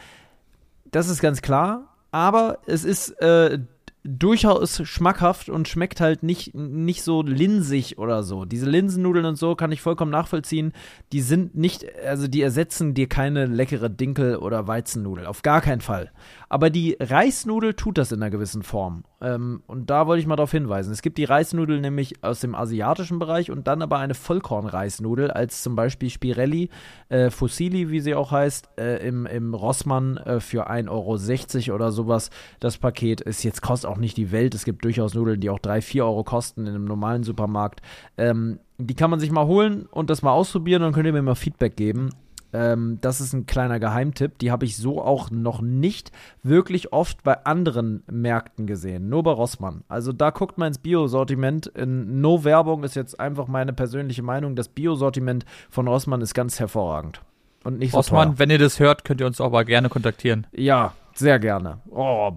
Das 0.90 1.08
ist 1.08 1.20
ganz 1.20 1.40
klar. 1.40 1.94
Aber 2.10 2.58
es 2.66 2.84
ist 2.84 3.10
äh, 3.20 3.60
durchaus 4.04 4.86
schmackhaft 4.86 5.48
und 5.48 5.66
schmeckt 5.66 6.00
halt 6.00 6.22
nicht, 6.22 6.54
nicht 6.54 7.02
so 7.02 7.22
linsig 7.22 7.98
oder 7.98 8.22
so. 8.22 8.44
Diese 8.44 8.68
Linsennudeln 8.68 9.24
und 9.24 9.36
so 9.36 9.56
kann 9.56 9.72
ich 9.72 9.80
vollkommen 9.80 10.10
nachvollziehen. 10.10 10.72
Die 11.12 11.22
sind 11.22 11.54
nicht, 11.54 11.86
also 12.04 12.28
die 12.28 12.42
ersetzen 12.42 12.92
dir 12.92 13.08
keine 13.08 13.46
leckere 13.46 13.88
Dinkel- 13.88 14.36
oder 14.36 14.68
Weizennudel. 14.68 15.26
Auf 15.26 15.40
gar 15.40 15.62
keinen 15.62 15.80
Fall. 15.80 16.12
Aber 16.50 16.68
die 16.68 16.96
Reisnudel 17.00 17.74
tut 17.74 17.96
das 17.96 18.12
in 18.12 18.22
einer 18.22 18.30
gewissen 18.30 18.62
Form. 18.62 19.04
Ähm, 19.24 19.62
und 19.66 19.88
da 19.88 20.06
wollte 20.06 20.20
ich 20.20 20.26
mal 20.26 20.36
darauf 20.36 20.50
hinweisen. 20.50 20.92
Es 20.92 21.00
gibt 21.00 21.16
die 21.16 21.24
Reisnudel 21.24 21.80
nämlich 21.80 22.22
aus 22.22 22.40
dem 22.40 22.54
asiatischen 22.54 23.18
Bereich 23.18 23.50
und 23.50 23.66
dann 23.66 23.80
aber 23.80 23.98
eine 23.98 24.14
Vollkornreisnudel 24.14 25.30
als 25.30 25.62
zum 25.62 25.76
Beispiel 25.76 26.10
Spirelli, 26.10 26.68
äh, 27.08 27.30
Fusilli, 27.30 27.90
wie 27.90 28.00
sie 28.00 28.14
auch 28.14 28.32
heißt, 28.32 28.68
äh, 28.78 29.06
im, 29.06 29.24
im 29.24 29.54
Rossmann 29.54 30.18
äh, 30.18 30.40
für 30.40 30.70
1,60 30.70 31.68
Euro 31.68 31.76
oder 31.76 31.90
sowas. 31.90 32.28
Das 32.60 32.76
Paket 32.76 33.22
ist 33.22 33.42
jetzt 33.44 33.62
kostet 33.62 33.88
auch 33.88 33.96
nicht 33.96 34.18
die 34.18 34.30
Welt. 34.30 34.54
Es 34.54 34.66
gibt 34.66 34.84
durchaus 34.84 35.14
Nudeln, 35.14 35.40
die 35.40 35.48
auch 35.48 35.58
3, 35.58 35.80
4 35.80 36.04
Euro 36.04 36.22
kosten 36.22 36.66
in 36.66 36.74
einem 36.74 36.84
normalen 36.84 37.22
Supermarkt. 37.22 37.80
Ähm, 38.18 38.58
die 38.76 38.94
kann 38.94 39.08
man 39.08 39.20
sich 39.20 39.30
mal 39.30 39.46
holen 39.46 39.86
und 39.90 40.10
das 40.10 40.20
mal 40.20 40.32
ausprobieren 40.32 40.82
und 40.82 40.88
dann 40.88 40.94
könnt 40.94 41.06
ihr 41.06 41.12
mir 41.12 41.22
mal 41.22 41.34
Feedback 41.34 41.76
geben. 41.76 42.10
Ähm, 42.54 42.98
das 43.00 43.20
ist 43.20 43.32
ein 43.32 43.46
kleiner 43.46 43.80
Geheimtipp. 43.80 44.38
Die 44.38 44.52
habe 44.52 44.64
ich 44.64 44.76
so 44.76 45.02
auch 45.02 45.32
noch 45.32 45.60
nicht 45.60 46.12
wirklich 46.44 46.92
oft 46.92 47.24
bei 47.24 47.44
anderen 47.44 48.04
Märkten 48.06 48.68
gesehen. 48.68 49.08
Nur 49.08 49.24
bei 49.24 49.32
Rossmann. 49.32 49.82
Also 49.88 50.12
da 50.12 50.30
guckt 50.30 50.56
mal 50.56 50.68
ins 50.68 50.78
Bio-Sortiment. 50.78 51.66
In 51.66 52.20
No 52.20 52.44
Werbung 52.44 52.84
ist 52.84 52.94
jetzt 52.94 53.18
einfach 53.18 53.48
meine 53.48 53.72
persönliche 53.72 54.22
Meinung. 54.22 54.54
Das 54.54 54.68
Bio-Sortiment 54.68 55.44
von 55.68 55.88
Rossmann 55.88 56.20
ist 56.20 56.32
ganz 56.32 56.60
hervorragend. 56.60 57.22
Und 57.64 57.80
nicht 57.80 57.90
so 57.90 57.98
Osman, 57.98 58.28
teuer. 58.28 58.38
wenn 58.38 58.50
ihr 58.50 58.58
das 58.58 58.78
hört, 58.78 59.04
könnt 59.04 59.20
ihr 59.20 59.26
uns 59.26 59.40
auch 59.40 59.50
mal 59.50 59.64
gerne 59.64 59.88
kontaktieren. 59.88 60.46
Ja, 60.52 60.92
sehr 61.14 61.40
gerne. 61.40 61.80
Oh, 61.90 62.34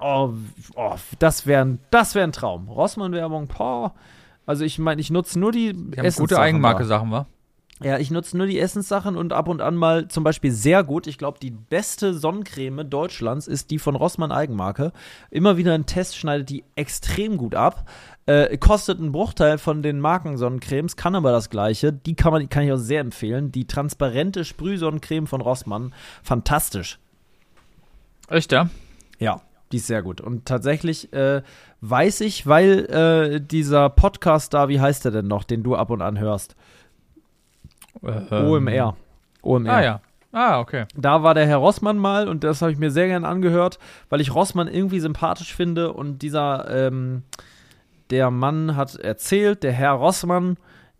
oh, 0.00 0.32
oh 0.74 0.94
das 1.20 1.46
wäre 1.46 1.64
ein, 1.64 1.78
das 1.92 2.16
wär 2.16 2.24
ein 2.24 2.32
Traum. 2.32 2.68
Rossmann-Werbung, 2.68 3.46
boah. 3.46 3.94
Also 4.46 4.64
ich 4.64 4.80
meine, 4.80 5.00
ich 5.00 5.12
nutze 5.12 5.38
nur 5.38 5.52
die 5.52 5.72
Die 5.72 5.78
haben 5.78 5.90
gute 5.90 6.06
Essenssachen 6.06 6.42
Eigenmarke, 6.42 6.82
da. 6.82 6.88
Sachen, 6.88 7.12
wa? 7.12 7.26
Ja, 7.82 7.98
ich 7.98 8.12
nutze 8.12 8.36
nur 8.38 8.46
die 8.46 8.60
Essenssachen 8.60 9.16
und 9.16 9.32
ab 9.32 9.48
und 9.48 9.60
an 9.60 9.74
mal 9.74 10.06
zum 10.06 10.22
Beispiel 10.22 10.52
sehr 10.52 10.84
gut. 10.84 11.08
Ich 11.08 11.18
glaube, 11.18 11.40
die 11.40 11.50
beste 11.50 12.14
Sonnencreme 12.14 12.88
Deutschlands 12.88 13.48
ist 13.48 13.72
die 13.72 13.80
von 13.80 13.96
Rossmann 13.96 14.30
Eigenmarke. 14.30 14.92
Immer 15.30 15.56
wieder 15.56 15.74
ein 15.74 15.84
Test 15.84 16.16
schneidet 16.16 16.50
die 16.50 16.64
extrem 16.76 17.36
gut 17.36 17.56
ab. 17.56 17.88
Äh, 18.26 18.56
kostet 18.58 19.00
einen 19.00 19.10
Bruchteil 19.10 19.58
von 19.58 19.82
den 19.82 19.98
Markensonnencremes, 19.98 20.96
kann 20.96 21.16
aber 21.16 21.32
das 21.32 21.50
gleiche. 21.50 21.92
Die 21.92 22.14
kann, 22.14 22.32
man, 22.32 22.42
die 22.42 22.46
kann 22.46 22.62
ich 22.62 22.72
auch 22.72 22.76
sehr 22.76 23.00
empfehlen. 23.00 23.50
Die 23.50 23.66
transparente 23.66 24.44
Sprühsonnencreme 24.44 25.26
von 25.26 25.40
Rossmann, 25.40 25.92
fantastisch. 26.22 27.00
Echt, 28.28 28.52
ja? 28.52 28.70
Ja, 29.18 29.40
die 29.72 29.78
ist 29.78 29.88
sehr 29.88 30.02
gut. 30.02 30.20
Und 30.20 30.46
tatsächlich 30.46 31.12
äh, 31.12 31.42
weiß 31.80 32.20
ich, 32.20 32.46
weil 32.46 32.86
äh, 32.86 33.40
dieser 33.40 33.90
Podcast 33.90 34.54
da, 34.54 34.68
wie 34.68 34.80
heißt 34.80 35.04
der 35.04 35.12
denn 35.12 35.26
noch, 35.26 35.42
den 35.42 35.64
du 35.64 35.74
ab 35.74 35.90
und 35.90 36.02
an 36.02 36.20
hörst? 36.20 36.54
OMR. 38.02 38.96
OMR. 39.42 39.72
Ah, 39.72 39.82
ja. 39.82 40.00
Ah, 40.32 40.58
okay. 40.58 40.86
Da 40.96 41.22
war 41.22 41.34
der 41.34 41.46
Herr 41.46 41.58
Rossmann 41.58 41.96
mal 41.96 42.28
und 42.28 42.42
das 42.42 42.60
habe 42.60 42.72
ich 42.72 42.78
mir 42.78 42.90
sehr 42.90 43.06
gern 43.06 43.24
angehört, 43.24 43.78
weil 44.08 44.20
ich 44.20 44.34
Rossmann 44.34 44.66
irgendwie 44.66 44.98
sympathisch 44.98 45.54
finde 45.54 45.92
und 45.92 46.22
dieser, 46.22 46.68
ähm, 46.88 47.22
der 48.10 48.30
Mann 48.32 48.74
hat 48.74 48.96
erzählt, 48.96 49.62
der 49.62 49.72
Herr 49.72 49.92
Rossmann, 49.92 50.56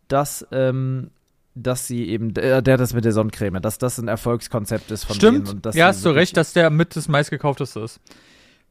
dass, 0.07 0.46
ähm, 0.52 1.11
dass 1.57 1.87
sie 1.88 2.09
eben, 2.09 2.33
der, 2.33 2.62
der 2.62 2.74
hat 2.74 2.80
das 2.80 2.94
mit 2.94 3.04
der 3.04 3.12
Sonnencreme, 3.12 3.61
dass 3.61 3.78
das 3.78 3.98
ein 3.98 4.07
Erfolgskonzept 4.07 4.90
ist 4.92 5.04
von 5.04 5.16
Stimmt. 5.16 5.48
denen. 5.48 5.62
Dass 5.62 5.74
ja, 5.74 5.87
hast 5.88 6.04
du 6.04 6.11
recht, 6.11 6.37
dass 6.37 6.52
der 6.52 6.70
mit 6.70 6.94
das 6.94 7.09
meistgekaufteste 7.09 7.80
ist. 7.80 8.00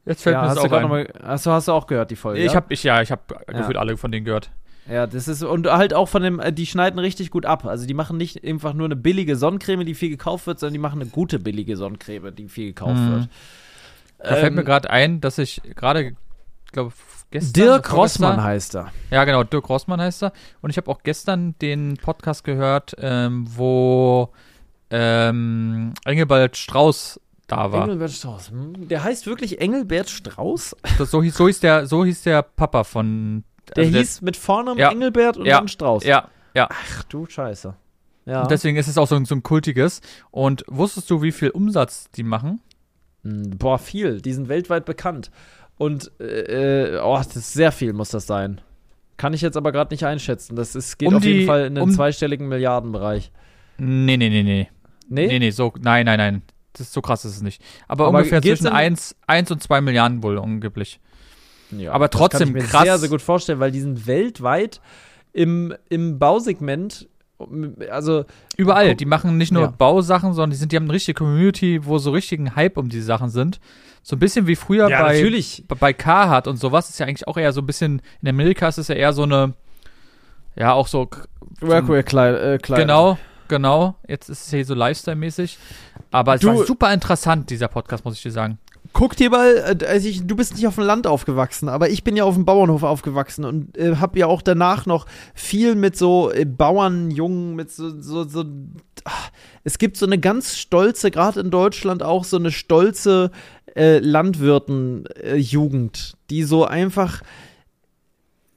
Jetzt 0.06 0.22
fällt 0.22 0.34
Ja, 0.34 0.42
mir 0.42 0.48
das 0.48 0.58
auch 0.58 0.72
ein. 0.72 0.88
mal, 0.88 1.08
hast, 1.22 1.44
du, 1.46 1.50
hast 1.50 1.68
du 1.68 1.72
auch 1.72 1.86
gehört, 1.86 2.10
die 2.10 2.16
Folge? 2.16 2.40
ich 2.40 2.52
ja? 2.52 2.56
hab, 2.56 2.70
ich, 2.70 2.82
ja, 2.84 3.02
ich 3.02 3.10
habe 3.10 3.22
gefühlt 3.46 3.76
alle 3.76 3.96
von 3.98 4.10
denen 4.12 4.24
gehört. 4.24 4.50
Ja, 4.88 5.06
das 5.06 5.28
ist, 5.28 5.42
und 5.42 5.66
halt 5.66 5.94
auch 5.94 6.08
von 6.08 6.22
dem, 6.22 6.40
äh, 6.40 6.52
die 6.52 6.66
schneiden 6.66 6.98
richtig 6.98 7.30
gut 7.30 7.46
ab. 7.46 7.64
Also 7.64 7.86
die 7.86 7.94
machen 7.94 8.16
nicht 8.18 8.44
einfach 8.44 8.74
nur 8.74 8.86
eine 8.86 8.96
billige 8.96 9.36
Sonnencreme, 9.36 9.84
die 9.86 9.94
viel 9.94 10.10
gekauft 10.10 10.46
wird, 10.46 10.58
sondern 10.60 10.74
die 10.74 10.78
machen 10.78 11.00
eine 11.00 11.08
gute 11.10 11.38
billige 11.38 11.76
Sonnencreme, 11.76 12.34
die 12.34 12.48
viel 12.48 12.66
gekauft 12.68 13.00
Mhm. 13.00 13.10
wird. 13.10 13.28
Da 14.18 14.36
fällt 14.36 14.54
mir 14.54 14.60
Ähm, 14.60 14.66
gerade 14.66 14.90
ein, 14.90 15.20
dass 15.20 15.38
ich 15.38 15.62
gerade, 15.74 16.14
ich 16.66 16.72
glaube, 16.72 16.92
gestern. 17.30 17.52
Dirk 17.54 17.92
Rossmann 17.92 18.42
heißt 18.42 18.74
er. 18.76 18.92
Ja, 19.10 19.24
genau, 19.24 19.42
Dirk 19.44 19.68
Rossmann 19.68 20.00
heißt 20.00 20.22
er. 20.24 20.32
Und 20.60 20.70
ich 20.70 20.76
habe 20.76 20.90
auch 20.90 21.02
gestern 21.02 21.54
den 21.60 21.96
Podcast 21.96 22.44
gehört, 22.44 22.94
ähm, 22.98 23.46
wo 23.48 24.30
ähm, 24.90 25.92
Engelbert 26.04 26.56
Strauß 26.56 27.20
da 27.46 27.72
war. 27.72 27.84
Engelbert 27.84 28.10
Strauß. 28.12 28.50
Hm, 28.50 28.88
Der 28.88 29.02
heißt 29.04 29.26
wirklich 29.26 29.60
Engelbert 29.60 30.08
Strauß? 30.08 30.76
Das, 30.98 31.10
so, 31.10 31.22
hieß, 31.22 31.36
so, 31.36 31.46
hieß 31.46 31.60
der, 31.60 31.86
so 31.86 32.04
hieß 32.04 32.22
der 32.22 32.42
Papa 32.42 32.84
von. 32.84 33.44
Der 33.76 33.84
also 33.84 33.98
hieß 33.98 34.22
mit 34.22 34.36
Vornamen 34.36 34.78
Ja. 34.78 34.90
Engelbert 34.90 35.36
und 35.36 35.46
Ja. 35.46 35.58
dann 35.58 35.68
Strauß. 35.68 36.04
Ja, 36.04 36.28
ja. 36.54 36.68
Ach 36.70 37.04
du 37.04 37.26
Scheiße. 37.26 37.74
Ja. 38.26 38.42
Und 38.42 38.50
deswegen 38.50 38.76
ist 38.78 38.88
es 38.88 38.96
auch 38.96 39.06
so, 39.06 39.16
ein- 39.16 39.24
so 39.26 39.34
ein 39.34 39.42
kultiges. 39.42 40.00
Und 40.30 40.64
wusstest 40.68 41.10
du, 41.10 41.20
wie 41.22 41.32
viel 41.32 41.50
Umsatz 41.50 42.08
die 42.10 42.22
machen? 42.22 42.60
Hm, 43.22 43.50
Boah, 43.58 43.78
viel. 43.78 44.20
Die 44.20 44.32
sind 44.32 44.48
weltweit 44.48 44.84
bekannt. 44.84 45.30
Und, 45.76 46.10
äh, 46.20 46.94
äh, 46.94 47.00
oh, 47.02 47.16
das 47.16 47.34
ist 47.36 47.52
sehr 47.52 47.72
viel 47.72 47.92
muss 47.92 48.10
das 48.10 48.26
sein. 48.26 48.60
Kann 49.16 49.32
ich 49.34 49.42
jetzt 49.42 49.56
aber 49.56 49.72
gerade 49.72 49.92
nicht 49.92 50.04
einschätzen. 50.06 50.56
Das 50.56 50.74
ist, 50.74 50.98
geht 50.98 51.08
Um 51.08 51.16
auf 51.16 51.24
jeden 51.24 51.40
die- 51.40 51.46
Fall 51.46 51.66
in 51.66 51.74
den 51.74 51.84
um- 51.84 51.90
zweistelligen 51.90 52.48
Milliardenbereich. 52.48 53.30
Nee, 53.78 54.16
nee, 54.16 54.28
nee, 54.28 54.42
nee. 54.42 54.68
Nee? 55.08 55.26
Nee, 55.26 55.38
nee, 55.38 55.50
so, 55.50 55.72
nein, 55.80 56.06
nein, 56.06 56.18
nein. 56.18 56.42
Das 56.72 56.82
ist 56.88 56.92
so 56.92 57.00
krass 57.02 57.24
ist 57.24 57.36
es 57.36 57.42
nicht. 57.42 57.62
Aber, 57.88 58.06
Aber 58.08 58.18
ungefähr 58.18 58.40
zwischen 58.42 58.64
denn- 58.64 58.72
1, 58.72 59.14
1 59.26 59.50
und 59.50 59.62
2 59.62 59.80
Milliarden 59.80 60.22
wohl 60.22 60.38
angeblich. 60.38 60.98
Ja, 61.80 61.92
Aber 61.92 62.08
das 62.08 62.18
trotzdem 62.18 62.48
kann 62.48 62.48
ich 62.56 62.62
mir 62.62 62.68
krass. 62.68 62.82
sehr, 62.84 62.98
sehr 62.98 63.08
gut 63.08 63.22
vorstellen, 63.22 63.60
weil 63.60 63.70
die 63.70 63.80
sind 63.80 64.06
weltweit 64.06 64.80
im, 65.32 65.74
im 65.88 66.18
Bausegment, 66.18 67.08
also 67.90 68.24
Überall. 68.56 68.90
Guck- 68.90 68.98
Die 68.98 69.06
machen 69.06 69.36
nicht 69.36 69.52
nur 69.52 69.62
Ja. 69.62 69.74
Bausachen, 69.76 70.32
sondern 70.32 70.50
die, 70.50 70.56
sind, 70.56 70.70
die 70.72 70.76
haben 70.76 70.84
eine 70.84 70.92
richtige 70.92 71.18
Community, 71.18 71.84
wo 71.84 71.98
so 71.98 72.12
richtigen 72.12 72.54
Hype 72.56 72.76
um 72.78 72.88
diese 72.88 73.04
Sachen 73.04 73.28
sind. 73.28 73.60
So 74.02 74.16
ein 74.16 74.18
bisschen 74.18 74.46
wie 74.46 74.54
früher 74.56 74.88
ja, 74.88 75.02
bei, 75.02 75.14
natürlich. 75.14 75.64
bei 75.66 75.92
Carhartt 75.92 76.46
und 76.46 76.56
sowas. 76.58 76.90
Ist 76.90 77.00
ja 77.00 77.06
eigentlich 77.06 77.26
auch 77.26 77.36
eher 77.36 77.52
so 77.52 77.60
ein 77.62 77.66
bisschen, 77.66 78.02
in 78.22 78.28
Amerika 78.28 78.68
ist 78.68 78.78
es 78.78 78.88
ja 78.88 78.94
eher 78.94 79.12
so 79.12 79.22
eine, 79.24 79.54
ja, 80.56 80.72
auch 80.72 80.86
so, 80.86 81.08
Workwear-Kleid. 81.60 82.34
Äh, 82.36 82.58
genau, 82.62 83.18
genau. 83.48 83.96
Jetzt 84.06 84.28
ist 84.28 84.44
es 84.44 84.50
hier 84.50 84.64
so 84.64 84.74
Lifestyle-mäßig. 84.74 85.58
Aber 86.10 86.34
es 86.36 86.40
Du- 86.42 86.48
war 86.48 86.64
super 86.64 86.92
interessant, 86.92 87.50
dieser 87.50 87.68
Podcast, 87.68 88.04
muss 88.04 88.14
ich 88.16 88.22
dir 88.22 88.30
sagen. 88.30 88.58
Guck 88.94 89.14
dir 89.16 89.28
mal, 89.28 89.56
äh, 89.56 89.76
also 89.86 90.08
ich, 90.08 90.26
du 90.26 90.34
bist 90.36 90.54
nicht 90.54 90.66
auf 90.68 90.76
dem 90.76 90.84
Land 90.84 91.08
aufgewachsen, 91.08 91.68
aber 91.68 91.90
ich 91.90 92.04
bin 92.04 92.16
ja 92.16 92.24
auf 92.24 92.34
dem 92.34 92.46
Bauernhof 92.46 92.84
aufgewachsen 92.84 93.44
und 93.44 93.76
äh, 93.76 93.96
habe 93.96 94.20
ja 94.20 94.28
auch 94.28 94.40
danach 94.40 94.86
noch 94.86 95.06
viel 95.34 95.74
mit 95.74 95.96
so 95.96 96.30
äh, 96.30 96.44
Bauernjungen, 96.44 97.56
mit 97.56 97.72
so, 97.72 98.00
so, 98.00 98.22
so 98.24 98.44
ach, 99.02 99.30
es 99.64 99.78
gibt 99.78 99.96
so 99.96 100.06
eine 100.06 100.18
ganz 100.18 100.56
stolze, 100.56 101.10
gerade 101.10 101.40
in 101.40 101.50
Deutschland 101.50 102.04
auch 102.04 102.22
so 102.22 102.36
eine 102.36 102.52
stolze 102.52 103.32
äh, 103.74 103.98
Landwirten-Jugend, 103.98 106.14
die 106.30 106.44
so 106.44 106.64
einfach, 106.64 107.22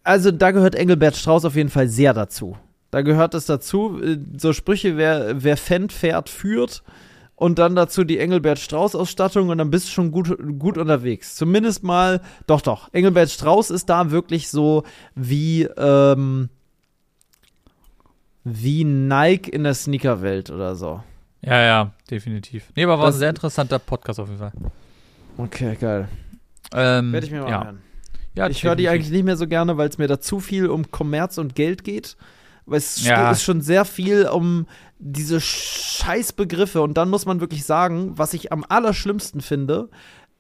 also 0.04 0.30
da 0.30 0.52
gehört 0.52 0.76
Engelbert 0.76 1.18
Strauß 1.18 1.46
auf 1.46 1.56
jeden 1.56 1.70
Fall 1.70 1.88
sehr 1.88 2.14
dazu. 2.14 2.56
Da 2.92 3.02
gehört 3.02 3.34
es 3.34 3.48
dazu, 3.48 4.00
äh, 4.04 4.20
so 4.38 4.54
Sprüche, 4.54 4.98
wer, 4.98 5.44
wer 5.44 5.58
fährt, 5.58 5.92
fährt, 5.92 6.30
führt. 6.30 6.84
Und 7.38 7.60
dann 7.60 7.76
dazu 7.76 8.04
die 8.04 8.18
Engelbert 8.18 8.58
Strauß-Ausstattung 8.60 9.50
und 9.50 9.60
dann 9.60 9.70
bist 9.70 9.88
du 9.88 9.92
schon 9.92 10.12
gut, 10.12 10.36
gut 10.60 10.78
unterwegs. 10.78 11.36
Zumindest 11.36 11.84
mal, 11.84 12.20
doch, 12.48 12.62
doch. 12.62 12.92
Engelbert 12.94 13.30
Strauß 13.30 13.70
ist 13.70 13.90
da 13.90 14.10
wirklich 14.12 14.50
so 14.50 14.84
wie, 15.16 15.64
ähm, 15.78 16.50
wie 18.44 18.84
Nike 18.84 19.50
in 19.50 19.64
der 19.64 19.76
Sneakerwelt 19.76 20.50
oder 20.50 20.76
so. 20.76 21.04
Ja, 21.42 21.62
ja, 21.62 21.92
definitiv. 22.10 22.66
Nee, 22.76 22.84
aber 22.86 22.98
war 22.98 23.06
Das- 23.06 23.16
ein 23.16 23.20
sehr 23.20 23.30
interessanter 23.30 23.80
Podcast 23.80 24.20
auf 24.20 24.28
jeden 24.28 24.40
Fall. 24.40 24.54
Okay, 25.38 25.78
geil. 25.80 26.08
Ähm, 26.74 27.14
Werde 27.14 27.28
ich 27.28 27.32
mir 27.32 27.42
mal 27.42 27.50
ja. 27.50 27.60
anhören. 27.60 27.82
Ja, 28.36 28.48
ich 28.50 28.64
höre 28.64 28.76
die 28.76 28.90
eigentlich 28.90 29.12
nicht 29.12 29.24
mehr 29.26 29.38
so 29.38 29.48
gerne, 29.48 29.78
weil 29.78 29.90
es 29.90 29.98
mir 29.98 30.08
da 30.08 30.20
zu 30.20 30.40
viel 30.40 30.68
um 30.68 30.90
Kommerz 30.92 31.38
und 31.38 31.56
Geld 31.56 31.84
geht. 31.84 32.18
Weil 32.68 32.78
es 32.78 33.04
Ja. 33.04 33.32
ist 33.32 33.44
schon 33.44 33.62
sehr 33.62 33.86
viel 33.86 34.28
um 34.28 34.68
diese 35.00 35.40
Scheißbegriffe. 35.42 36.82
Und 36.82 36.96
dann 36.98 37.10
muss 37.10 37.26
man 37.26 37.40
wirklich 37.40 37.66
sagen, 37.66 38.12
was 38.18 38.34
ich 38.34 38.52
am 38.52 38.64
allerschlimmsten 38.68 39.42
finde, 39.42 39.90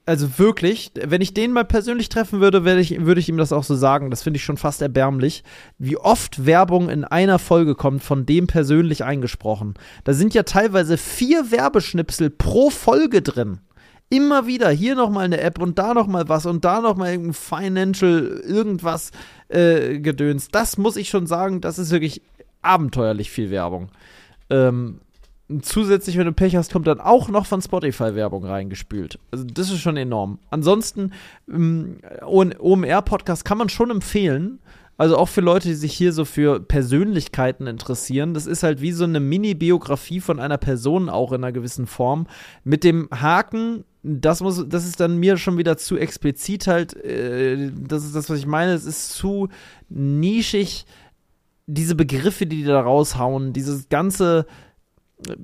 also 0.05 0.39
wirklich, 0.39 0.91
wenn 1.05 1.19
ich 1.21 1.33
den 1.33 1.51
mal 1.51 1.65
persönlich 1.65 2.07
treffen 2.07 2.39
würde, 2.39 2.63
würde 2.63 2.79
ich, 2.79 3.05
würde 3.05 3.19
ich 3.19 3.27
ihm 3.27 3.35
das 3.37 3.51
auch 3.51 3.65
so 3.65 3.75
sagen. 3.75 4.09
Das 4.09 4.23
finde 4.23 4.37
ich 4.37 4.43
schon 4.45 4.55
fast 4.55 4.81
erbärmlich, 4.81 5.43
wie 5.79 5.97
oft 5.97 6.45
Werbung 6.45 6.89
in 6.89 7.03
einer 7.03 7.39
Folge 7.39 7.75
kommt, 7.75 8.01
von 8.03 8.25
dem 8.25 8.47
persönlich 8.47 9.03
eingesprochen. 9.03 9.73
Da 10.05 10.13
sind 10.13 10.33
ja 10.33 10.43
teilweise 10.43 10.97
vier 10.97 11.51
Werbeschnipsel 11.51 12.29
pro 12.29 12.69
Folge 12.69 13.21
drin. 13.21 13.59
Immer 14.09 14.47
wieder 14.47 14.69
hier 14.69 14.95
nochmal 14.95 15.25
eine 15.25 15.41
App 15.41 15.59
und 15.59 15.77
da 15.77 15.93
nochmal 15.93 16.29
was 16.29 16.45
und 16.45 16.63
da 16.63 16.79
nochmal 16.79 17.11
irgendein 17.11 17.33
Financial 17.33 18.41
irgendwas 18.45 19.11
äh, 19.49 19.99
gedöns. 19.99 20.47
Das 20.47 20.77
muss 20.77 20.95
ich 20.95 21.09
schon 21.09 21.27
sagen, 21.27 21.59
das 21.59 21.77
ist 21.77 21.91
wirklich 21.91 22.21
abenteuerlich 22.61 23.29
viel 23.29 23.51
Werbung. 23.51 23.89
Ähm, 24.49 25.01
zusätzlich, 25.61 26.17
wenn 26.17 26.25
du 26.25 26.33
Pech 26.33 26.55
hast, 26.55 26.71
kommt 26.71 26.87
dann 26.87 26.99
auch 26.99 27.29
noch 27.29 27.45
von 27.45 27.61
Spotify 27.61 28.15
Werbung 28.15 28.45
reingespült. 28.45 29.19
Also 29.31 29.45
das 29.45 29.71
ist 29.71 29.79
schon 29.79 29.97
enorm. 29.97 30.39
Ansonsten, 30.49 31.13
ähm, 31.49 31.97
OMR-Podcast 32.21 33.45
kann 33.45 33.57
man 33.57 33.69
schon 33.69 33.91
empfehlen. 33.91 34.59
Also 34.97 35.15
auch 35.15 35.29
für 35.29 35.41
Leute, 35.41 35.67
die 35.67 35.75
sich 35.75 35.93
hier 35.93 36.11
so 36.11 36.25
für 36.25 36.59
Persönlichkeiten 36.59 37.67
interessieren. 37.67 38.33
Das 38.33 38.47
ist 38.47 38.63
halt 38.63 38.81
wie 38.81 38.91
so 38.91 39.03
eine 39.03 39.19
Mini-Biografie 39.19 40.19
von 40.19 40.39
einer 40.39 40.57
Person 40.57 41.07
auch 41.07 41.31
in 41.31 41.43
einer 41.43 41.51
gewissen 41.51 41.85
Form. 41.85 42.25
Mit 42.63 42.83
dem 42.83 43.07
Haken, 43.11 43.83
das 44.03 44.41
muss, 44.41 44.63
das 44.67 44.85
ist 44.85 44.99
dann 44.99 45.17
mir 45.17 45.37
schon 45.37 45.57
wieder 45.57 45.77
zu 45.77 45.97
explizit 45.97 46.67
halt. 46.67 46.95
Äh, 46.95 47.71
das 47.75 48.05
ist 48.05 48.15
das, 48.15 48.29
was 48.29 48.39
ich 48.39 48.45
meine. 48.45 48.73
Es 48.73 48.85
ist 48.85 49.13
zu 49.13 49.49
nischig. 49.89 50.85
Diese 51.65 51.95
Begriffe, 51.95 52.45
die 52.45 52.57
die 52.57 52.63
da 52.63 52.79
raushauen, 52.79 53.51
dieses 53.51 53.89
ganze 53.89 54.45
äh, 55.27 55.35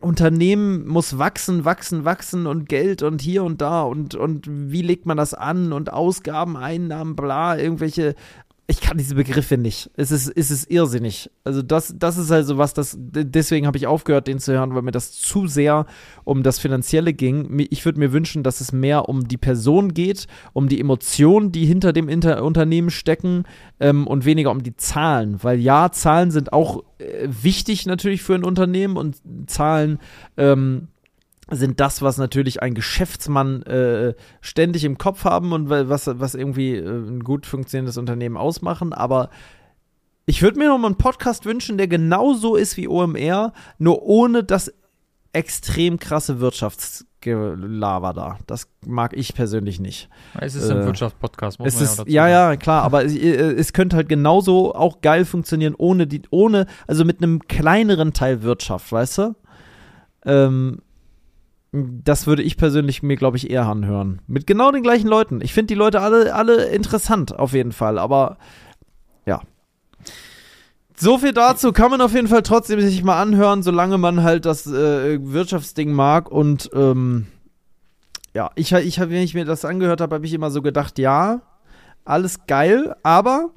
Unternehmen 0.00 0.86
muss 0.86 1.18
wachsen, 1.18 1.64
wachsen, 1.64 2.04
wachsen 2.04 2.46
und 2.46 2.68
Geld 2.68 3.02
und 3.02 3.22
hier 3.22 3.44
und 3.44 3.60
da 3.60 3.82
und, 3.82 4.16
und 4.16 4.46
wie 4.48 4.82
legt 4.82 5.06
man 5.06 5.16
das 5.16 5.32
an 5.32 5.72
und 5.72 5.92
Ausgaben, 5.92 6.56
Einnahmen, 6.56 7.14
bla, 7.16 7.56
irgendwelche. 7.56 8.14
Ich 8.72 8.80
kann 8.80 8.96
diese 8.96 9.16
Begriffe 9.16 9.58
nicht. 9.58 9.90
Es 9.98 10.10
ist, 10.10 10.28
es 10.34 10.50
ist 10.50 10.70
irrsinnig. 10.70 11.30
Also, 11.44 11.60
das, 11.60 11.94
das 11.98 12.16
ist 12.16 12.32
also 12.32 12.56
was, 12.56 12.72
das, 12.72 12.96
deswegen 12.98 13.66
habe 13.66 13.76
ich 13.76 13.86
aufgehört, 13.86 14.28
den 14.28 14.38
zu 14.38 14.54
hören, 14.54 14.74
weil 14.74 14.80
mir 14.80 14.92
das 14.92 15.12
zu 15.12 15.46
sehr 15.46 15.84
um 16.24 16.42
das 16.42 16.58
Finanzielle 16.58 17.12
ging. 17.12 17.66
Ich 17.68 17.84
würde 17.84 17.98
mir 17.98 18.14
wünschen, 18.14 18.42
dass 18.42 18.62
es 18.62 18.72
mehr 18.72 19.10
um 19.10 19.28
die 19.28 19.36
Person 19.36 19.92
geht, 19.92 20.26
um 20.54 20.70
die 20.70 20.80
Emotionen, 20.80 21.52
die 21.52 21.66
hinter 21.66 21.92
dem 21.92 22.08
Inter 22.08 22.42
Unternehmen 22.42 22.88
stecken 22.88 23.42
ähm, 23.78 24.06
und 24.06 24.24
weniger 24.24 24.50
um 24.50 24.62
die 24.62 24.74
Zahlen. 24.74 25.42
Weil 25.42 25.60
ja, 25.60 25.92
Zahlen 25.92 26.30
sind 26.30 26.54
auch 26.54 26.82
äh, 26.96 27.28
wichtig 27.28 27.84
natürlich 27.84 28.22
für 28.22 28.34
ein 28.34 28.42
Unternehmen 28.42 28.96
und 28.96 29.16
Zahlen 29.48 29.98
ähm, 30.38 30.88
sind 31.52 31.80
das, 31.80 32.02
was 32.02 32.18
natürlich 32.18 32.62
ein 32.62 32.74
Geschäftsmann 32.74 33.62
äh, 33.62 34.14
ständig 34.40 34.84
im 34.84 34.98
Kopf 34.98 35.24
haben 35.24 35.52
und 35.52 35.68
wa- 35.70 35.88
was, 35.88 36.06
was 36.06 36.34
irgendwie 36.34 36.76
äh, 36.76 36.88
ein 36.88 37.20
gut 37.20 37.46
funktionierendes 37.46 37.98
Unternehmen 37.98 38.36
ausmachen. 38.36 38.92
Aber 38.92 39.30
ich 40.26 40.42
würde 40.42 40.58
mir 40.58 40.68
noch 40.68 40.78
mal 40.78 40.86
einen 40.88 40.96
Podcast 40.98 41.44
wünschen, 41.46 41.78
der 41.78 41.88
genauso 41.88 42.56
ist 42.56 42.76
wie 42.76 42.88
OMR, 42.88 43.52
nur 43.78 44.02
ohne 44.02 44.44
das 44.44 44.72
extrem 45.34 45.98
krasse 45.98 46.40
Wirtschaftsgelaber 46.40 48.12
da. 48.12 48.38
Das 48.46 48.68
mag 48.86 49.14
ich 49.16 49.34
persönlich 49.34 49.80
nicht. 49.80 50.08
Es 50.38 50.54
ist 50.54 50.70
ein 50.70 50.78
Äh, 50.82 50.84
Wirtschaftspodcast, 50.86 51.58
muss 51.58 51.74
man 51.74 51.82
ist, 51.82 51.90
ja 51.90 51.96
dazu 51.96 52.10
ja, 52.10 52.22
sagen. 52.22 52.32
ja, 52.32 52.56
klar, 52.56 52.82
aber 52.82 53.04
es, 53.04 53.14
äh, 53.16 53.52
es 53.52 53.72
könnte 53.72 53.96
halt 53.96 54.08
genauso 54.08 54.74
auch 54.74 55.00
geil 55.00 55.24
funktionieren, 55.24 55.74
ohne 55.76 56.06
die, 56.06 56.22
ohne, 56.30 56.66
also 56.86 57.04
mit 57.04 57.22
einem 57.22 57.40
kleineren 57.48 58.12
Teil 58.12 58.42
Wirtschaft, 58.42 58.92
weißt 58.92 59.18
du? 59.18 59.34
Ähm, 60.24 60.78
das 61.72 62.26
würde 62.26 62.42
ich 62.42 62.58
persönlich 62.58 63.02
mir, 63.02 63.16
glaube 63.16 63.38
ich, 63.38 63.50
eher 63.50 63.66
anhören. 63.66 64.20
Mit 64.26 64.46
genau 64.46 64.70
den 64.70 64.82
gleichen 64.82 65.08
Leuten. 65.08 65.40
Ich 65.40 65.54
finde 65.54 65.68
die 65.68 65.78
Leute 65.78 66.00
alle, 66.00 66.34
alle 66.34 66.66
interessant, 66.66 67.38
auf 67.38 67.54
jeden 67.54 67.72
Fall, 67.72 67.98
aber 67.98 68.36
ja. 69.24 69.40
So 70.94 71.18
viel 71.18 71.32
dazu 71.32 71.72
kann 71.72 71.90
man 71.90 72.02
auf 72.02 72.14
jeden 72.14 72.28
Fall 72.28 72.42
trotzdem 72.42 72.80
sich 72.80 73.02
mal 73.02 73.20
anhören, 73.20 73.62
solange 73.62 73.96
man 73.96 74.22
halt 74.22 74.44
das 74.44 74.66
äh, 74.66 75.18
Wirtschaftsding 75.22 75.92
mag 75.92 76.30
und 76.30 76.70
ähm, 76.74 77.26
ja, 78.34 78.50
ich, 78.54 78.72
ich 78.72 79.00
hab, 79.00 79.08
wenn 79.08 79.22
ich 79.22 79.34
mir 79.34 79.44
das 79.44 79.64
angehört 79.64 80.00
habe, 80.00 80.14
habe 80.14 80.26
ich 80.26 80.32
immer 80.32 80.50
so 80.50 80.62
gedacht, 80.62 80.98
ja, 80.98 81.40
alles 82.04 82.46
geil, 82.46 82.94
aber 83.02 83.50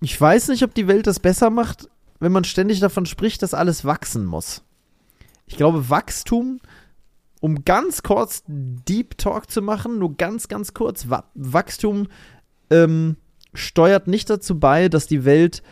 ich 0.00 0.18
weiß 0.20 0.48
nicht, 0.48 0.62
ob 0.62 0.74
die 0.74 0.88
Welt 0.88 1.06
das 1.06 1.20
besser 1.20 1.50
macht, 1.50 1.88
wenn 2.20 2.32
man 2.32 2.44
ständig 2.44 2.80
davon 2.80 3.06
spricht, 3.06 3.42
dass 3.42 3.54
alles 3.54 3.84
wachsen 3.84 4.24
muss. 4.24 4.62
Ich 5.46 5.56
glaube, 5.56 5.88
Wachstum, 5.88 6.60
um 7.40 7.64
ganz 7.64 8.02
kurz 8.02 8.42
Deep 8.46 9.18
Talk 9.18 9.50
zu 9.50 9.62
machen, 9.62 9.98
nur 9.98 10.16
ganz, 10.16 10.48
ganz 10.48 10.74
kurz, 10.74 11.08
Wa 11.08 11.24
Wachstum 11.34 12.08
ähm, 12.70 13.16
steuert 13.54 14.08
nicht 14.08 14.28
dazu 14.30 14.58
bei, 14.58 14.88
dass 14.88 15.06
die 15.06 15.24
Welt 15.24 15.62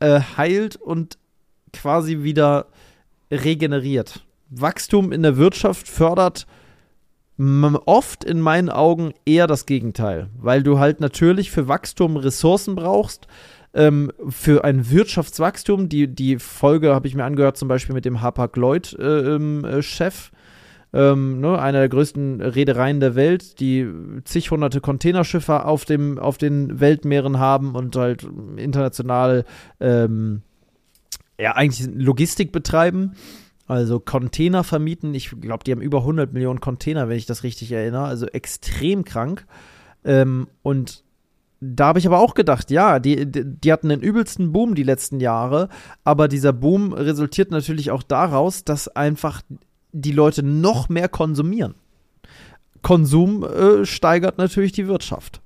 äh, 0.00 0.20
heilt 0.36 0.76
und 0.76 1.18
quasi 1.72 2.22
wieder 2.22 2.66
regeneriert. 3.30 4.24
Wachstum 4.50 5.12
in 5.12 5.22
der 5.22 5.36
Wirtschaft 5.36 5.88
fördert 5.88 6.46
oft 7.36 8.22
in 8.22 8.40
meinen 8.40 8.70
Augen 8.70 9.12
eher 9.26 9.48
das 9.48 9.66
Gegenteil, 9.66 10.28
weil 10.38 10.62
du 10.62 10.78
halt 10.78 11.00
natürlich 11.00 11.50
für 11.50 11.66
Wachstum 11.66 12.16
Ressourcen 12.16 12.76
brauchst. 12.76 13.26
Ähm, 13.76 14.12
für 14.28 14.62
ein 14.62 14.88
Wirtschaftswachstum, 14.88 15.88
die, 15.88 16.06
die 16.06 16.38
Folge 16.38 16.94
habe 16.94 17.08
ich 17.08 17.16
mir 17.16 17.24
angehört, 17.24 17.56
zum 17.56 17.66
Beispiel 17.66 17.94
mit 17.94 18.04
dem 18.04 18.20
Hapag-Lloyd-Chef, 18.20 20.30
ähm, 20.30 20.33
ne, 20.94 21.58
einer 21.58 21.80
der 21.80 21.88
größten 21.88 22.40
Reedereien 22.40 23.00
der 23.00 23.16
Welt, 23.16 23.58
die 23.58 23.88
zig 24.24 24.50
hunderte 24.50 24.80
Containerschiffe 24.80 25.64
auf, 25.64 25.84
dem, 25.84 26.18
auf 26.18 26.38
den 26.38 26.78
Weltmeeren 26.78 27.38
haben 27.38 27.74
und 27.74 27.96
halt 27.96 28.26
international 28.56 29.44
ähm, 29.80 30.42
ja, 31.38 31.52
eigentlich 31.52 31.88
Logistik 31.94 32.52
betreiben. 32.52 33.14
Also 33.66 33.98
Container 33.98 34.62
vermieten. 34.62 35.14
Ich 35.14 35.30
glaube, 35.40 35.64
die 35.64 35.72
haben 35.72 35.80
über 35.80 35.98
100 35.98 36.32
Millionen 36.32 36.60
Container, 36.60 37.08
wenn 37.08 37.16
ich 37.16 37.26
das 37.26 37.42
richtig 37.42 37.72
erinnere. 37.72 38.04
Also 38.04 38.26
extrem 38.26 39.04
krank. 39.04 39.46
Ähm, 40.04 40.46
und 40.62 41.02
da 41.60 41.86
habe 41.86 41.98
ich 41.98 42.06
aber 42.06 42.20
auch 42.20 42.34
gedacht, 42.34 42.70
ja, 42.70 43.00
die, 43.00 43.26
die 43.26 43.72
hatten 43.72 43.88
den 43.88 44.00
übelsten 44.00 44.52
Boom 44.52 44.74
die 44.74 44.82
letzten 44.82 45.18
Jahre, 45.18 45.70
aber 46.04 46.28
dieser 46.28 46.52
Boom 46.52 46.92
resultiert 46.92 47.50
natürlich 47.50 47.90
auch 47.90 48.02
daraus, 48.02 48.64
dass 48.64 48.88
einfach 48.88 49.40
die 49.94 50.12
Leute 50.12 50.42
noch 50.42 50.88
mehr 50.88 51.08
konsumieren. 51.08 51.74
Konsum 52.82 53.44
äh, 53.44 53.86
steigert 53.86 54.36
natürlich 54.38 54.72
die 54.72 54.88
Wirtschaft. 54.88 55.40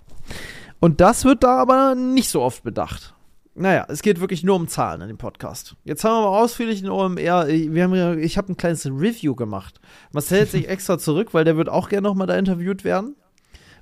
Und 0.80 1.00
das 1.00 1.24
wird 1.24 1.44
da 1.44 1.58
aber 1.58 1.94
nicht 1.94 2.30
so 2.30 2.42
oft 2.42 2.62
bedacht. 2.62 3.14
Naja, 3.54 3.86
es 3.88 4.02
geht 4.02 4.20
wirklich 4.20 4.44
nur 4.44 4.56
um 4.56 4.68
Zahlen 4.68 5.00
in 5.02 5.08
dem 5.08 5.18
Podcast. 5.18 5.76
Jetzt 5.84 6.04
haben 6.04 6.14
wir 6.14 6.30
mal 6.30 6.42
ausführlich 6.42 6.82
in 6.82 6.88
OMR, 6.88 7.48
wir 7.48 7.84
haben 7.84 7.94
ja, 7.94 8.14
ich 8.14 8.38
habe 8.38 8.52
ein 8.52 8.56
kleines 8.56 8.86
Review 8.86 9.34
gemacht. 9.34 9.80
Marcel 10.12 10.38
hält 10.38 10.50
sich 10.50 10.68
extra 10.68 10.98
zurück, 10.98 11.34
weil 11.34 11.44
der 11.44 11.56
wird 11.56 11.68
auch 11.68 11.88
gerne 11.88 12.08
nochmal 12.08 12.26
da 12.26 12.36
interviewt 12.36 12.84
werden. 12.84 13.16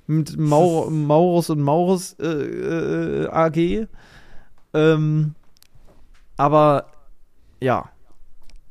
Mit 0.07 0.37
Mau 0.37 0.89
Maurus 0.89 1.49
und 1.49 1.61
Maurus 1.61 2.13
äh, 2.19 2.25
äh, 2.25 3.27
AG. 3.27 3.87
Ähm, 4.73 5.35
aber 6.37 6.91
ja, 7.59 7.89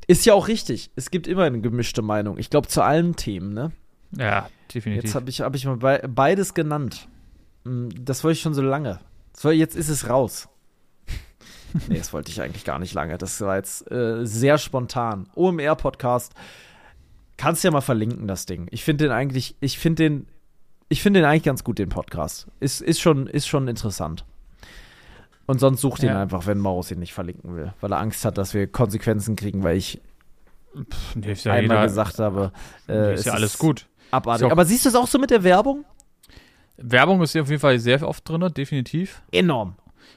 ist 0.07 0.25
ja 0.27 0.35
auch 0.35 0.49
richtig. 0.49 0.91
Es 0.97 1.11
gibt 1.11 1.27
immer 1.27 1.45
eine 1.45 1.61
gemischte 1.61 2.03
Meinung. 2.03 2.39
Ich 2.39 2.51
glaube 2.51 2.69
zu 2.69 2.83
allen 2.83 3.17
Themen, 3.17 3.53
ne? 3.55 3.73
Ja, 4.17 4.49
definitiv. 4.73 5.05
Jetzt 5.05 5.15
habe 5.15 5.29
ich, 5.31 5.41
hab 5.41 5.55
ich 5.55 5.65
mal 5.67 5.77
bei, 5.77 5.99
beides 5.99 6.55
genannt. 6.55 7.09
Mm, 7.65 7.89
Das 8.01 8.23
wollte 8.25 8.35
ich 8.37 8.43
schon 8.43 8.55
so 8.55 8.63
lange. 8.63 9.01
Jetzt 9.43 9.77
ist 9.77 9.89
es 9.89 10.09
raus. 10.09 10.49
nee, 11.89 11.99
das 11.99 12.13
wollte 12.13 12.31
ich 12.31 12.41
eigentlich 12.41 12.65
gar 12.65 12.79
nicht 12.79 12.95
lange. 12.95 13.19
Das 13.19 13.41
war 13.41 13.57
jetzt 13.57 13.91
äh, 13.91 14.25
sehr 14.27 14.59
spontan. 14.59 15.29
OMR-Podcast. 15.35 16.33
Kannst 17.37 17.65
ja 17.65 17.71
mal 17.71 17.83
verlinken, 17.83 18.27
das 18.29 18.47
Ding. 18.47 18.67
Ich 18.71 18.83
finde 18.83 19.05
den 19.05 19.13
eigentlich, 19.13 19.57
ich 19.61 19.79
finde 19.79 20.05
den, 20.05 20.27
ich 20.89 21.03
finde 21.03 21.21
den 21.21 21.29
eigentlich 21.29 21.43
ganz 21.43 21.65
gut, 21.65 21.79
den 21.79 21.91
Podcast. 21.91 22.47
Ist, 22.61 22.81
ist, 22.81 23.01
schon, 23.01 23.27
ist 23.27 23.47
schon 23.47 23.69
interessant. 23.69 24.25
Und 25.47 25.61
sonst 25.61 25.81
sucht 25.81 26.03
ihn 26.03 26.09
Ja. 26.09 26.23
einfach, 26.23 26.47
wenn 26.47 26.59
Maurus 26.59 26.91
ihn 26.91 26.99
nicht 26.99 27.13
verlinken 27.15 27.55
will, 27.57 27.73
weil 27.81 27.93
er 27.93 27.99
Angst 28.01 28.25
hat, 28.25 28.37
dass 28.39 28.53
wir 28.55 28.67
Konsequenzen 28.67 29.37
kriegen, 29.37 29.63
weil 29.63 29.77
ich 29.77 30.01
Pff, 30.77 31.17
nee, 31.17 31.33
ja 31.33 31.53
einmal 31.53 31.77
jeder- 31.79 31.87
gesagt 31.87 32.19
habe. 32.19 32.53
Äh, 32.89 33.15
ist 33.15 33.27
ja 33.27 33.33
alles 33.33 33.57
gut. 33.59 33.87
Abartig. 34.11 34.51
Aber 34.51 34.65
siehst 34.65 34.85
du 34.85 34.89
es 34.91 34.95
auch 34.95 35.07
so 35.07 35.19
mit 35.19 35.31
der 35.31 35.43
Werbung? 35.45 35.85
Werbung 36.77 37.23
ist 37.23 37.33
hier 37.33 37.43
auf 37.43 37.49
jeden 37.49 37.61
Fall 37.61 37.79
sehr 37.79 38.07
oft 38.07 38.29
drin, 38.29 38.53
definitiv. 38.55 39.23
Enorm. 39.33 39.77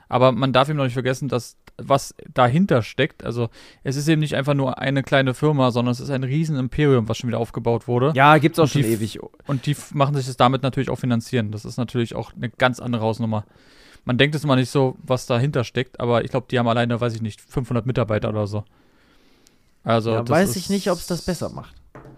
Aber 0.10 0.32
man 0.32 0.52
darf 0.52 0.68
eben 0.70 0.78
noch 0.78 0.84
nicht 0.84 0.94
vergessen, 0.94 1.30
dass 1.30 1.56
was 1.82 2.14
dahinter 2.34 2.82
steckt, 2.84 3.24
also 3.24 3.48
es 3.84 3.96
ist 3.96 4.10
eben 4.10 4.20
nicht 4.20 4.36
einfach 4.36 4.54
nur 4.54 4.80
eine 4.80 5.02
kleine 5.02 5.34
Firma, 5.34 5.72
sondern 5.72 5.94
es 5.94 6.02
ist 6.02 6.10
ein 6.10 6.26
riesen 6.26 6.58
Imperium, 6.58 7.08
was 7.08 7.18
schon 7.18 7.30
wieder 7.30 7.38
aufgebaut 7.40 7.88
wurde. 7.88 8.12
Ja, 8.16 8.38
gibt's 8.38 8.60
auch 8.60 8.64
Und 8.64 8.70
schon 8.72 8.82
die- 8.82 8.90
ewig. 8.90 9.20
Und 9.48 9.66
die 9.66 9.78
machen 9.94 10.14
sich 10.16 10.26
das 10.26 10.36
damit 10.36 10.62
natürlich 10.62 10.90
auch 10.90 10.98
finanzieren. 11.00 11.52
Das 11.54 11.64
ist 11.64 11.78
natürlich 11.78 12.16
auch 12.16 12.34
eine 12.36 12.50
ganz 12.50 12.82
andere 12.82 13.02
Hausnummer. 13.04 13.46
Man 14.06 14.18
denkt 14.18 14.36
es 14.36 14.44
immer 14.44 14.56
nicht 14.56 14.70
so, 14.70 14.96
was 15.04 15.26
dahinter 15.26 15.64
steckt, 15.64 16.00
aber 16.00 16.24
ich 16.24 16.32
glaube, 16.32 16.48
die 16.50 16.58
haben 16.58 16.68
alleine, 16.68 17.00
weiß 17.00 17.14
ich 17.16 17.22
nicht, 17.22 17.42
500 17.42 17.86
Mitarbeiter 17.86 18.30
oder 18.30 18.48
so. 18.48 18.64
Also, 19.84 20.12
Ja, 20.12 20.28
weiß 20.28 20.56
ich 20.56 20.70
nicht, 20.70 20.90
ob 20.92 20.98
es 20.98 21.08
das 21.08 21.22
besser 21.24 21.50
macht. 21.50 21.76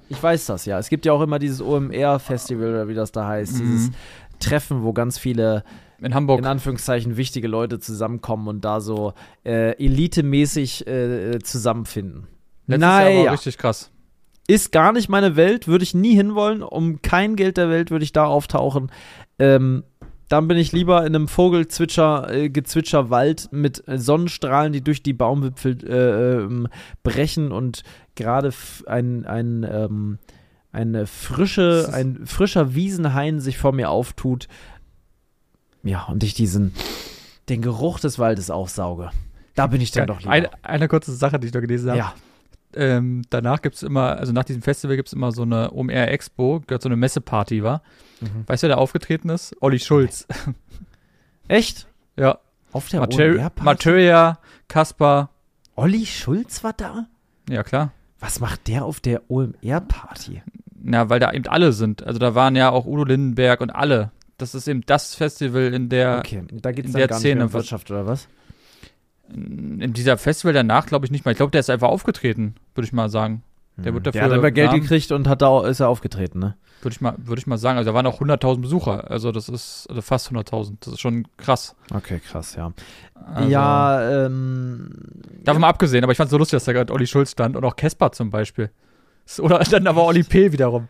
Ich 0.09 0.21
weiß 0.21 0.45
das 0.47 0.65
ja. 0.65 0.77
Es 0.79 0.89
gibt 0.89 1.05
ja 1.05 1.13
auch 1.13 1.21
immer 1.21 1.39
dieses 1.39 1.61
OMR-Festival 1.61 2.69
oder 2.69 2.87
wie 2.87 2.93
das 2.93 3.11
da 3.11 3.27
heißt. 3.27 3.59
Dieses 3.59 3.89
Mhm. 3.89 3.93
Treffen, 4.39 4.83
wo 4.83 4.91
ganz 4.93 5.17
viele, 5.17 5.63
In 5.99 6.13
Hamburg. 6.15 6.39
in 6.39 6.45
Anführungszeichen, 6.45 7.15
wichtige 7.17 7.47
Leute 7.47 7.79
zusammenkommen 7.79 8.47
und 8.47 8.65
da 8.65 8.81
so 8.81 9.13
äh, 9.45 9.71
elitemäßig 9.83 10.87
äh, 10.87 11.39
zusammenfinden. 11.43 12.27
Letztes 12.67 12.81
Jahr 12.87 12.99
war 13.05 13.13
naja, 13.13 13.31
richtig 13.31 13.57
krass. 13.57 13.91
ist 14.47 14.71
gar 14.71 14.91
nicht 14.93 15.07
meine 15.09 15.35
Welt, 15.35 15.67
würde 15.67 15.83
ich 15.83 15.93
nie 15.93 16.15
hinwollen. 16.15 16.63
Um 16.63 17.01
kein 17.01 17.35
Geld 17.35 17.57
der 17.57 17.69
Welt 17.69 17.91
würde 17.91 18.03
ich 18.03 18.11
da 18.13 18.25
auftauchen. 18.25 18.91
Ähm, 19.39 19.83
dann 20.31 20.47
bin 20.47 20.57
ich 20.57 20.71
lieber 20.71 21.05
in 21.05 21.13
einem 21.13 21.27
Vogelzwitscher, 21.27 22.29
äh, 22.31 22.49
mit 23.51 23.83
Sonnenstrahlen, 23.85 24.71
die 24.71 24.81
durch 24.81 25.03
die 25.03 25.11
Baumwipfel 25.11 25.85
äh, 25.85 26.43
ähm, 26.43 26.69
brechen 27.03 27.51
und 27.51 27.83
gerade 28.15 28.53
ein, 28.85 29.25
ein, 29.25 29.67
ähm, 29.69 30.19
eine 30.71 31.05
frische, 31.05 31.89
ein 31.91 32.25
frischer 32.25 32.73
Wiesenhain 32.73 33.41
sich 33.41 33.57
vor 33.57 33.73
mir 33.73 33.89
auftut. 33.89 34.47
Ja, 35.83 36.05
und 36.05 36.23
ich 36.23 36.33
diesen, 36.33 36.73
den 37.49 37.61
Geruch 37.61 37.99
des 37.99 38.17
Waldes 38.17 38.49
aufsauge. 38.49 39.09
Da 39.55 39.67
bin 39.67 39.81
ich 39.81 39.91
dann 39.91 40.07
doch 40.07 40.21
lieber. 40.21 40.31
Eine, 40.31 40.49
eine 40.63 40.87
kurze 40.87 41.13
Sache, 41.13 41.39
die 41.39 41.47
ich 41.47 41.53
noch 41.53 41.61
gelesen 41.61 41.89
habe. 41.89 41.99
ja. 41.99 42.13
Ähm, 42.73 43.23
danach 43.29 43.61
gibt 43.61 43.75
es 43.75 43.83
immer, 43.83 44.15
also 44.15 44.31
nach 44.31 44.45
diesem 44.45 44.61
Festival 44.61 44.95
gibt 44.95 45.09
es 45.09 45.13
immer 45.13 45.33
so 45.33 45.41
eine 45.41 45.73
OMR 45.73 46.07
Expo, 46.07 46.61
gehört 46.65 46.83
so 46.83 46.87
eine 46.87 46.95
Messeparty, 46.95 47.63
war. 47.63 47.81
Mhm. 48.21 48.43
Weißt 48.47 48.63
du, 48.63 48.67
wer 48.67 48.75
da 48.75 48.81
aufgetreten 48.81 49.29
ist? 49.29 49.55
Olli 49.61 49.79
Schulz. 49.79 50.27
Echt? 51.47 51.87
ja. 52.17 52.39
Auf 52.73 52.87
der 52.87 53.01
Mater 53.01 53.25
OMR-Party? 53.25 53.63
Materia, 53.63 54.39
Kaspar. 54.69 55.29
Olli 55.75 56.05
Schulz 56.05 56.63
war 56.63 56.71
da? 56.71 57.07
Ja, 57.49 57.63
klar. 57.63 57.91
Was 58.19 58.39
macht 58.39 58.67
der 58.69 58.85
auf 58.85 59.01
der 59.01 59.29
OMR-Party? 59.29 60.41
Ja, 60.85 61.09
weil 61.09 61.19
da 61.19 61.33
eben 61.33 61.47
alle 61.47 61.73
sind. 61.73 62.03
Also 62.03 62.17
da 62.17 62.33
waren 62.33 62.55
ja 62.55 62.69
auch 62.69 62.85
Udo 62.85 63.03
Lindenberg 63.03 63.59
und 63.59 63.71
alle. 63.71 64.11
Das 64.37 64.55
ist 64.55 64.67
eben 64.69 64.81
das 64.85 65.15
Festival 65.15 65.73
in 65.73 65.89
der, 65.89 66.19
Okay, 66.19 66.43
da 66.51 66.71
geht 66.71 66.85
es 66.85 66.93
dann 66.93 66.99
der 66.99 67.07
gar 67.09 67.19
Szene, 67.19 67.43
nicht 67.43 67.47
um 67.47 67.53
Wirtschaft 67.53 67.91
oder 67.91 68.07
was? 68.07 68.27
in 69.33 69.93
dieser 69.93 70.17
Festival 70.17 70.53
danach 70.53 70.85
glaube 70.85 71.05
ich 71.05 71.11
nicht 71.11 71.23
mal. 71.25 71.31
Ich 71.31 71.37
glaube, 71.37 71.51
der 71.51 71.59
ist 71.61 71.69
einfach 71.69 71.89
aufgetreten, 71.89 72.55
würde 72.75 72.85
ich 72.85 72.93
mal 72.93 73.09
sagen. 73.09 73.43
Der 73.83 73.93
wird 73.93 74.05
Der 74.05 74.11
dafür 74.13 74.29
hat 74.29 74.37
aber 74.37 74.51
Geld 74.51 74.71
Namen- 74.71 74.81
gekriegt 74.81 75.11
und 75.11 75.27
hat 75.27 75.41
da, 75.41 75.65
ist 75.67 75.79
er 75.79 75.89
aufgetreten, 75.89 76.39
ne? 76.39 76.55
Würde 76.81 76.93
ich 76.93 77.01
mal, 77.01 77.13
würde 77.17 77.39
ich 77.39 77.45
mal 77.47 77.57
sagen. 77.57 77.77
Also 77.77 77.91
da 77.91 77.93
waren 77.93 78.07
auch 78.07 78.19
100.000 78.21 78.61
Besucher. 78.61 79.09
Also 79.11 79.31
das 79.31 79.49
ist, 79.49 79.85
also 79.89 80.01
fast 80.01 80.31
100.000. 80.31 80.77
Das 80.79 80.93
ist 80.93 80.99
schon 80.99 81.27
krass. 81.37 81.75
Okay, 81.93 82.19
krass, 82.19 82.55
ja. 82.55 82.71
Also, 83.13 83.49
ja, 83.49 84.25
ähm. 84.25 84.89
Davon 85.43 85.61
mal 85.61 85.69
abgesehen, 85.69 86.03
aber 86.03 86.11
ich 86.11 86.17
fand 86.17 86.27
es 86.27 86.31
so 86.31 86.37
lustig, 86.37 86.57
dass 86.57 86.65
da 86.65 86.73
gerade 86.73 86.91
Olli 86.91 87.05
Schulz 87.05 87.31
stand 87.31 87.55
und 87.55 87.63
auch 87.65 87.75
Kesper 87.75 88.11
zum 88.11 88.31
Beispiel. 88.31 88.71
Oder 89.39 89.59
dann 89.71 89.85
aber 89.85 90.03
Olli 90.05 90.23
P. 90.23 90.51
wiederum. 90.51 90.87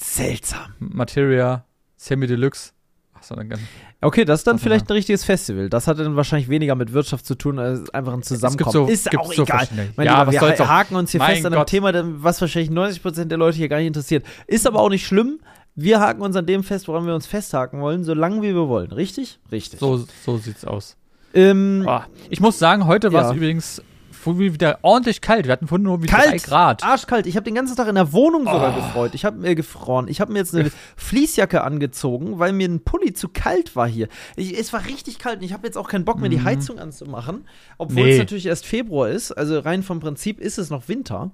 Seltsam. 0.00 0.74
Materia, 0.80 1.64
Semi 1.96 2.26
Deluxe. 2.26 2.72
Achso, 3.14 3.36
dann 3.36 3.48
ganz. 3.48 3.62
Okay, 4.04 4.24
das 4.24 4.40
ist 4.40 4.46
dann 4.46 4.58
vielleicht 4.58 4.88
ein 4.88 4.92
richtiges 4.92 5.24
Festival. 5.24 5.68
Das 5.68 5.86
hat 5.88 5.98
dann 5.98 6.14
wahrscheinlich 6.16 6.48
weniger 6.48 6.74
mit 6.74 6.92
Wirtschaft 6.92 7.26
zu 7.26 7.34
tun, 7.34 7.58
als 7.58 7.88
einfach 7.90 8.12
ein 8.12 8.22
Zusammenkommen. 8.22 8.72
so- 8.72 8.86
ist 8.86 9.16
auch 9.18 9.32
so 9.32 9.42
egal. 9.42 9.66
Mein 9.96 10.06
Ja, 10.06 10.20
Lieber, 10.22 10.40
was 10.42 10.58
wir 10.58 10.68
haken 10.68 10.96
uns 10.96 11.10
hier 11.12 11.20
fest 11.20 11.44
an 11.46 11.54
einem. 11.54 11.66
Thema, 11.66 11.92
was 12.22 12.40
wahrscheinlich 12.40 12.70
90% 12.70 13.24
der 13.30 13.38
Leute 13.38 13.56
hier 13.56 13.68
gar 13.68 13.78
nicht 13.78 13.86
interessiert. 13.88 14.24
Ist 14.46 14.66
aber 14.66 14.80
auch 14.80 14.90
nicht 14.90 15.06
schlimm. 15.06 15.40
Wir 15.74 16.00
haken 16.00 16.22
uns 16.22 16.36
an 16.36 16.46
dem 16.46 16.62
fest, 16.62 16.86
woran 16.86 17.06
wir 17.06 17.14
uns 17.14 17.26
festhaken 17.26 17.80
wollen, 17.80 18.04
so 18.04 18.14
lange 18.14 18.42
wie 18.42 18.54
wir 18.54 18.68
wollen. 18.68 18.92
Richtig? 18.92 19.40
Richtig. 19.50 19.80
So, 19.80 20.04
so 20.24 20.36
sieht's 20.36 20.64
aus. 20.64 20.96
Ähm, 21.32 21.82
Boah. 21.84 22.06
Ich 22.30 22.40
muss 22.40 22.58
sagen, 22.60 22.86
heute 22.86 23.12
war 23.12 23.22
es 23.24 23.30
Ja. 23.30 23.36
übrigens 23.36 23.82
vorhin 24.24 24.52
wieder 24.54 24.78
ordentlich 24.82 25.20
kalt. 25.20 25.46
Wir 25.46 25.52
hatten 25.52 25.66
vorhin 25.68 25.84
nur 25.84 26.02
wie 26.02 26.06
drei 26.06 26.26
Kalt, 26.30 26.42
Grad. 26.44 26.82
arschkalt. 26.82 27.26
Ich 27.26 27.36
habe 27.36 27.44
den 27.44 27.54
ganzen 27.54 27.76
Tag 27.76 27.86
in 27.88 27.94
der 27.94 28.12
Wohnung 28.12 28.44
sogar 28.44 28.72
Oh. 28.72 28.80
gefreut. 28.80 29.14
Ich 29.14 29.24
habe 29.24 29.36
mir 29.38 29.54
gefroren. 29.54 30.08
Ich 30.08 30.20
habe 30.20 30.32
mir 30.32 30.38
jetzt 30.40 30.54
eine 30.54 30.70
Fließjacke 30.96 31.62
angezogen, 31.62 32.38
weil 32.38 32.52
mir 32.52 32.68
ein 32.68 32.80
Pulli 32.84 33.12
zu 33.12 33.28
kalt 33.28 33.76
war 33.76 33.86
hier. 33.86 34.08
Ich, 34.36 34.58
es 34.58 34.72
war 34.72 34.84
richtig 34.86 35.18
kalt 35.18 35.38
und 35.38 35.44
ich 35.44 35.52
habe 35.52 35.66
jetzt 35.66 35.76
auch 35.78 35.88
keinen 35.88 36.04
Bock 36.04 36.18
mehr, 36.20 36.28
die 36.30 36.38
Mhm. 36.38 36.44
Heizung 36.44 36.78
anzumachen. 36.78 37.46
Obwohl 37.78 38.04
Nee. 38.04 38.12
es 38.12 38.18
natürlich 38.18 38.46
erst 38.46 38.66
Februar 38.66 39.08
ist. 39.08 39.30
Also 39.32 39.58
rein 39.60 39.82
vom 39.82 40.00
Prinzip 40.00 40.40
ist 40.40 40.58
es 40.58 40.70
noch 40.70 40.88
Winter. 40.88 41.30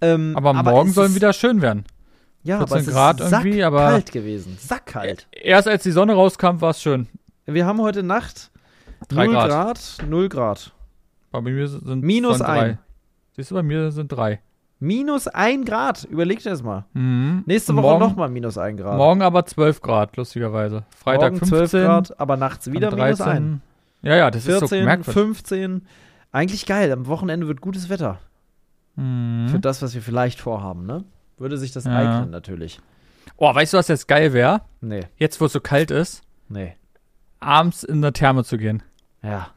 Ähm, 0.00 0.34
aber, 0.36 0.52
morgen 0.54 0.92
sollen 0.92 1.14
wieder 1.14 1.32
schön 1.32 1.62
werden. 1.62 1.84
ja, 2.42 2.58
14 2.58 2.72
aber 2.76 2.80
es 2.80 2.86
Grad 2.90 3.20
ist 3.20 3.32
irgendwie, 3.32 3.62
aber- 3.62 3.88
kalt 3.90 4.12
gewesen. 4.12 4.56
Sackkalt. 4.58 5.26
Erst 5.32 5.68
als 5.68 5.82
die 5.82 5.90
Sonne 5.92 6.14
rauskam, 6.14 6.60
war 6.60 6.70
es 6.70 6.80
schön. 6.80 7.06
Wir 7.46 7.66
haben 7.66 7.80
heute 7.80 8.02
Nacht 8.02 8.50
Drei 9.08 9.26
0 9.26 9.34
Grad. 9.34 9.48
Grad, 9.50 9.98
0 10.08 10.28
Grad. 10.28 10.72
Bei 11.30 11.40
mir 11.40 11.66
sind 11.68 12.02
Minus 12.02 12.38
sind 12.38 12.46
drei. 12.46 12.60
ein. 12.60 12.78
Siehst 13.36 13.50
du, 13.50 13.54
bei 13.54 13.62
mir 13.62 13.90
sind 13.92 14.08
drei. 14.10 14.40
Minus 14.82 15.28
1 15.28 15.66
Grad. 15.66 16.04
Überleg 16.04 16.42
dir 16.42 16.50
das 16.50 16.62
mal. 16.62 16.84
Mhm. 16.94 17.42
Nächste 17.46 17.76
Woche 17.76 17.98
nochmal 17.98 18.30
minus 18.30 18.56
1 18.56 18.80
Grad. 18.80 18.96
Morgen 18.96 19.20
aber 19.22 19.44
12 19.44 19.80
Grad, 19.82 20.16
lustigerweise. 20.16 20.84
Freitag 20.96 21.32
Morgen 21.34 21.46
15 21.46 21.68
12 21.68 21.86
Grad, 21.86 22.20
aber 22.20 22.36
nachts 22.36 22.70
wieder 22.72 22.90
minus 22.94 23.20
1. 23.20 23.60
Ja, 24.02 24.16
ja, 24.16 24.30
das 24.30 24.46
ist 24.46 24.52
so 24.54 24.66
14, 24.66 24.84
merkwürdig. 24.86 25.12
15. 25.12 25.82
Eigentlich 26.32 26.64
geil. 26.64 26.90
Am 26.92 27.06
Wochenende 27.06 27.46
wird 27.46 27.60
gutes 27.60 27.88
Wetter. 27.90 28.18
Für 28.94 29.00
Mhm. 29.02 29.60
das, 29.60 29.82
was 29.82 29.94
wir 29.94 30.02
vielleicht 30.02 30.40
vorhaben, 30.40 30.86
ne? 30.86 31.04
Würde 31.38 31.58
sich 31.58 31.72
das 31.72 31.84
Ja. 31.84 31.96
eignen, 31.96 32.30
natürlich. 32.30 32.80
Oh, 33.36 33.54
weißt 33.54 33.72
du, 33.74 33.78
was 33.78 33.88
jetzt 33.88 34.08
geil 34.08 34.32
wäre? 34.32 34.62
Nee, 34.80 35.06
Jetzt, 35.16 35.40
wo 35.40 35.44
es 35.46 35.52
so 35.52 35.60
kalt 35.60 35.90
ist, 35.90 36.22
nee. 36.48 36.74
abends 37.38 37.84
in 37.84 38.02
der 38.02 38.12
Therme 38.12 38.44
zu 38.44 38.58
gehen. 38.58 38.82
Ja. 39.22 39.48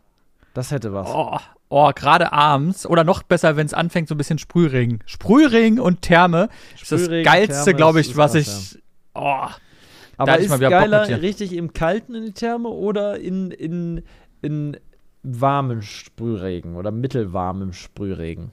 Das 0.53 0.71
hätte 0.71 0.93
was. 0.93 1.07
Oh, 1.09 1.37
oh 1.73 1.91
gerade 1.93 2.31
abends. 2.31 2.85
Oder 2.85 3.03
noch 3.03 3.23
besser, 3.23 3.57
wenn 3.57 3.65
es 3.65 3.73
anfängt, 3.73 4.07
so 4.07 4.15
ein 4.15 4.17
bisschen 4.17 4.37
Sprühring. 4.37 4.99
Sprühring 5.05 5.79
und 5.79 6.01
Therme 6.01 6.49
ist 6.81 6.91
das 6.91 7.07
Geilste, 7.07 7.73
glaube 7.73 7.99
ich, 7.99 8.11
ist 8.11 8.17
was 8.17 8.35
ich. 8.35 8.79
Oh, 9.15 9.47
Aber 10.17 10.37
ist 10.37 10.49
mal 10.49 10.59
wieder 10.59 10.69
Bock 10.69 10.79
geiler 10.79 11.21
richtig 11.21 11.53
im 11.53 11.73
Kalten 11.73 12.15
in 12.15 12.25
die 12.25 12.31
Therme 12.31 12.69
oder 12.69 13.19
in, 13.19 13.51
in, 13.51 14.03
in 14.41 14.77
warmem 15.23 15.81
Sprühregen 15.81 16.75
oder 16.75 16.91
mittelwarmem 16.91 17.73
Sprühregen? 17.73 18.51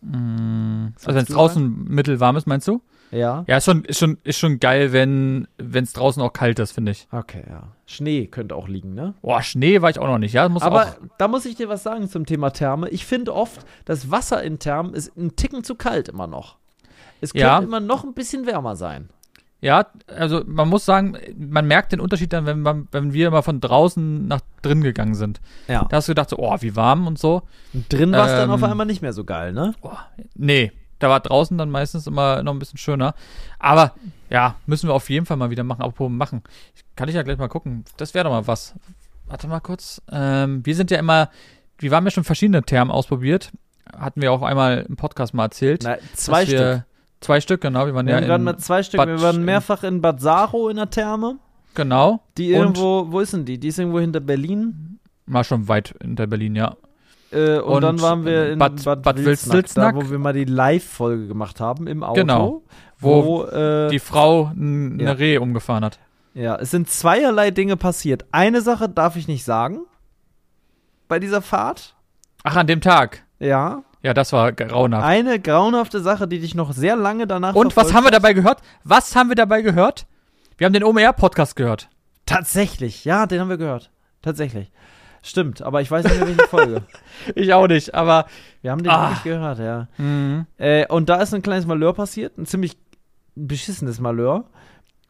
mm, 0.00 0.94
also 0.96 1.14
wenn 1.14 1.24
es 1.24 1.28
draußen 1.28 1.84
mittelwarm 1.88 2.36
ist, 2.36 2.46
meinst 2.46 2.68
du? 2.68 2.82
Ja? 3.12 3.44
Ja, 3.46 3.58
ist 3.58 3.66
schon, 3.66 3.84
ist 3.84 3.98
schon, 3.98 4.18
ist 4.24 4.38
schon 4.38 4.58
geil, 4.58 4.92
wenn 4.92 5.46
es 5.58 5.92
draußen 5.92 6.22
auch 6.22 6.32
kalt 6.32 6.58
ist, 6.58 6.72
finde 6.72 6.92
ich. 6.92 7.06
Okay, 7.12 7.44
ja. 7.48 7.64
Schnee 7.86 8.26
könnte 8.26 8.56
auch 8.56 8.68
liegen, 8.68 8.94
ne? 8.94 9.14
Boah, 9.22 9.42
Schnee 9.42 9.82
war 9.82 9.90
ich 9.90 9.98
auch 9.98 10.06
noch 10.06 10.18
nicht, 10.18 10.32
ja. 10.32 10.48
Muss 10.48 10.62
Aber 10.62 10.82
auch, 10.86 10.94
da 11.18 11.28
muss 11.28 11.44
ich 11.44 11.54
dir 11.54 11.68
was 11.68 11.82
sagen 11.82 12.08
zum 12.08 12.24
Thema 12.26 12.50
Therme. 12.50 12.88
Ich 12.88 13.04
finde 13.04 13.34
oft, 13.34 13.64
das 13.84 14.10
Wasser 14.10 14.42
in 14.42 14.58
Thermen 14.58 14.94
ist 14.94 15.16
ein 15.16 15.36
Ticken 15.36 15.62
zu 15.62 15.74
kalt 15.74 16.08
immer 16.08 16.26
noch. 16.26 16.56
Es 17.20 17.32
könnte 17.32 17.46
Ja. 17.46 17.58
immer 17.58 17.80
noch 17.80 18.02
ein 18.04 18.14
bisschen 18.14 18.46
wärmer 18.46 18.74
sein. 18.76 19.10
ja, 19.60 19.86
also 20.08 20.42
man 20.46 20.68
muss 20.68 20.84
sagen, 20.84 21.16
man 21.38 21.66
merkt 21.68 21.92
den 21.92 22.00
Unterschied 22.00 22.32
dann, 22.32 22.46
wenn, 22.46 22.62
man, 22.62 22.88
wenn 22.90 23.12
wir 23.12 23.28
immer 23.28 23.44
von 23.44 23.60
draußen 23.60 24.26
nach 24.26 24.40
drin 24.62 24.80
gegangen 24.80 25.14
sind. 25.14 25.40
Ja. 25.68 25.84
Da 25.88 25.98
hast 25.98 26.08
du 26.08 26.12
gedacht, 26.12 26.30
so, 26.30 26.38
oh, 26.38 26.56
wie 26.60 26.74
warm 26.74 27.06
und 27.06 27.16
so. 27.18 27.42
Drin 27.90 28.10
war 28.10 28.26
es 28.26 28.32
dann 28.32 28.48
Ähm, 28.48 28.54
auf 28.54 28.62
einmal 28.64 28.86
nicht 28.86 29.02
mehr 29.02 29.12
so 29.12 29.22
geil, 29.24 29.52
ne? 29.52 29.74
Oh, 29.82 29.90
nee, 30.34 30.72
da 31.02 31.08
war 31.08 31.20
draußen 31.20 31.58
dann 31.58 31.70
meistens 31.70 32.06
immer 32.06 32.42
noch 32.42 32.52
ein 32.52 32.58
bisschen 32.58 32.78
schöner. 32.78 33.14
Aber 33.58 33.92
ja, 34.30 34.54
müssen 34.66 34.88
wir 34.88 34.94
auf 34.94 35.10
jeden 35.10 35.26
Fall 35.26 35.36
mal 35.36 35.50
wieder 35.50 35.64
machen. 35.64 35.82
Apropos 35.82 36.10
machen. 36.10 36.42
Kann 36.96 37.08
ich 37.08 37.14
ja 37.14 37.22
gleich 37.22 37.38
mal 37.38 37.48
gucken. 37.48 37.84
Das 37.96 38.14
wäre 38.14 38.24
doch 38.24 38.30
mal 38.30 38.46
was. 38.46 38.74
Warte 39.26 39.48
mal 39.48 39.60
kurz. 39.60 40.00
Ähm, 40.10 40.64
wir 40.64 40.74
sind 40.76 40.90
ja 40.90 40.98
immer, 40.98 41.28
wir 41.78 41.90
haben 41.92 42.04
ja 42.04 42.10
schon 42.10 42.24
verschiedene 42.24 42.62
Termen 42.62 42.90
ausprobiert. 42.90 43.50
Hatten 43.96 44.20
wir 44.22 44.30
auch 44.32 44.42
einmal 44.42 44.86
im 44.88 44.96
Podcast 44.96 45.34
mal 45.34 45.44
erzählt. 45.44 45.82
Na, 45.84 45.96
zwei 46.14 46.44
Stück. 46.46 46.58
Wir, 46.58 46.86
zwei 47.20 47.40
Stück, 47.40 47.60
genau. 47.60 47.86
Wir 47.86 47.94
waren 47.94 48.06
Wir 48.06 48.20
ja 48.20 48.34
in, 48.36 48.42
mal 48.44 48.56
zwei 48.58 48.82
Stück. 48.82 48.98
Bad- 48.98 49.08
wir 49.08 49.20
waren 49.22 49.44
mehrfach 49.44 49.82
in 49.82 50.00
Bad 50.00 50.20
Saro 50.20 50.68
in 50.68 50.76
der 50.76 50.90
Therme. 50.90 51.38
genau. 51.74 52.20
Die 52.38 52.52
Und- 52.54 52.60
irgendwo, 52.60 53.10
wo 53.10 53.20
ist 53.20 53.32
denn 53.32 53.44
die? 53.44 53.58
Die 53.58 53.68
ist 53.68 53.78
irgendwo 53.78 54.00
hinter 54.00 54.20
Berlin. 54.20 54.98
Mal 55.26 55.44
schon 55.44 55.68
weit 55.68 55.94
hinter 56.00 56.26
Berlin, 56.26 56.54
ja. 56.56 56.76
Äh, 57.32 57.58
und, 57.58 57.74
Und 57.76 57.82
dann 57.82 58.00
waren 58.00 58.24
wir 58.24 58.52
in 58.52 58.58
Bad- 58.58 58.84
Bad, 58.84 59.02
Bad 59.02 59.24
Wilsnack, 59.24 59.54
Wilsnack. 59.56 59.94
da 59.94 60.00
wo 60.04 60.10
wir 60.10 60.18
mal 60.18 60.32
die 60.32 60.44
Live-Folge 60.44 61.26
gemacht 61.28 61.60
haben 61.60 61.86
im 61.86 62.02
Auto. 62.02 62.20
Genau. 62.20 62.62
Wo, 62.98 63.24
Wo 63.24 63.44
äh, 63.44 63.88
Die 63.90 63.98
Frau 63.98 64.52
ein 64.54 64.98
ja. 65.00 65.10
eine 65.10 65.18
Reh 65.18 65.38
umgefahren 65.38 65.84
hat. 65.84 65.98
Ja, 66.34 66.56
es 66.56 66.70
sind 66.70 66.88
zweierlei 66.88 67.50
Dinge 67.50 67.76
passiert. 67.76 68.24
Eine 68.32 68.60
Sache 68.62 68.88
darf 68.88 69.16
ich 69.16 69.28
nicht 69.28 69.44
sagen 69.44 69.80
bei 71.08 71.18
dieser 71.18 71.42
Fahrt. 71.42 71.94
Ach, 72.44 72.56
an 72.56 72.66
dem 72.66 72.80
Tag. 72.80 73.22
Ja. 73.38 73.82
Ja, 74.02 74.14
das 74.14 74.32
war 74.32 74.52
grauenhaft. 74.52 75.04
Eine 75.04 75.38
grauenhafte 75.38 76.00
Sache, 76.00 76.26
die 76.26 76.40
dich 76.40 76.54
noch 76.54 76.72
sehr 76.72 76.96
lange 76.96 77.26
danach 77.26 77.54
Und 77.54 77.76
was 77.76 77.92
haben 77.92 78.04
wir 78.04 78.10
dabei 78.10 78.32
gehört? 78.32 78.60
Was 78.84 79.14
haben 79.14 79.28
wir 79.28 79.36
dabei 79.36 79.62
gehört? 79.62 80.06
Wir 80.58 80.64
haben 80.66 80.72
den 80.72 80.84
OMR-Podcast 80.84 81.54
gehört. 81.56 81.88
Tatsächlich, 82.26 83.04
ja, 83.04 83.26
den 83.26 83.40
haben 83.40 83.48
wir 83.48 83.58
gehört. 83.58 83.90
Tatsächlich. 84.22 84.70
Stimmt, 85.22 85.62
aber 85.62 85.80
ich 85.80 85.90
weiß 85.90 86.04
nicht 86.04 86.18
mehr, 86.18 86.26
welche 86.28 86.48
Folge. 86.48 86.82
Ich 87.36 87.52
auch 87.54 87.68
nicht, 87.68 87.94
aber. 87.94 88.26
Wir 88.60 88.72
haben 88.72 88.82
den 88.82 88.90
Ah. 88.90 89.10
wirklich 89.10 89.22
gehört, 89.22 89.58
ja. 89.60 89.86
Mhm. 89.98 90.46
Äh, 90.58 90.86
und 90.88 91.08
da 91.08 91.16
ist 91.22 91.32
ein 91.32 91.42
kleines 91.42 91.64
Malheur 91.66 91.92
passiert, 91.94 92.36
ein 92.38 92.46
ziemlich 92.46 92.76
beschissenes 93.36 94.00
Malheur. 94.00 94.44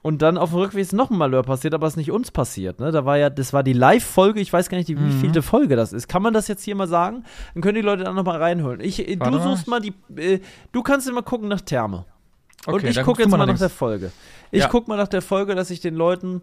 Und 0.03 0.21
dann 0.21 0.37
auf 0.37 0.51
dem 0.51 0.59
Rückweg 0.59 0.81
ist 0.83 0.93
noch 0.93 1.11
ein 1.11 1.17
Malheur 1.17 1.45
passiert, 1.45 1.75
aber 1.75 1.87
es 1.87 1.93
ist 1.93 1.97
nicht 1.97 2.11
uns 2.11 2.31
passiert. 2.33 2.81
Ne? 2.81 2.91
Da 2.91 3.05
war 3.05 3.17
ja, 3.19 3.31
das 3.31 3.53
war 3.53 3.63
die 3.63 3.73
Live-Folge, 3.73 4.41
ich 4.41 4.53
weiß 4.53 4.69
gar 4.69 4.77
nicht, 4.77 4.89
die, 4.89 4.99
wie 4.99 5.03
Mhm. 5.05 5.21
vielte 5.21 5.43
Folge 5.43 5.77
das 5.77 5.93
ist. 5.93 6.09
Kann 6.09 6.23
man 6.23 6.35
das 6.35 6.49
jetzt 6.49 6.65
hier 6.65 6.75
mal 6.75 6.89
sagen? 6.89 7.25
Dann 7.55 7.63
können 7.63 7.77
die 7.77 7.83
Leute 7.83 8.03
dann 8.05 8.17
nochmal 8.17 8.39
reinholen. 8.39 8.81
Ich, 8.81 9.09
äh, 9.09 9.15
du 9.17 9.39
suchst 9.39 9.69
mal 9.69 9.81
die, 9.81 9.95
äh, 10.17 10.41
du 10.73 10.83
kannst 10.83 11.09
immer 11.09 11.23
gucken 11.23 11.49
nach 11.49 11.61
Therme. 11.61 12.05
und 12.67 12.75
Okay, 12.75 12.89
ich 12.89 12.97
dann 12.97 13.05
gucke 13.05 13.23
jetzt 13.23 13.31
mal 13.31 13.39
nach 13.39 13.47
links. 13.47 13.61
der 13.61 13.71
Folge. 13.71 14.11
Ich 14.51 14.61
Ja. 14.63 14.69
guck 14.69 14.89
mal 14.89 14.97
nach 14.97 15.09
der 15.09 15.23
Folge, 15.23 15.55
dass 15.55 15.71
ich 15.71 15.81
den 15.81 15.95
Leuten, 15.95 16.43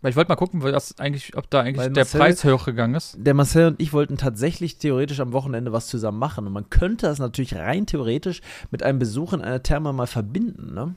Weil 0.00 0.10
ich 0.10 0.16
wollte 0.16 0.28
mal 0.30 0.36
gucken, 0.36 0.62
was 0.62 0.98
eigentlich, 0.98 1.36
ob 1.36 1.48
da 1.50 1.60
eigentlich 1.60 1.78
Weil 1.78 1.90
der 1.90 2.02
Marcel- 2.04 2.20
Preis 2.20 2.44
hochgegangen 2.44 2.96
ist. 2.96 3.16
der 3.18 3.34
Marcel 3.34 3.66
und 3.68 3.80
ich 3.80 3.92
wollten 3.92 4.16
tatsächlich 4.16 4.78
theoretisch 4.78 5.20
am 5.20 5.32
Wochenende 5.32 5.72
was 5.72 5.86
zusammen 5.88 6.18
machen. 6.18 6.46
Und 6.46 6.52
man 6.52 6.70
könnte 6.70 7.06
das 7.06 7.18
natürlich 7.18 7.54
rein 7.56 7.86
theoretisch 7.86 8.40
mit 8.70 8.82
einem 8.82 8.98
Besuch 8.98 9.32
in 9.32 9.40
einer 9.42 9.62
Therme 9.62 9.92
mal 9.92 10.06
verbinden. 10.06 10.74
Ne? 10.74 10.94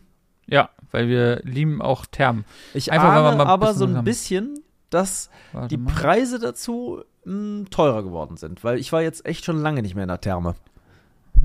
Ja, 0.47 0.69
weil 0.91 1.07
wir 1.07 1.41
lieben 1.43 1.81
auch 1.81 2.05
Thermen. 2.05 2.45
Ich 2.73 2.91
Einfach, 2.91 3.09
ahne 3.09 3.29
ein 3.41 3.47
aber 3.47 3.73
so 3.73 3.85
ein 3.85 4.03
bisschen, 4.03 4.59
dass 4.91 5.29
Warte 5.53 5.67
die 5.69 5.77
mal. 5.77 5.91
Preise 5.93 6.39
dazu 6.39 7.01
mh, 7.25 7.65
teurer 7.71 8.03
geworden 8.03 8.37
sind, 8.37 8.63
weil 8.63 8.77
ich 8.79 8.91
war 8.91 9.01
jetzt 9.01 9.25
echt 9.25 9.45
schon 9.45 9.59
lange 9.61 9.81
nicht 9.81 9.95
mehr 9.95 10.03
in 10.03 10.09
der 10.09 10.21
Therme. 10.21 10.53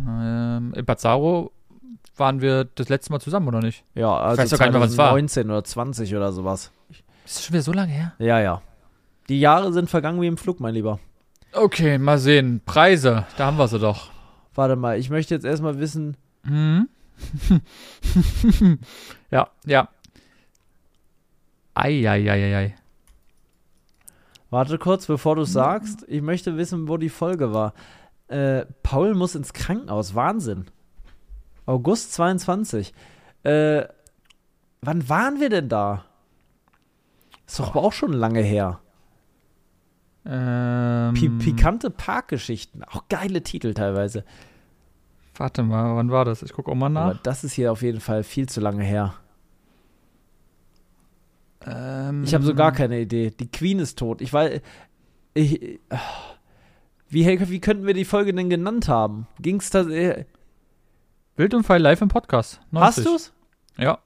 Ähm, 0.06 0.72
in 0.74 0.84
Bazzaro 0.84 1.52
waren 2.16 2.40
wir 2.40 2.64
das 2.64 2.88
letzte 2.88 3.12
Mal 3.12 3.20
zusammen, 3.20 3.48
oder 3.48 3.60
nicht? 3.60 3.84
Ja, 3.94 4.14
also 4.16 4.42
weiß 4.42 4.50
doch 4.50 4.58
gar 4.58 4.66
nicht 4.66 4.72
mehr, 4.74 4.80
wann 4.82 4.88
es 4.88 4.96
war. 4.98 5.08
2019 5.10 5.50
oder 5.50 5.64
20 5.64 6.14
oder 6.16 6.32
sowas. 6.32 6.70
Ist 7.30 7.36
das 7.36 7.44
schon 7.44 7.52
wieder 7.54 7.62
so 7.62 7.72
lange 7.72 7.92
her? 7.92 8.12
Ja, 8.18 8.40
ja. 8.40 8.60
Die 9.28 9.38
Jahre 9.38 9.72
sind 9.72 9.88
vergangen 9.88 10.20
wie 10.20 10.26
im 10.26 10.36
Flug, 10.36 10.58
mein 10.58 10.74
Lieber. 10.74 10.98
Okay, 11.52 11.96
mal 11.96 12.18
sehen. 12.18 12.60
Preise, 12.66 13.24
da 13.36 13.46
haben 13.46 13.56
wir 13.56 13.68
sie 13.68 13.78
doch. 13.78 14.10
Warte 14.56 14.74
mal, 14.74 14.98
ich 14.98 15.10
möchte 15.10 15.32
jetzt 15.34 15.44
erstmal 15.44 15.78
wissen, 15.78 16.16
Mhm. 16.42 16.88
ja, 19.30 19.48
ja. 19.64 19.88
Eieieiei. 21.74 22.74
warte 24.50 24.78
kurz, 24.78 25.06
bevor 25.06 25.36
du 25.36 25.44
sagst, 25.44 26.04
ich 26.08 26.22
möchte 26.22 26.56
wissen, 26.56 26.88
wo 26.88 26.96
die 26.96 27.10
Folge 27.10 27.54
war. 27.54 27.74
Äh, 28.26 28.64
Paul 28.82 29.14
muss 29.14 29.36
ins 29.36 29.52
Krankenhaus, 29.52 30.16
Wahnsinn. 30.16 30.64
August 31.64 32.12
22. 32.14 32.92
Äh, 33.44 33.84
wann 34.80 35.08
waren 35.08 35.38
wir 35.38 35.48
denn 35.50 35.68
da? 35.68 36.06
Ist 37.50 37.58
doch 37.58 37.70
aber 37.70 37.82
auch 37.82 37.92
schon 37.92 38.12
lange 38.12 38.42
her. 38.42 38.78
Ähm, 40.24 41.14
Pi 41.14 41.28
pikante 41.28 41.90
Parkgeschichten. 41.90 42.84
Auch 42.84 43.08
geile 43.08 43.42
Titel 43.42 43.74
teilweise. 43.74 44.24
Warte 45.34 45.64
mal, 45.64 45.96
wann 45.96 46.12
war 46.12 46.24
das? 46.24 46.42
Ich 46.44 46.52
gucke 46.52 46.70
auch 46.70 46.76
mal 46.76 46.96
Aber 46.96 47.14
nach. 47.14 47.22
das 47.22 47.42
ist 47.42 47.54
hier 47.54 47.72
auf 47.72 47.82
jeden 47.82 47.98
Fall 47.98 48.22
viel 48.22 48.48
zu 48.48 48.60
lange 48.60 48.84
her. 48.84 49.14
Ähm, 51.66 52.22
Ich 52.22 52.34
habe 52.34 52.44
so 52.44 52.54
gar 52.54 52.70
keine 52.70 53.00
Idee. 53.00 53.30
Die 53.30 53.50
Queen 53.50 53.80
ist 53.80 53.98
tot. 53.98 54.20
Ich 54.20 54.32
weiß. 54.32 54.60
Ich, 55.34 55.80
wie, 57.08 57.26
wie 57.26 57.60
könnten 57.60 57.84
wir 57.84 57.94
die 57.94 58.04
Folge 58.04 58.32
denn 58.32 58.48
genannt 58.48 58.86
haben? 58.86 59.26
Ging's 59.40 59.70
da. 59.70 59.80
Äh, 59.88 60.24
Wildunfall 61.34 61.80
live 61.80 62.00
im 62.02 62.08
Podcast. 62.08 62.60
90. 62.70 62.96
hast 63.04 63.06
du's? 63.06 63.32
Ja. 63.76 63.98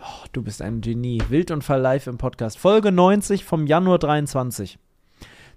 Oh, 0.00 0.26
du 0.32 0.42
bist 0.42 0.62
ein 0.62 0.80
Genie. 0.80 1.22
Wild 1.28 1.50
und 1.50 1.62
Fall 1.62 1.80
live 1.80 2.06
im 2.06 2.18
Podcast. 2.18 2.58
Folge 2.58 2.92
90 2.92 3.44
vom 3.44 3.66
Januar 3.66 3.98
23. 3.98 4.78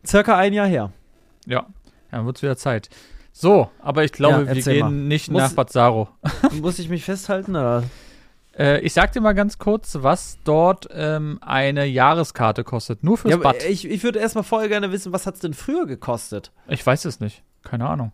Circa 0.05 0.37
ein 0.37 0.53
Jahr 0.53 0.67
her. 0.67 0.91
Ja. 1.45 1.67
Dann 2.11 2.25
wird's 2.25 2.41
wieder 2.41 2.57
Zeit. 2.57 2.89
So, 3.31 3.69
aber 3.79 4.03
ich 4.03 4.11
glaube, 4.11 4.45
Ja, 4.45 4.55
wir 4.55 4.61
gehen 4.63 4.79
mal. 4.79 4.91
nicht 4.91 5.29
Muss- 5.31 5.41
nach 5.41 5.53
Bazzaro. 5.53 6.09
Muss 6.61 6.79
ich 6.79 6.89
mich 6.89 7.03
festhalten? 7.03 7.51
Oder? 7.51 7.83
Äh, 8.57 8.79
ich 8.81 8.93
sag 8.93 9.11
dir 9.11 9.21
mal 9.21 9.33
ganz 9.33 9.57
kurz, 9.59 9.97
was 10.01 10.39
dort 10.43 10.87
ähm, 10.91 11.37
eine 11.41 11.85
Jahreskarte 11.85 12.63
kostet. 12.63 13.03
Nur 13.03 13.17
fürs 13.17 13.31
Ja, 13.31 13.37
Bad. 13.37 13.63
ich, 13.63 13.85
ich 13.85 14.03
würde 14.03 14.19
erstmal 14.19 14.43
vorher 14.43 14.67
gerne 14.69 14.91
wissen, 14.91 15.13
was 15.13 15.27
hat's 15.27 15.39
denn 15.39 15.53
früher 15.53 15.85
gekostet? 15.85 16.51
Ich 16.67 16.85
weiß 16.85 17.05
es 17.05 17.19
nicht. 17.19 17.43
Keine 17.63 17.87
Ahnung. 17.87 18.11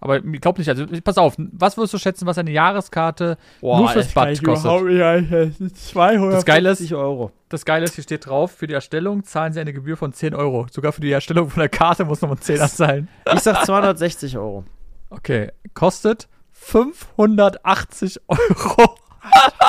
Aber 0.00 0.16
ich 0.24 0.40
glaube 0.40 0.58
nicht. 0.60 0.68
Also, 0.68 0.86
pass 1.04 1.18
auf. 1.18 1.34
Was 1.38 1.76
würdest 1.76 1.92
du 1.94 1.98
schätzen, 1.98 2.26
was 2.26 2.38
eine 2.38 2.50
Jahreskarte 2.50 3.36
nur 3.60 3.88
fürs 3.90 4.12
Bad 4.14 4.30
ich 4.30 4.42
kostet? 4.42 4.70
einschätzen. 4.70 5.74
250 5.74 6.34
Das 6.36 6.44
Geile 6.46 6.70
ist- 6.70 6.92
Euro. 6.92 7.32
Das 7.50 7.64
Geile 7.64 7.84
ist, 7.84 7.94
hier 7.96 8.04
steht 8.04 8.26
drauf, 8.26 8.52
für 8.52 8.66
die 8.66 8.74
Erstellung 8.74 9.24
zahlen 9.24 9.52
sie 9.52 9.60
eine 9.60 9.72
Gebühr 9.72 9.96
von 9.96 10.12
10 10.12 10.34
Euro. 10.34 10.66
Sogar 10.70 10.92
für 10.92 11.00
die 11.00 11.10
Erstellung 11.12 11.50
von 11.50 11.60
der 11.60 11.68
Karte 11.68 12.04
muss 12.04 12.20
man 12.22 12.38
10 12.38 12.58
zahlen. 12.68 13.08
Ich 13.34 13.40
sag 13.40 13.64
260 13.66 14.38
Euro. 14.38 14.64
Okay, 15.10 15.50
kostet 15.74 16.28
580 16.52 18.20
Euro. 18.28 18.94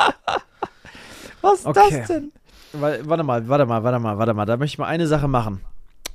Was 1.42 1.58
ist 1.60 1.66
Okay. 1.66 1.98
das 1.98 2.06
denn? 2.08 2.32
Warte 2.72 3.22
mal, 3.24 3.46
warte 3.48 3.66
mal, 3.66 3.82
warte 3.82 3.98
mal, 3.98 4.16
warte 4.18 4.32
mal. 4.34 4.46
Da 4.46 4.56
möchte 4.56 4.74
ich 4.74 4.78
mal 4.78 4.86
eine 4.86 5.06
Sache 5.06 5.28
machen. 5.28 5.60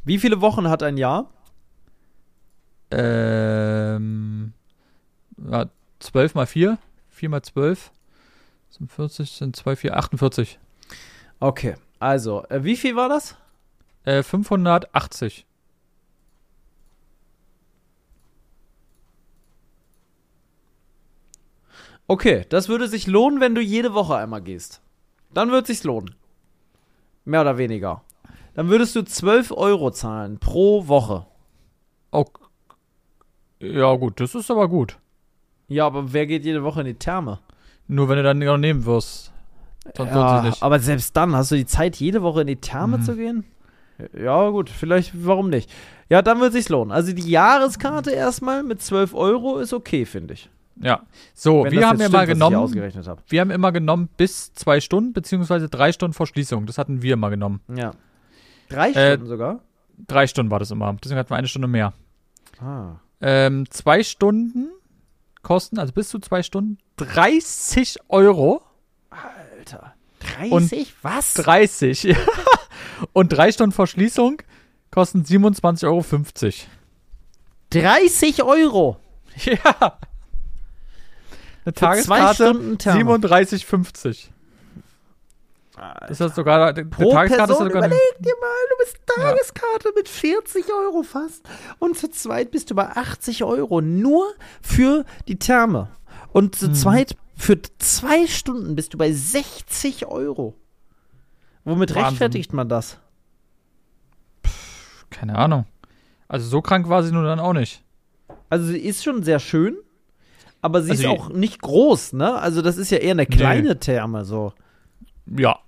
Wie 0.05 0.17
viele 0.17 0.41
Wochen 0.41 0.69
hat 0.69 0.81
ein 0.83 0.97
Jahr? 0.97 1.29
Ähm, 2.91 4.53
ja, 5.49 5.65
12 5.99 6.35
mal 6.35 6.45
4, 6.45 6.77
4 7.09 7.29
mal 7.29 7.41
12, 7.41 7.91
sind 8.69 8.91
40, 8.91 9.31
sind 9.31 9.55
2, 9.55 9.75
4, 9.75 9.97
48. 9.97 10.59
Okay, 11.39 11.75
also, 11.99 12.43
äh, 12.49 12.63
wie 12.63 12.77
viel 12.77 12.95
war 12.95 13.09
das? 13.09 13.35
Äh, 14.05 14.23
580. 14.23 15.45
Okay, 22.09 22.45
das 22.47 22.69
würde 22.69 22.87
sich 22.87 23.05
lohnen, 23.05 23.41
wenn 23.41 23.53
du 23.53 23.61
jede 23.61 23.93
Woche 23.93 24.15
einmal 24.15 24.41
gehst. 24.41 24.81
Dann 25.33 25.51
würde 25.51 25.67
sich's 25.67 25.83
lohnen. 25.83 26.15
Mehr 27.25 27.41
oder 27.41 27.57
weniger. 27.57 28.01
Dann 28.53 28.69
würdest 28.69 28.95
du 28.95 29.03
12 29.03 29.51
Euro 29.51 29.91
zahlen 29.91 30.39
pro 30.39 30.87
Woche. 30.87 31.25
Oh, 32.11 32.25
ja 33.59 33.93
gut, 33.95 34.19
das 34.19 34.35
ist 34.35 34.49
aber 34.51 34.67
gut. 34.67 34.97
Ja, 35.67 35.85
aber 35.85 36.13
wer 36.13 36.25
geht 36.27 36.45
jede 36.45 36.63
Woche 36.63 36.81
in 36.81 36.87
die 36.87 36.93
Therme? 36.93 37.39
Nur 37.87 38.07
wenn 38.09 38.17
du 38.17 38.23
dann 38.23 38.39
noch 38.39 38.57
nehmen 38.57 38.85
wirst. 38.85 39.31
Sonst 39.95 40.11
Ja, 40.11 40.41
sich 40.41 40.49
nicht. 40.51 40.63
aber 40.63 40.79
selbst 40.79 41.15
dann, 41.15 41.35
hast 41.35 41.51
du 41.51 41.55
die 41.55 41.65
Zeit, 41.65 41.95
jede 41.97 42.21
Woche 42.21 42.41
in 42.41 42.47
die 42.47 42.55
Therme 42.57 42.97
Mhm. 42.97 43.01
zu 43.03 43.15
gehen? 43.15 43.45
Ja, 44.17 44.49
gut, 44.49 44.69
vielleicht, 44.69 45.11
warum 45.25 45.49
nicht? 45.49 45.69
Ja, 46.09 46.21
dann 46.21 46.39
wird 46.39 46.53
sich's 46.53 46.69
lohnen. 46.69 46.91
Also 46.91 47.13
die 47.13 47.27
Jahreskarte 47.29 48.11
erstmal 48.11 48.63
mit 48.63 48.81
12 48.81 49.13
Euro 49.13 49.57
ist 49.59 49.73
okay, 49.73 50.05
finde 50.05 50.35
ich. 50.35 50.49
Ja. 50.79 51.01
So, 51.33 51.63
Wenn 51.63 51.71
wir 51.71 51.87
haben 51.87 51.99
ja 51.99 52.07
mal 52.09 52.23
stimmt, 52.25 52.33
genommen, 52.39 52.55
ausgerechnet 52.57 53.07
habe. 53.07 53.21
wir 53.27 53.41
haben 53.41 53.49
immer 53.49 53.71
genommen 53.71 54.09
bis 54.17 54.53
zwei 54.53 54.79
Stunden, 54.79 55.13
beziehungsweise 55.13 55.67
drei 55.69 55.91
Stunden 55.91 56.13
vor 56.13 56.27
Schließung. 56.27 56.65
Das 56.67 56.77
hatten 56.77 57.01
wir 57.01 57.17
mal 57.17 57.29
genommen. 57.29 57.61
Ja. 57.75 57.91
Drei 58.69 58.91
Äh, 58.91 59.13
Stunden 59.13 59.27
sogar? 59.27 59.59
Drei 60.07 60.27
Stunden 60.27 60.51
war 60.51 60.59
das 60.59 60.69
immer. 60.69 60.93
Deswegen 61.03 61.17
hatten 61.19 61.31
wir 61.31 61.37
eine 61.37 61.47
Stunde 61.47 61.67
mehr. 61.67 61.93
Ah 62.61 62.97
ähm, 63.21 63.69
zwei 63.69 64.03
Stunden 64.03 64.69
kosten, 65.41 65.79
also 65.79 65.93
bis 65.93 66.09
zu 66.09 66.19
zwei 66.19 66.43
Stunden, 66.43 66.77
30 66.97 67.99
Euro. 68.09 68.61
Alter. 69.09 69.93
30? 70.19 70.51
Und 70.51 70.73
was? 71.01 71.33
30. 71.35 72.15
und 73.13 73.29
drei 73.29 73.51
Stunden 73.51 73.73
Verschließung 73.73 74.41
kosten 74.91 75.23
27,50 75.23 75.85
Euro. 75.85 76.05
30 77.69 78.43
Euro? 78.43 78.97
Ja. 79.45 79.99
Eine 81.63 81.73
Für 81.73 81.73
Tageskarte 81.73 82.45
37,50. 82.53 84.29
Alter. 85.77 86.07
Das 86.07 86.19
ist 86.19 86.35
sogar 86.35 86.73
Pro 86.73 87.11
Tageskarte 87.11 87.47
Person, 87.47 87.67
ist 87.67 87.73
sogar 87.73 87.87
überleg 87.87 88.17
dir 88.19 88.33
mal, 88.41 88.47
du 88.69 88.83
bist 88.83 88.97
Tageskarte 89.05 89.89
ja. 89.89 89.91
mit 89.95 90.09
40 90.09 90.65
Euro 90.73 91.03
fast 91.03 91.47
und 91.79 91.97
zu 91.97 92.09
zweit 92.09 92.51
bist 92.51 92.71
du 92.71 92.75
bei 92.75 92.87
80 92.87 93.43
Euro 93.43 93.81
nur 93.81 94.25
für 94.61 95.05
die 95.27 95.37
Therme. 95.37 95.89
Und 96.33 96.55
zu 96.55 96.67
hm. 96.67 96.73
zweit 96.73 97.17
für 97.35 97.59
zwei 97.77 98.27
Stunden 98.27 98.75
bist 98.75 98.93
du 98.93 98.97
bei 98.97 99.11
60 99.11 100.07
Euro. 100.07 100.55
Womit 101.63 101.91
Wahnsinn. 101.91 102.05
rechtfertigt 102.05 102.53
man 102.53 102.69
das? 102.69 102.97
Pff, 104.45 105.05
keine 105.09 105.37
Ahnung. 105.37 105.65
Also 106.27 106.47
so 106.47 106.61
krank 106.61 106.89
war 106.89 107.03
sie 107.03 107.11
nun 107.11 107.23
dann 107.23 107.39
auch 107.39 107.53
nicht. 107.53 107.83
Also 108.49 108.65
sie 108.67 108.79
ist 108.79 109.03
schon 109.03 109.23
sehr 109.23 109.39
schön, 109.39 109.77
aber 110.61 110.81
sie 110.81 110.91
also 110.91 111.03
ist 111.03 111.09
auch 111.09 111.29
nicht 111.29 111.61
groß, 111.61 112.13
ne? 112.13 112.35
Also 112.35 112.61
das 112.61 112.77
ist 112.77 112.89
ja 112.89 112.97
eher 112.97 113.11
eine 113.11 113.25
kleine 113.25 113.69
nee. 113.69 113.75
Therme 113.75 114.25
so. 114.25 114.53
Ja, 115.25 115.59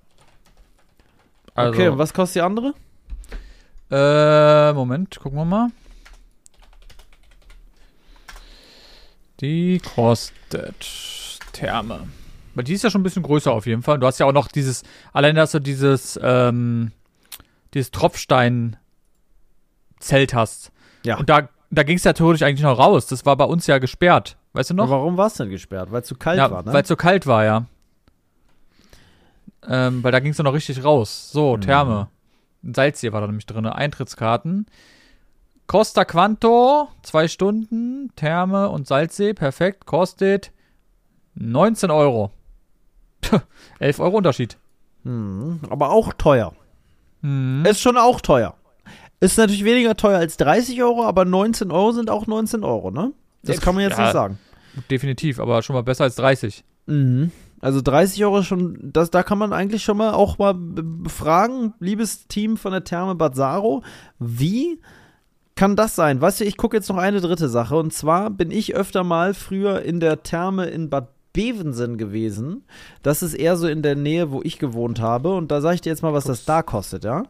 also, 1.56 1.74
Okay, 1.74 1.88
und 1.90 1.98
was 1.98 2.14
kostet 2.14 2.36
die 2.36 2.42
andere? 2.42 2.74
Äh, 3.92 4.74
Moment, 4.74 5.20
gucken 5.20 5.40
wir 5.40 5.46
mal. 5.46 5.70
Die 9.40 9.82
kostet 9.96 11.40
Therme. 11.54 12.08
Weil 12.56 12.64
die 12.66 12.74
ist 12.74 12.84
ja 12.84 12.90
schon 12.90 13.02
ein 13.02 13.04
bisschen 13.04 13.24
größer 13.24 13.52
auf 13.52 13.66
jeden 13.66 13.84
Fall. 13.84 14.00
Du 14.00 14.08
hast 14.08 14.20
ja 14.20 14.26
auch 14.26 14.34
noch 14.34 14.50
dieses, 14.50 14.84
allein 15.14 15.36
dass 15.36 15.52
du 15.52 15.60
dieses, 15.60 16.20
ähm, 16.22 16.92
dieses 17.74 17.92
Tropfstein-Zelt 17.92 20.34
hast. 20.34 20.72
Ja. 21.06 21.18
Und 21.18 21.30
da, 21.30 21.48
da 21.72 21.84
ging 21.84 21.98
es 21.98 22.04
ja 22.04 22.14
theoretisch 22.14 22.46
eigentlich 22.46 22.64
noch 22.64 22.78
raus. 22.78 23.08
Das 23.08 23.26
war 23.26 23.38
bei 23.38 23.46
uns 23.46 23.68
ja 23.68 23.78
gesperrt. 23.78 24.38
Weißt 24.54 24.72
du 24.72 24.74
noch? 24.74 24.90
Warum 24.90 25.16
war 25.16 25.28
es 25.28 25.36
denn 25.36 25.50
gesperrt? 25.50 25.92
Weil 25.92 26.02
es 26.02 26.08
zu 26.08 26.16
kalt 26.16 26.38
ja, 26.38 26.52
war, 26.52 26.64
ne? 26.64 26.74
weil 26.74 26.82
es 26.82 26.88
so 26.88 26.96
kalt 26.96 27.28
war, 27.28 27.46
ja. 27.46 27.66
Ähm, 29.68 30.04
weil 30.04 30.12
da 30.12 30.20
ging 30.20 30.32
es 30.32 30.38
ja 30.38 30.44
noch 30.44 30.54
richtig 30.54 30.84
raus. 30.84 31.32
So, 31.32 31.58
Mhm. 31.58 31.62
Therme. 31.62 32.08
Ein 32.64 32.74
Salzsee 32.74 33.12
war 33.12 33.22
da 33.22 33.28
nämlich 33.28 33.46
drin. 33.46 33.66
Eintrittskarten. 33.66 34.66
Costa 35.68 36.04
Quanto, 36.04 36.88
zwei 37.04 37.28
Stunden, 37.28 38.12
Therme 38.16 38.70
und 38.70 38.88
Salzsee, 38.88 39.34
perfekt, 39.34 39.86
kostet 39.86 40.52
19 41.36 41.92
Euro. 41.92 42.32
11 43.80 44.00
Euro 44.00 44.18
Unterschied. 44.18 44.58
Hm, 45.04 45.60
aber 45.70 45.92
auch 45.92 46.14
teuer. 46.14 46.54
Hm. 47.22 47.64
Ist 47.66 47.82
schon 47.82 47.98
auch 47.98 48.20
teuer. 48.22 48.56
Ist 49.20 49.38
natürlich 49.38 49.64
weniger 49.64 49.96
teuer 49.96 50.18
als 50.18 50.38
30 50.38 50.82
Euro, 50.82 51.04
aber 51.06 51.26
19 51.26 51.72
Euro 51.72 51.92
sind 51.92 52.10
auch 52.10 52.26
19 52.26 52.64
Euro, 52.64 52.90
ne? 52.90 53.12
Das 53.44 53.62
kann 53.62 53.76
man 53.76 53.84
jetzt 53.84 53.98
ja. 53.98 54.06
nicht 54.06 54.14
sagen. 54.14 54.40
Definitiv, 54.90 55.40
aber 55.40 55.62
schon 55.62 55.76
mal 55.76 55.84
besser 55.84 56.06
als 56.06 56.16
30. 56.16 56.64
Mhm. 56.88 57.32
Also 57.62 57.82
30 57.82 58.24
Euro 58.24 58.42
schon, 58.44 58.78
das, 58.82 59.12
da 59.12 59.24
kann 59.24 59.38
man 59.38 59.54
eigentlich 59.54 59.84
schon 59.84 59.98
mal 59.98 60.14
auch 60.14 60.38
mal 60.38 60.56
fragen, 61.08 61.74
liebes 61.80 62.28
Team 62.28 62.58
von 62.58 62.72
der 62.72 62.84
Therme 62.84 63.16
Bad 63.16 63.36
Saro, 63.36 63.84
wie 64.18 64.80
kann 65.56 65.76
das 65.76 65.96
sein? 65.96 66.22
Weißt 66.22 66.40
du, 66.40 66.46
ich 66.46 66.56
gucke 66.56 66.78
jetzt 66.78 66.88
noch 66.88 66.98
eine 66.98 67.20
dritte 67.20 67.50
Sache 67.50 67.76
und 67.76 67.94
zwar 67.94 68.30
bin 68.30 68.50
ich 68.50 68.76
öfter 68.76 69.04
mal 69.04 69.34
früher 69.34 69.82
in 69.82 70.00
der 70.00 70.24
Therme 70.24 70.68
in 70.68 70.90
Bad 70.90 71.10
Bevensen 71.34 71.98
gewesen. 71.98 72.64
Das 73.04 73.22
ist 73.22 73.34
eher 73.34 73.56
so 73.56 73.68
in 73.68 73.82
der 73.82 73.96
Nähe, 73.96 74.32
wo 74.32 74.42
ich 74.42 74.58
gewohnt 74.58 75.00
habe 75.00 75.36
und 75.36 75.52
da 75.52 75.62
sage 75.62 75.76
ich 75.76 75.82
dir 75.82 75.90
jetzt 75.90 76.02
mal, 76.02 76.14
was 76.14 76.24
das 76.24 76.46
da 76.46 76.64
kostet, 76.64 77.04
ja? 77.04 77.24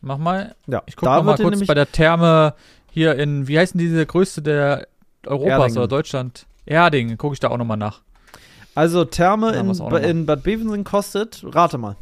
Mach 0.00 0.18
mal. 0.18 0.54
Ja, 0.66 0.82
Ich 0.86 0.96
gucke 0.96 1.22
mal 1.22 1.36
kurz 1.36 1.66
bei 1.66 1.74
der 1.74 1.90
Therme 1.90 2.54
hier 2.90 3.16
in, 3.16 3.48
wie 3.48 3.58
heißt 3.58 3.74
denn 3.74 3.80
diese 3.80 4.04
größte 4.06 4.42
der 4.42 4.86
Europas 5.26 5.50
Erdingen. 5.50 5.78
oder 5.78 5.88
Deutschland? 5.88 6.46
Erding, 6.66 7.16
gucke 7.16 7.34
ich 7.34 7.40
da 7.40 7.48
auch 7.48 7.56
nochmal 7.56 7.76
nach. 7.76 8.02
Also 8.78 9.04
Therme 9.04 9.56
Ja, 9.56 9.60
in, 9.60 10.04
in 10.04 10.24
Bad 10.24 10.44
Bevensen 10.44 10.84
kostet, 10.84 11.44
rate 11.44 11.78
mal, 11.78 11.96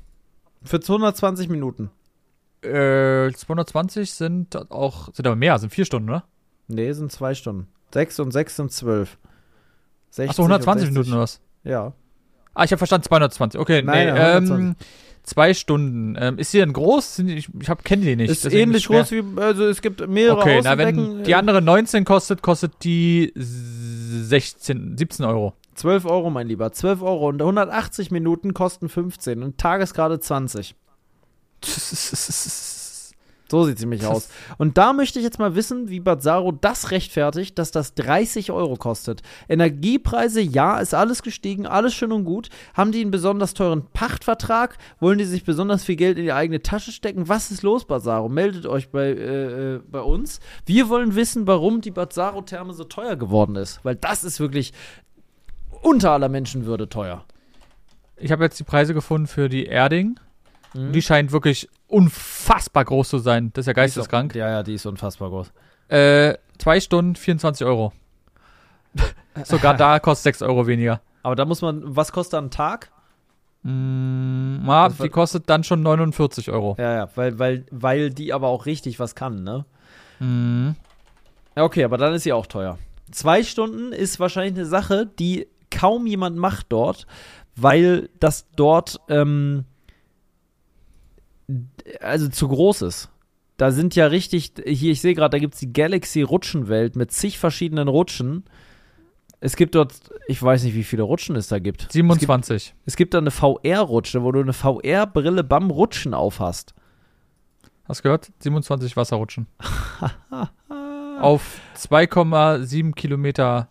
für 0.62 0.78
220 0.78 1.48
Minuten. 1.48 1.88
Äh, 2.60 3.32
220 3.32 4.12
sind 4.12 4.70
auch, 4.70 5.08
sind 5.14 5.26
aber 5.26 5.36
mehr, 5.36 5.58
sind 5.58 5.72
vier 5.72 5.86
Stunden, 5.86 6.10
oder? 6.10 6.24
Nee, 6.68 6.92
sind 6.92 7.10
zwei 7.10 7.32
Stunden. 7.32 7.66
Sechs 7.94 8.20
und 8.20 8.30
sechs 8.30 8.56
sind 8.56 8.72
zwölf. 8.72 9.16
60 10.10 10.28
Achso, 10.28 10.42
120 10.42 10.88
und 10.88 10.92
60. 10.92 10.92
Minuten 10.92 11.12
oder 11.14 11.22
was? 11.22 11.40
Ja. 11.64 11.94
Ah, 12.52 12.64
ich 12.64 12.72
habe 12.72 12.78
verstanden, 12.78 13.04
220. 13.04 13.58
Okay, 13.58 13.80
Nein, 13.80 14.08
nee, 14.08 14.12
nein, 14.12 14.18
ähm, 14.18 14.50
120. 14.50 14.86
zwei 15.22 15.54
Stunden. 15.54 16.16
Ähm, 16.20 16.38
ist 16.38 16.50
sie 16.50 16.58
denn 16.58 16.74
groß? 16.74 17.20
Ich, 17.20 17.48
ich 17.58 17.70
hab, 17.70 17.84
kenne 17.84 18.04
die 18.04 18.16
nicht. 18.16 18.28
Ist 18.28 18.52
ähnlich 18.52 18.86
groß 18.88 19.12
wie, 19.12 19.24
also 19.36 19.64
es 19.64 19.80
gibt 19.80 20.06
mehrere 20.06 20.40
Okay, 20.40 20.60
na, 20.62 20.76
wenn 20.76 21.24
die 21.24 21.34
andere 21.34 21.62
19 21.62 22.04
kostet, 22.04 22.42
kostet 22.42 22.84
die 22.84 23.32
16, 23.34 24.98
17 24.98 25.24
Euro. 25.24 25.54
12 25.76 26.06
Euro, 26.06 26.30
mein 26.30 26.48
Lieber. 26.48 26.72
12 26.72 27.02
Euro 27.02 27.28
und 27.28 27.40
180 27.40 28.10
Minuten 28.10 28.54
kosten 28.54 28.88
15 28.88 29.42
und 29.42 29.58
Tagesgrade 29.58 30.18
20. 30.20 30.74
So 33.48 33.64
sieht 33.64 33.78
sie 33.78 33.86
mich 33.86 34.04
aus. 34.04 34.28
Und 34.58 34.76
da 34.76 34.92
möchte 34.92 35.20
ich 35.20 35.24
jetzt 35.24 35.38
mal 35.38 35.54
wissen, 35.54 35.88
wie 35.88 36.00
Bad 36.00 36.20
Saro 36.20 36.50
das 36.50 36.90
rechtfertigt, 36.90 37.58
dass 37.58 37.70
das 37.70 37.94
30 37.94 38.50
Euro 38.50 38.74
kostet. 38.74 39.22
Energiepreise, 39.48 40.40
ja, 40.40 40.78
ist 40.78 40.94
alles 40.94 41.22
gestiegen, 41.22 41.64
alles 41.64 41.94
schön 41.94 42.10
und 42.10 42.24
gut. 42.24 42.48
Haben 42.74 42.90
die 42.90 43.00
einen 43.00 43.12
besonders 43.12 43.54
teuren 43.54 43.86
Pachtvertrag? 43.92 44.78
Wollen 44.98 45.18
die 45.18 45.24
sich 45.24 45.44
besonders 45.44 45.84
viel 45.84 45.94
Geld 45.94 46.18
in 46.18 46.24
die 46.24 46.32
eigene 46.32 46.60
Tasche 46.60 46.90
stecken? 46.90 47.28
Was 47.28 47.52
ist 47.52 47.62
los, 47.62 47.84
Bad 47.84 48.02
Saro? 48.02 48.28
Meldet 48.28 48.66
euch 48.66 48.90
bei, 48.90 49.10
äh, 49.10 49.74
äh, 49.74 49.80
bei 49.88 50.00
uns. 50.00 50.40
Wir 50.64 50.88
wollen 50.88 51.14
wissen, 51.14 51.46
warum 51.46 51.80
die 51.80 51.92
Bad 51.92 52.12
Saro-Therme 52.12 52.72
so 52.72 52.82
teuer 52.82 53.14
geworden 53.14 53.54
ist. 53.54 53.78
Weil 53.84 53.94
das 53.94 54.24
ist 54.24 54.40
wirklich 54.40 54.72
unter 55.86 56.10
aller 56.10 56.28
Menschenwürde 56.28 56.88
teuer. 56.88 57.24
Ich 58.16 58.32
habe 58.32 58.42
jetzt 58.44 58.58
die 58.58 58.64
Preise 58.64 58.92
gefunden 58.92 59.26
für 59.26 59.48
die 59.48 59.66
Erding. 59.66 60.18
Mhm. 60.74 60.92
Die 60.92 61.02
scheint 61.02 61.32
wirklich 61.32 61.68
unfassbar 61.86 62.84
groß 62.84 63.08
zu 63.08 63.18
sein. 63.18 63.50
Das 63.54 63.62
ist 63.62 63.66
ja 63.68 63.72
geisteskrank. 63.72 64.34
Ja, 64.34 64.48
ja, 64.50 64.62
die 64.62 64.74
ist 64.74 64.86
unfassbar 64.86 65.28
groß. 65.30 65.52
Äh, 65.88 66.34
zwei 66.58 66.80
Stunden, 66.80 67.14
24 67.14 67.66
Euro. 67.66 67.92
Sogar 69.44 69.74
da 69.76 70.00
kostet 70.00 70.34
6 70.34 70.42
Euro 70.42 70.66
weniger. 70.66 71.00
Aber 71.22 71.36
da 71.36 71.44
muss 71.44 71.62
man, 71.62 71.82
was 71.84 72.10
kostet 72.10 72.40
ein 72.42 72.50
Tag? 72.50 72.90
Mm, 73.62 74.62
ah, 74.64 74.66
war- 74.66 74.90
die 74.90 75.08
kostet 75.08 75.48
dann 75.50 75.62
schon 75.64 75.82
49 75.82 76.50
Euro. 76.50 76.76
Ja, 76.78 76.94
ja, 76.94 77.08
weil, 77.14 77.38
weil, 77.38 77.64
weil 77.70 78.10
die 78.10 78.32
aber 78.32 78.48
auch 78.48 78.66
richtig 78.66 78.98
was 78.98 79.14
kann, 79.14 79.44
ne? 79.44 79.64
Ja, 80.18 81.62
okay, 81.62 81.84
aber 81.84 81.98
dann 81.98 82.14
ist 82.14 82.22
sie 82.22 82.32
auch 82.32 82.46
teuer. 82.46 82.78
Zwei 83.10 83.42
Stunden 83.42 83.92
ist 83.92 84.18
wahrscheinlich 84.18 84.54
eine 84.54 84.66
Sache, 84.66 85.06
die 85.18 85.46
kaum 85.70 86.06
jemand 86.06 86.36
macht 86.36 86.66
dort, 86.70 87.06
weil 87.54 88.10
das 88.18 88.48
dort 88.56 89.00
ähm, 89.08 89.64
also 92.00 92.28
zu 92.28 92.48
groß 92.48 92.82
ist. 92.82 93.10
Da 93.56 93.70
sind 93.70 93.96
ja 93.96 94.06
richtig, 94.06 94.52
hier, 94.66 94.92
ich 94.92 95.00
sehe 95.00 95.14
gerade, 95.14 95.30
da 95.30 95.38
gibt 95.38 95.54
es 95.54 95.60
die 95.60 95.72
Galaxy 95.72 96.22
Rutschenwelt 96.22 96.94
mit 96.94 97.10
zig 97.10 97.38
verschiedenen 97.38 97.88
Rutschen. 97.88 98.44
Es 99.40 99.56
gibt 99.56 99.74
dort, 99.74 99.94
ich 100.28 100.42
weiß 100.42 100.64
nicht, 100.64 100.74
wie 100.74 100.84
viele 100.84 101.04
Rutschen 101.04 101.36
es 101.36 101.48
da 101.48 101.58
gibt. 101.58 101.82
Es 101.82 101.88
gibt, 101.88 101.92
27. 101.92 102.74
es 102.84 102.96
gibt 102.96 103.14
da 103.14 103.18
eine 103.18 103.30
VR-Rutsche, 103.30 104.22
wo 104.22 104.32
du 104.32 104.40
eine 104.40 104.52
VR-Brille 104.52 105.44
beim 105.44 105.70
Rutschen 105.70 106.12
aufhast. 106.12 106.74
Hast 107.88 108.00
du 108.00 108.02
gehört? 108.02 108.30
27 108.40 108.96
Wasserrutschen. 108.96 109.46
Auf 111.20 111.60
2,7 111.76 112.92
Kilometer, 112.92 113.68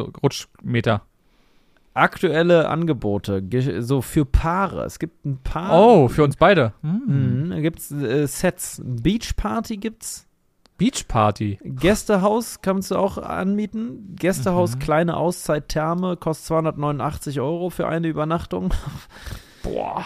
also 0.00 0.10
Rutschmeter. 0.22 1.02
aktuelle 1.94 2.68
Angebote, 2.68 3.42
ge- 3.42 3.80
so 3.80 4.00
für 4.00 4.24
Paare. 4.24 4.84
Es 4.84 4.98
gibt 4.98 5.24
ein 5.26 5.38
paar. 5.42 5.78
Oh, 5.78 6.08
für 6.08 6.24
uns 6.24 6.36
beide. 6.36 6.72
Mhm, 6.82 7.50
da 7.50 7.60
gibt's 7.60 7.90
äh, 7.92 8.26
Sets. 8.26 8.80
Beach 8.84 9.36
Party 9.36 9.76
gibt's. 9.76 10.26
Beachparty. 10.78 11.58
Gästehaus 11.62 12.60
kannst 12.60 12.90
du 12.90 12.96
auch 12.96 13.16
anmieten. 13.18 14.16
Gästehaus, 14.18 14.74
Mhm. 14.74 14.78
kleine 14.80 15.16
Auszeit, 15.16 15.68
Therme, 15.68 16.16
kostet 16.16 16.46
289 16.46 17.38
Euro 17.40 17.70
für 17.70 17.86
eine 17.86 18.08
Übernachtung. 18.08 18.74
Boah. 19.62 20.02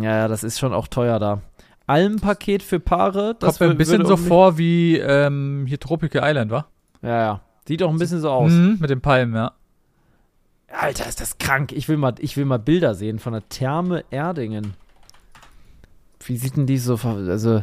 Ja, 0.00 0.26
das 0.26 0.42
ist 0.42 0.58
schon 0.58 0.72
auch 0.72 0.88
teuer 0.88 1.18
da. 1.20 1.42
Almpaket 1.86 2.62
für 2.62 2.80
Paare. 2.80 3.36
Das 3.38 3.58
Kommt 3.58 3.68
mir 3.70 3.74
ein 3.74 3.78
bisschen 3.78 4.04
so 4.06 4.16
vor 4.16 4.58
wie 4.58 4.96
ähm, 4.98 5.64
hier 5.68 5.78
Tropical 5.78 6.22
Island, 6.28 6.50
wa? 6.50 6.66
Ja, 7.02 7.20
ja. 7.20 7.40
Sieht 7.70 7.84
auch 7.84 7.90
ein 7.90 7.98
bisschen 7.98 8.18
so 8.18 8.32
aus. 8.32 8.50
Mhm, 8.50 8.78
mit 8.80 8.90
den 8.90 9.00
Palmen, 9.00 9.32
ja. 9.32 9.52
Alter, 10.72 11.06
ist 11.06 11.20
das 11.20 11.38
krank. 11.38 11.70
Ich 11.70 11.88
will, 11.88 11.96
mal, 11.98 12.16
ich 12.18 12.36
will 12.36 12.44
mal 12.44 12.58
Bilder 12.58 12.96
sehen 12.96 13.20
von 13.20 13.32
der 13.32 13.48
Therme 13.48 14.04
Erdingen. 14.10 14.74
Wie 16.18 16.36
sieht 16.36 16.56
denn 16.56 16.66
die 16.66 16.78
so 16.78 16.96
Also. 16.96 17.62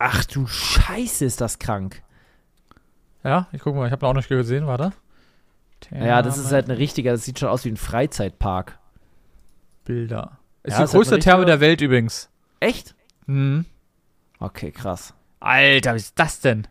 Ach 0.00 0.24
du 0.24 0.48
Scheiße, 0.48 1.24
ist 1.24 1.40
das 1.40 1.60
krank. 1.60 2.02
Ja, 3.22 3.46
ich 3.52 3.60
guck 3.60 3.76
mal, 3.76 3.86
ich 3.86 3.92
habe 3.92 4.04
noch 4.04 4.14
nicht 4.14 4.28
gesehen, 4.28 4.66
warte. 4.66 4.92
Ja, 5.92 6.20
das 6.22 6.36
ist 6.36 6.50
halt 6.50 6.68
eine 6.68 6.78
richtige, 6.78 7.12
das 7.12 7.24
sieht 7.24 7.38
schon 7.38 7.48
aus 7.48 7.64
wie 7.64 7.70
ein 7.70 7.76
Freizeitpark. 7.76 8.76
Bilder. 9.84 10.38
Ist 10.64 10.72
Ja, 10.72 10.78
die 10.78 10.80
halt 10.80 10.90
größte 10.90 11.14
ein 11.14 11.20
Therme 11.20 11.44
der 11.44 11.60
Welt 11.60 11.80
übrigens. 11.80 12.28
Echt? 12.58 12.96
Mhm. 13.26 13.66
Okay, 14.40 14.72
krass. 14.72 15.14
Alter, 15.38 15.94
was 15.94 16.02
ist 16.02 16.18
das 16.18 16.40
denn? 16.40 16.66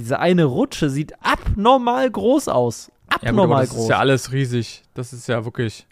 Diese 0.00 0.18
eine 0.18 0.44
Rutsche 0.44 0.88
sieht 0.88 1.12
abnormal 1.22 2.10
groß 2.10 2.48
aus. 2.48 2.90
Ja, 3.10 3.16
gut, 3.18 3.28
Abnormal 3.28 3.60
das 3.64 3.70
groß. 3.74 3.82
ist 3.82 3.88
ja 3.90 3.98
alles 3.98 4.32
riesig. 4.32 4.82
Das 4.94 5.12
ist 5.12 5.26
ja 5.28 5.44
wirklich. 5.44 5.86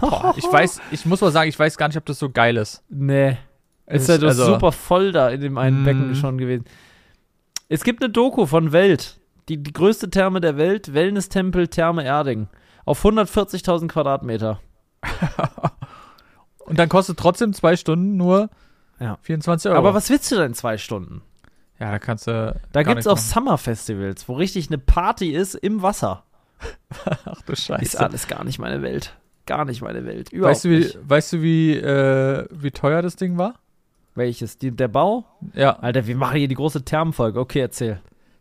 Boah, 0.00 0.34
ich 0.36 0.44
weiß, 0.52 0.80
ich 0.92 1.04
muss 1.04 1.20
mal 1.20 1.32
sagen, 1.32 1.48
ich 1.48 1.58
weiß 1.58 1.76
gar 1.76 1.88
nicht, 1.88 1.96
ob 1.96 2.06
das 2.06 2.18
so 2.18 2.30
geil 2.30 2.56
ist. 2.56 2.82
nee. 2.88 3.36
Es 3.84 4.08
Ist 4.08 4.22
ja 4.22 4.26
also- 4.28 4.44
super 4.46 4.70
voll 4.70 5.10
da 5.10 5.28
in 5.30 5.40
dem 5.40 5.58
einen 5.58 5.80
Mhm. 5.80 5.84
Becken 5.84 6.14
schon 6.14 6.38
gewesen. 6.38 6.64
Es 7.68 7.82
gibt 7.82 8.02
eine 8.02 8.10
Doku 8.12 8.46
von 8.46 8.70
Welt. 8.72 9.18
Die, 9.48 9.60
die 9.60 9.72
größte 9.72 10.08
Therme 10.08 10.40
der 10.40 10.56
Welt, 10.56 10.94
Wellness-Tempel 10.94 11.66
Therme 11.66 12.04
Erding. 12.04 12.46
Auf 12.84 13.04
140.000 13.04 13.88
Quadratmeter. 13.88 14.60
Und 16.60 16.78
dann 16.78 16.88
kostet 16.88 17.18
trotzdem 17.18 17.52
zwei 17.52 17.74
Stunden 17.76 18.16
nur 18.16 18.48
Ja. 19.00 19.18
24 19.22 19.68
Euro. 19.70 19.78
Aber 19.78 19.94
was 19.94 20.08
willst 20.10 20.30
du 20.30 20.36
denn 20.36 20.46
in 20.46 20.54
zwei 20.54 20.78
Stunden? 20.78 21.22
Ja, 21.82 21.90
da 21.90 21.98
kannst 21.98 22.28
du. 22.28 22.54
Da 22.70 22.84
gibt 22.84 23.00
es 23.00 23.08
auch 23.08 23.16
machen. 23.16 23.24
Summer-Festivals, 23.24 24.28
wo 24.28 24.34
richtig 24.34 24.68
eine 24.68 24.78
Party 24.78 25.32
ist 25.32 25.56
im 25.56 25.82
Wasser. 25.82 26.22
Ach 27.24 27.42
du 27.42 27.56
Scheiße. 27.56 27.82
Ist 27.82 27.96
alles 27.96 28.28
gar 28.28 28.44
nicht 28.44 28.60
meine 28.60 28.82
Welt. 28.82 29.16
Gar 29.46 29.64
nicht 29.64 29.82
meine 29.82 30.04
Welt. 30.06 30.30
Überhaupt 30.30 30.52
Weißt 30.54 30.64
du, 30.64 30.70
wie, 30.70 30.78
nicht. 30.78 30.98
weißt 31.02 31.32
du, 31.32 31.42
wie, 31.42 31.72
äh, 31.74 32.46
wie 32.52 32.70
teuer 32.70 33.02
das 33.02 33.16
Ding 33.16 33.36
war? 33.36 33.56
Welches? 34.14 34.58
Die, 34.58 34.70
der 34.70 34.86
Bau? 34.86 35.24
Ja, 35.54 35.72
Alter, 35.80 36.06
wir 36.06 36.14
machen 36.14 36.36
hier 36.36 36.46
die 36.46 36.54
große 36.54 36.84
Thermenfolge. 36.84 37.40
Okay, 37.40 37.58
erzähl. 37.58 38.00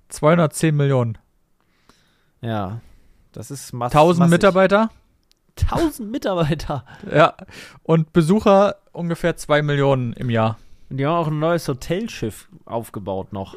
210 0.09 0.75
Millionen. 0.75 1.17
Ja. 2.41 2.81
Das 3.31 3.49
ist 3.49 3.73
mass 3.73 3.91
1000 3.91 4.19
massig. 4.19 4.31
Mitarbeiter. 4.33 4.91
1000 5.59 6.11
Mitarbeiter. 6.11 6.85
Ja. 7.11 7.33
Und 7.81 8.13
Besucher 8.13 8.75
ungefähr 8.91 9.35
2 9.35 9.63
Millionen 9.63 10.13
im 10.13 10.29
Jahr. 10.29 10.59
Und 10.91 10.97
die 10.97 11.05
haben 11.05 11.15
auch 11.15 11.27
ein 11.27 11.39
neues 11.39 11.69
Hotelschiff 11.69 12.49
aufgebaut 12.65 13.31
noch. 13.31 13.55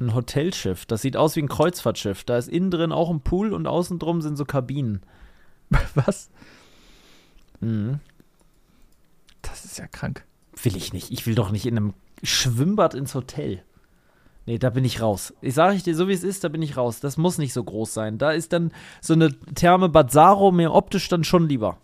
Ein 0.00 0.14
Hotelschiff. 0.14 0.86
Das 0.86 1.02
sieht 1.02 1.14
aus 1.14 1.36
wie 1.36 1.42
ein 1.42 1.48
Kreuzfahrtschiff. 1.48 2.24
Da 2.24 2.38
ist 2.38 2.48
innen 2.48 2.70
drin 2.70 2.90
auch 2.90 3.10
ein 3.10 3.20
Pool 3.20 3.52
und 3.52 3.66
außen 3.66 3.98
drum 3.98 4.22
sind 4.22 4.36
so 4.36 4.46
Kabinen. 4.46 5.02
Was? 5.94 6.30
Mhm. 7.60 8.00
Das 9.42 9.66
ist 9.66 9.78
ja 9.78 9.86
krank. 9.86 10.24
Will 10.62 10.74
ich 10.74 10.94
nicht. 10.94 11.10
Ich 11.10 11.26
will 11.26 11.34
doch 11.34 11.50
nicht 11.50 11.66
in 11.66 11.76
einem 11.76 11.94
Schwimmbad 12.22 12.94
ins 12.94 13.14
Hotel. 13.14 13.62
Nee, 14.46 14.56
da 14.58 14.70
bin 14.70 14.86
ich 14.86 15.02
raus. 15.02 15.34
Ich 15.42 15.52
sage 15.52 15.76
ich 15.76 15.82
dir, 15.82 15.94
so 15.94 16.08
wie 16.08 16.14
es 16.14 16.24
ist, 16.24 16.44
da 16.44 16.48
bin 16.48 16.62
ich 16.62 16.78
raus. 16.78 17.00
Das 17.00 17.18
muss 17.18 17.36
nicht 17.36 17.52
so 17.52 17.62
groß 17.62 17.92
sein. 17.92 18.16
Da 18.16 18.32
ist 18.32 18.54
dann 18.54 18.72
so 19.02 19.12
eine 19.12 19.38
Therme 19.54 19.90
Bad 19.90 20.12
Saro 20.12 20.50
mir 20.50 20.72
optisch 20.72 21.10
dann 21.10 21.24
schon 21.24 21.46
lieber. 21.46 21.76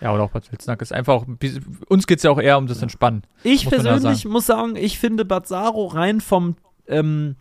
Ja, 0.00 0.12
oder 0.12 0.24
auch 0.24 0.30
Bad 0.30 0.50
Wilsnack 0.52 0.82
ist 0.82 0.92
einfach, 0.92 1.24
uns 1.88 2.06
geht 2.06 2.18
es 2.18 2.22
ja 2.24 2.30
auch 2.30 2.40
eher 2.40 2.58
um 2.58 2.66
das 2.66 2.82
Entspannen. 2.82 3.22
Ich 3.42 3.64
Muss 3.64 3.74
persönlich 3.74 4.24
muss 4.26 4.46
sagen, 4.46 4.76
ich 4.76 4.98
finde 4.98 5.24
Bad 5.24 5.46
Saro 5.48 5.86
rein 5.86 6.20
vom, 6.20 6.56
ähm, 6.86 7.36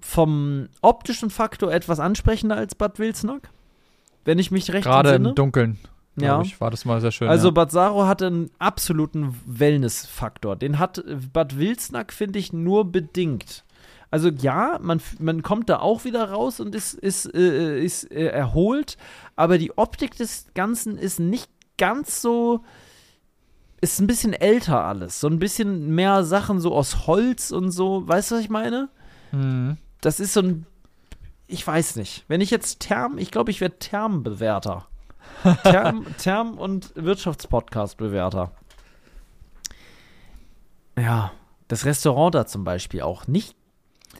vom 0.00 0.68
optischen 0.82 1.30
Faktor 1.30 1.72
etwas 1.72 2.00
ansprechender 2.00 2.56
als 2.56 2.74
Bad 2.74 2.98
Wilsnack. 2.98 3.50
Wenn 4.24 4.38
ich 4.40 4.50
mich 4.50 4.72
recht 4.72 4.84
Gerade 4.84 5.10
entsinne. 5.10 5.28
im 5.30 5.34
Dunkeln, 5.36 5.78
Ja. 6.18 6.40
ich, 6.40 6.60
war 6.60 6.72
das 6.72 6.84
mal 6.84 7.00
sehr 7.00 7.12
schön. 7.12 7.28
Also 7.28 7.48
ja. 7.48 7.52
Bad 7.52 7.70
Saro 7.70 8.06
hat 8.06 8.20
einen 8.20 8.50
absoluten 8.58 9.36
Wellness-Faktor. 9.46 10.56
Den 10.56 10.80
hat 10.80 10.98
äh, 10.98 11.16
Bad 11.32 11.56
Wilsnack, 11.58 12.12
finde 12.12 12.40
ich, 12.40 12.52
nur 12.52 12.90
bedingt. 12.90 13.64
Also 14.10 14.28
ja, 14.28 14.78
man, 14.80 15.00
man 15.18 15.42
kommt 15.42 15.68
da 15.68 15.80
auch 15.80 16.04
wieder 16.04 16.30
raus 16.30 16.58
und 16.60 16.74
ist, 16.74 16.94
ist, 16.94 17.32
äh, 17.34 17.80
ist 17.80 18.10
äh, 18.10 18.26
erholt, 18.26 18.96
aber 19.34 19.58
die 19.58 19.76
Optik 19.76 20.16
des 20.16 20.46
Ganzen 20.54 20.96
ist 20.96 21.18
nicht 21.20 21.50
ganz 21.78 22.22
so, 22.22 22.64
ist 23.80 24.00
ein 24.00 24.06
bisschen 24.06 24.32
älter 24.32 24.84
alles. 24.84 25.20
So 25.20 25.28
ein 25.28 25.38
bisschen 25.38 25.94
mehr 25.94 26.24
Sachen 26.24 26.60
so 26.60 26.74
aus 26.74 27.06
Holz 27.06 27.50
und 27.50 27.70
so. 27.70 28.06
Weißt 28.06 28.30
du, 28.30 28.36
was 28.36 28.42
ich 28.42 28.50
meine? 28.50 28.88
Mhm. 29.32 29.76
Das 30.00 30.20
ist 30.20 30.32
so 30.32 30.40
ein, 30.40 30.66
ich 31.46 31.66
weiß 31.66 31.96
nicht. 31.96 32.24
Wenn 32.28 32.40
ich 32.40 32.50
jetzt 32.50 32.80
Term, 32.80 33.18
ich 33.18 33.30
glaube, 33.30 33.50
ich 33.50 33.60
werde 33.60 33.78
Termbewerter. 33.78 34.86
Term, 35.64 36.06
Term 36.18 36.56
und 36.58 36.92
Wirtschaftspodcast-Bewerter. 36.94 38.52
Ja, 40.98 41.32
das 41.68 41.84
Restaurant 41.84 42.34
da 42.34 42.46
zum 42.46 42.64
Beispiel 42.64 43.02
auch 43.02 43.26
nicht 43.26 43.54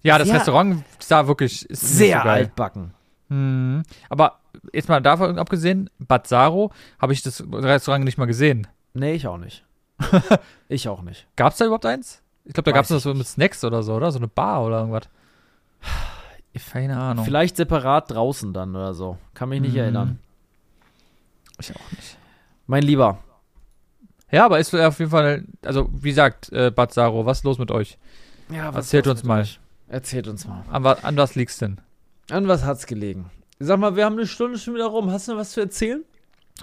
Ja, 0.02 0.18
das 0.18 0.28
Restaurant 0.28 0.84
sah 0.98 1.26
wirklich 1.26 1.66
sehr 1.70 2.24
altbacken. 2.24 2.92
Mhm. 3.28 3.82
Aber 4.08 4.38
jetzt 4.72 4.88
mal 4.88 5.00
davon 5.00 5.38
abgesehen, 5.38 5.90
Bad 5.98 6.26
Saro 6.26 6.72
habe 7.00 7.12
ich 7.12 7.22
das 7.22 7.42
Restaurant 7.52 8.04
nicht 8.04 8.18
mal 8.18 8.26
gesehen. 8.26 8.66
Nee, 8.94 9.14
ich 9.14 9.26
auch 9.26 9.38
nicht. 9.38 9.64
ich 10.68 10.88
auch 10.88 11.02
nicht. 11.02 11.26
Gab 11.36 11.52
es 11.52 11.58
da 11.58 11.64
überhaupt 11.64 11.86
eins? 11.86 12.22
Ich 12.44 12.52
glaube, 12.52 12.70
da 12.70 12.72
gab 12.72 12.84
es 12.84 12.88
das 12.88 13.02
so 13.02 13.12
mit 13.14 13.26
Snacks 13.26 13.64
oder 13.64 13.82
so, 13.82 13.94
oder? 13.94 14.12
So 14.12 14.18
eine 14.18 14.28
Bar 14.28 14.64
oder 14.64 14.78
irgendwas. 14.80 15.08
Keine 16.72 16.96
Ahnung. 16.98 17.24
Vielleicht 17.24 17.56
separat 17.56 18.10
draußen 18.10 18.52
dann 18.54 18.74
oder 18.76 18.94
so. 18.94 19.18
Kann 19.34 19.48
mich 19.50 19.60
nicht 19.60 19.72
Mhm. 19.74 19.78
erinnern. 19.78 20.18
Ich 21.58 21.70
auch 21.74 21.90
nicht. 21.92 22.16
Mein 22.66 22.82
Lieber, 22.82 23.18
Ja, 24.30 24.44
aber 24.44 24.58
ist 24.58 24.74
auf 24.74 24.98
jeden 24.98 25.10
Fall, 25.10 25.44
also 25.64 25.88
wie 25.92 26.08
gesagt, 26.10 26.50
äh, 26.52 26.70
Bad 26.70 26.92
Saro, 26.92 27.24
was 27.26 27.38
ist 27.38 27.44
los 27.44 27.58
mit 27.58 27.70
euch? 27.70 27.96
ja, 28.50 28.70
Erzählt 28.70 29.06
los 29.06 29.12
uns 29.12 29.22
mit 29.22 29.28
mal. 29.28 29.40
euch? 29.42 29.60
Erzählt 29.88 30.26
uns 30.28 30.46
mal. 30.46 30.64
An, 30.70 30.84
an 30.84 31.16
was 31.16 31.34
liegt's 31.36 31.58
denn? 31.58 31.80
An 32.30 32.48
was 32.48 32.64
hat's 32.64 32.86
gelegen? 32.86 33.30
Sag 33.58 33.78
mal, 33.78 33.96
wir 33.96 34.04
haben 34.04 34.16
eine 34.16 34.26
Stunde 34.26 34.58
schon 34.58 34.74
wieder 34.74 34.86
rum. 34.86 35.10
Hast 35.10 35.28
du 35.28 35.32
noch 35.32 35.38
was 35.40 35.52
zu 35.52 35.60
erzählen? 35.60 36.04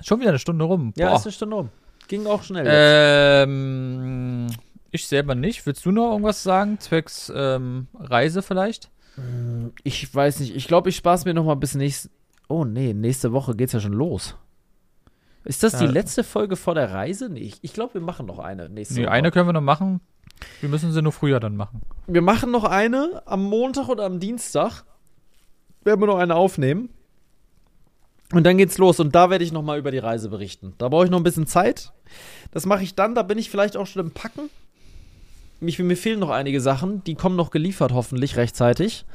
Schon 0.02 0.20
wieder 0.20 0.30
eine 0.30 0.40
Stunde 0.40 0.66
rum. 0.66 0.94
Ja, 0.98 1.10
Boah. 1.10 1.16
ist 1.18 1.24
eine 1.26 1.32
Stunde 1.32 1.56
rum. 1.56 1.70
Ging 2.08 2.26
auch 2.28 2.44
schnell. 2.44 2.66
Ähm, 2.68 4.48
ich 4.92 5.08
selber 5.08 5.36
nicht. 5.36 5.66
Willst 5.66 5.86
du 5.86 5.92
noch 5.92 6.12
irgendwas 6.12 6.44
sagen? 6.44 6.80
Zwecks 6.80 7.32
ähm, 7.36 7.88
Reise 7.94 8.42
vielleicht? 8.42 8.90
Ich 9.84 10.14
weiß 10.14 10.40
nicht. 10.40 10.56
Ich 10.56 10.68
glaube, 10.68 10.90
ich 10.90 10.96
spaß 10.98 11.26
mir 11.26 11.34
noch 11.34 11.46
mal 11.46 11.56
bis 11.56 11.76
nächste. 11.76 12.10
Oh 12.50 12.66
nee, 12.66 12.94
nächste 12.94 13.32
Woche 13.32 13.56
geht's 13.56 13.74
ja 13.74 13.80
schon 13.80 13.94
los. 13.94 14.36
Ist 15.46 15.64
das 15.64 15.78
die 15.78 15.86
Ja. 15.86 15.92
letzte 15.92 16.24
Folge 16.24 16.56
vor 16.56 16.74
der 16.76 16.92
Reise? 16.92 17.30
Nee, 17.30 17.42
ich, 17.42 17.60
ich 17.62 17.74
glaube, 17.74 17.96
wir 17.96 18.02
machen 18.02 18.26
noch 18.26 18.40
eine 18.40 18.70
nächste 18.70 18.96
Nee, 18.96 19.04
Woche. 19.04 19.12
eine 19.12 19.32
können 19.32 19.48
wir 19.48 19.54
noch 19.54 19.62
machen. 19.62 20.02
Wir 20.62 20.70
müssen 20.70 20.92
sie 20.92 21.02
nur 21.02 21.12
früher 21.12 21.40
dann 21.40 21.56
machen. 21.56 21.82
Wir 22.08 22.22
machen 22.22 22.52
noch 22.52 22.64
eine 22.64 23.22
am 23.26 23.44
Montag 23.44 23.88
oder 23.90 24.06
am 24.06 24.20
Dienstag. 24.20 24.84
Werden 25.84 26.00
wir 26.02 26.08
noch 26.08 26.18
eine 26.18 26.36
aufnehmen. 26.36 26.90
Und 28.34 28.46
dann 28.46 28.58
geht's 28.58 28.78
los. 28.78 29.00
Und 29.00 29.14
da 29.16 29.30
werde 29.30 29.44
ich 29.44 29.52
noch 29.52 29.62
mal 29.62 29.78
über 29.78 29.92
die 29.92 29.98
Reise 30.00 30.30
berichten. 30.30 30.74
Da 30.78 30.90
brauche 30.90 31.06
ich 31.06 31.12
noch 31.12 31.20
ein 31.20 31.24
bisschen 31.24 31.46
Zeit. 31.48 31.92
Das 32.52 32.66
mache 32.66 32.84
ich 32.84 32.96
dann. 32.96 33.16
Da 33.16 33.22
bin 33.24 33.38
ich 33.38 33.50
vielleicht 33.50 33.78
auch 33.78 33.86
schon 33.88 34.06
im 34.06 34.12
Packen. 34.12 34.50
Mich, 35.60 35.78
mir 35.80 35.96
fehlen 35.98 36.20
noch 36.20 36.30
einige 36.30 36.60
Sachen. 36.62 37.04
Die 37.04 37.16
kommen 37.16 37.36
noch 37.36 37.52
geliefert, 37.52 37.92
hoffentlich 37.94 38.36
rechtzeitig. 38.36 39.06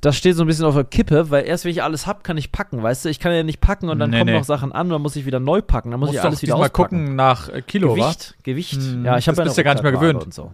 Das 0.00 0.16
steht 0.16 0.34
so 0.34 0.42
ein 0.42 0.48
bisschen 0.48 0.64
auf 0.64 0.74
der 0.74 0.82
Kippe, 0.84 1.30
weil 1.30 1.46
erst 1.46 1.64
wenn 1.64 1.70
ich 1.70 1.82
alles 1.82 2.08
hab, 2.08 2.24
kann 2.24 2.36
ich 2.36 2.50
packen, 2.50 2.82
weißt 2.82 3.04
du? 3.04 3.08
Ich 3.08 3.20
kann 3.20 3.32
ja 3.32 3.44
nicht 3.44 3.60
packen 3.60 3.88
und 3.88 4.00
dann 4.00 4.10
Nee, 4.10 4.18
kommen 4.18 4.32
nee. 4.32 4.36
noch 4.38 4.44
Sachen 4.44 4.72
an, 4.72 4.88
dann 4.90 5.00
muss 5.00 5.14
ich 5.14 5.26
wieder 5.26 5.38
neu 5.38 5.62
packen, 5.62 5.92
dann 5.92 6.00
muss 6.00 6.08
Musst 6.08 6.18
ich 6.18 6.24
alles 6.24 6.42
wieder 6.42 6.56
auspacken. 6.56 6.98
gucken 7.04 7.14
nach 7.16 7.48
äh, 7.48 7.62
Kilo, 7.62 7.90
wa? 7.90 7.94
Gewicht, 7.94 8.34
Gewicht. 8.42 8.72
Hm, 8.82 9.04
ja, 9.04 9.16
ich 9.16 9.28
habe 9.28 9.36
das 9.36 9.44
bist 9.44 9.56
du 9.58 9.60
ja 9.60 9.64
gar 9.64 9.74
nicht 9.74 9.84
mehr 9.84 9.92
gewöhnt. 9.92 10.24
Und 10.24 10.34
so. 10.34 10.52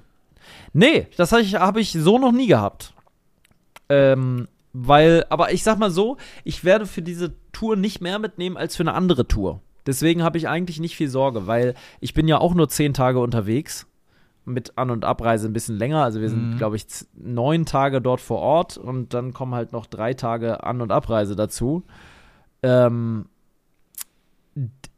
Nee, 0.74 1.06
das 1.16 1.32
habe 1.32 1.40
ich, 1.40 1.54
hab 1.54 1.78
ich 1.78 1.92
so 1.92 2.18
noch 2.18 2.32
nie 2.32 2.46
gehabt. 2.46 2.92
Ähm, 3.88 4.48
weil, 4.86 5.24
aber 5.30 5.52
ich 5.52 5.62
sag 5.62 5.78
mal 5.78 5.90
so, 5.90 6.16
ich 6.44 6.64
werde 6.64 6.86
für 6.86 7.02
diese 7.02 7.34
Tour 7.52 7.76
nicht 7.76 8.00
mehr 8.00 8.18
mitnehmen 8.18 8.56
als 8.56 8.76
für 8.76 8.82
eine 8.82 8.94
andere 8.94 9.26
Tour. 9.26 9.60
Deswegen 9.86 10.22
habe 10.22 10.36
ich 10.38 10.48
eigentlich 10.48 10.80
nicht 10.80 10.96
viel 10.96 11.08
Sorge, 11.08 11.46
weil 11.46 11.74
ich 12.00 12.12
bin 12.14 12.28
ja 12.28 12.38
auch 12.38 12.54
nur 12.54 12.68
zehn 12.68 12.92
Tage 12.94 13.20
unterwegs. 13.20 13.86
Mit 14.44 14.78
An- 14.78 14.90
und 14.90 15.04
Abreise 15.04 15.46
ein 15.46 15.52
bisschen 15.52 15.76
länger. 15.76 16.02
Also 16.02 16.20
wir 16.22 16.30
sind, 16.30 16.54
Mhm. 16.54 16.56
glaube 16.56 16.76
ich, 16.76 16.86
neun 17.14 17.66
Tage 17.66 18.00
dort 18.00 18.20
vor 18.22 18.38
Ort 18.38 18.78
und 18.78 19.12
dann 19.12 19.34
kommen 19.34 19.54
halt 19.54 19.72
noch 19.72 19.84
drei 19.86 20.14
Tage 20.14 20.62
An- 20.64 20.80
und 20.80 20.90
Abreise 20.90 21.36
dazu. 21.36 21.82
Ähm, 22.62 23.26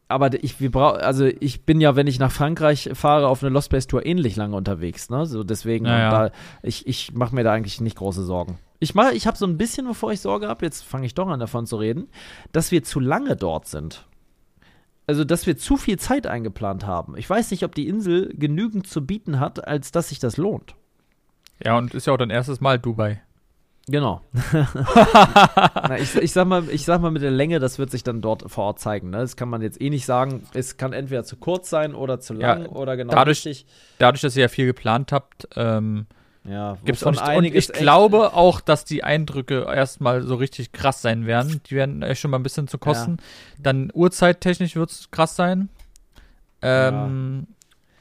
aber 0.08 0.42
ich, 0.42 0.60
wir 0.60 0.70
brau 0.70 0.90
also 0.90 1.24
ich 1.26 1.64
bin 1.64 1.80
ja, 1.80 1.94
wenn 1.94 2.06
ich 2.06 2.18
nach 2.18 2.32
Frankreich 2.32 2.90
fahre, 2.94 3.28
auf 3.28 3.42
eine 3.42 3.52
Lost 3.52 3.70
Place 3.70 3.86
Tour 3.86 4.04
ähnlich 4.06 4.36
lange 4.36 4.56
unterwegs, 4.56 5.10
ne? 5.10 5.26
So 5.26 5.44
deswegen, 5.44 5.86
Ja, 5.86 5.98
ja. 5.98 6.10
Da, 6.28 6.34
ich, 6.62 6.86
ich 6.86 7.12
mache 7.14 7.34
mir 7.34 7.44
da 7.44 7.52
eigentlich 7.52 7.80
nicht 7.80 7.96
große 7.96 8.24
Sorgen. 8.24 8.58
Ich 8.80 8.94
mach, 8.94 9.12
ich 9.12 9.26
habe 9.26 9.36
so 9.36 9.46
ein 9.46 9.58
bisschen, 9.58 9.86
bevor 9.86 10.10
ich 10.12 10.20
Sorge 10.20 10.48
habe, 10.48 10.64
jetzt 10.64 10.82
fange 10.82 11.06
ich 11.06 11.14
doch 11.14 11.28
an 11.28 11.38
davon 11.38 11.66
zu 11.66 11.76
reden, 11.76 12.08
dass 12.52 12.72
wir 12.72 12.82
zu 12.82 12.98
lange 12.98 13.36
dort 13.36 13.66
sind. 13.66 14.06
Also, 15.06 15.24
dass 15.24 15.46
wir 15.46 15.56
zu 15.58 15.76
viel 15.76 15.98
Zeit 15.98 16.26
eingeplant 16.26 16.86
haben. 16.86 17.16
Ich 17.16 17.28
weiß 17.28 17.50
nicht, 17.50 17.64
ob 17.64 17.74
die 17.74 17.88
Insel 17.88 18.32
genügend 18.36 18.86
zu 18.86 19.04
bieten 19.04 19.38
hat, 19.40 19.66
als 19.66 19.92
dass 19.92 20.08
sich 20.08 20.18
das 20.18 20.36
lohnt. 20.36 20.74
Ja, 21.62 21.76
und 21.76 21.94
ist 21.94 22.06
ja 22.06 22.12
auch 22.14 22.16
dein 22.18 22.30
erstes 22.30 22.60
Mal 22.60 22.78
Dubai. 22.78 23.20
Genau. 23.88 24.20
Na, 24.52 25.98
ich, 25.98 26.14
ich, 26.14 26.32
sag 26.32 26.46
mal, 26.46 26.62
ich 26.70 26.84
sag 26.84 27.00
mal 27.00 27.10
mit 27.10 27.22
der 27.22 27.32
Länge, 27.32 27.58
das 27.58 27.78
wird 27.78 27.90
sich 27.90 28.04
dann 28.04 28.20
dort 28.22 28.50
vor 28.50 28.64
Ort 28.64 28.78
zeigen. 28.78 29.10
Ne? 29.10 29.18
Das 29.18 29.36
kann 29.36 29.48
man 29.48 29.62
jetzt 29.62 29.80
eh 29.80 29.90
nicht 29.90 30.06
sagen. 30.06 30.44
Es 30.54 30.76
kann 30.76 30.92
entweder 30.92 31.24
zu 31.24 31.36
kurz 31.36 31.68
sein 31.70 31.94
oder 31.94 32.20
zu 32.20 32.34
Ja, 32.34 32.54
lang 32.54 32.66
oder 32.66 32.96
genau 32.96 33.12
dadurch- 33.12 33.44
richtig. 33.46 33.66
Dadurch, 33.98 34.22
dass 34.22 34.36
ihr 34.36 34.42
ja 34.42 34.48
viel 34.48 34.66
geplant 34.66 35.10
habt, 35.12 35.48
ähm, 35.56 36.06
Ja, 36.44 36.78
gibt's 36.84 37.04
auch 37.04 37.10
nicht, 37.10 37.22
und 37.36 37.44
ich 37.44 37.54
echt- 37.54 37.74
glaube 37.74 38.32
auch, 38.32 38.60
dass 38.60 38.84
die 38.86 39.04
Eindrücke 39.04 39.66
erstmal 39.72 40.22
so 40.22 40.36
richtig 40.36 40.72
krass 40.72 41.02
sein 41.02 41.26
werden. 41.26 41.60
Die 41.68 41.74
werden 41.74 42.02
euch 42.02 42.18
schon 42.18 42.30
mal 42.30 42.38
ein 42.38 42.42
bisschen 42.42 42.66
zu 42.66 42.78
kosten. 42.78 43.18
Dann 43.58 43.90
uhrzeittechnisch 43.92 44.74
wird's 44.74 45.10
krass 45.10 45.36
sein. 45.36 45.68
Ähm, 46.62 47.46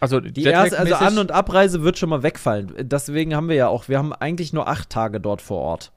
Also 0.02 0.22
Die 0.22 0.44
erste, 0.44 0.80
also 0.80 0.96
An- 0.96 1.18
und 1.18 1.32
Abreise 1.34 1.84
wird 1.84 1.98
schon 1.98 2.08
mal 2.10 2.24
wegfallen. 2.24 2.72
Deswegen 2.80 3.36
haben 3.36 3.50
wir 3.50 3.56
ja 3.58 3.68
auch, 3.68 3.90
wir 3.90 3.98
haben 3.98 4.14
eigentlich 4.14 4.54
nur 4.54 4.70
acht 4.70 4.90
Tage 4.90 5.20
dort 5.20 5.42
vor 5.42 5.60
Ort. 5.60 5.92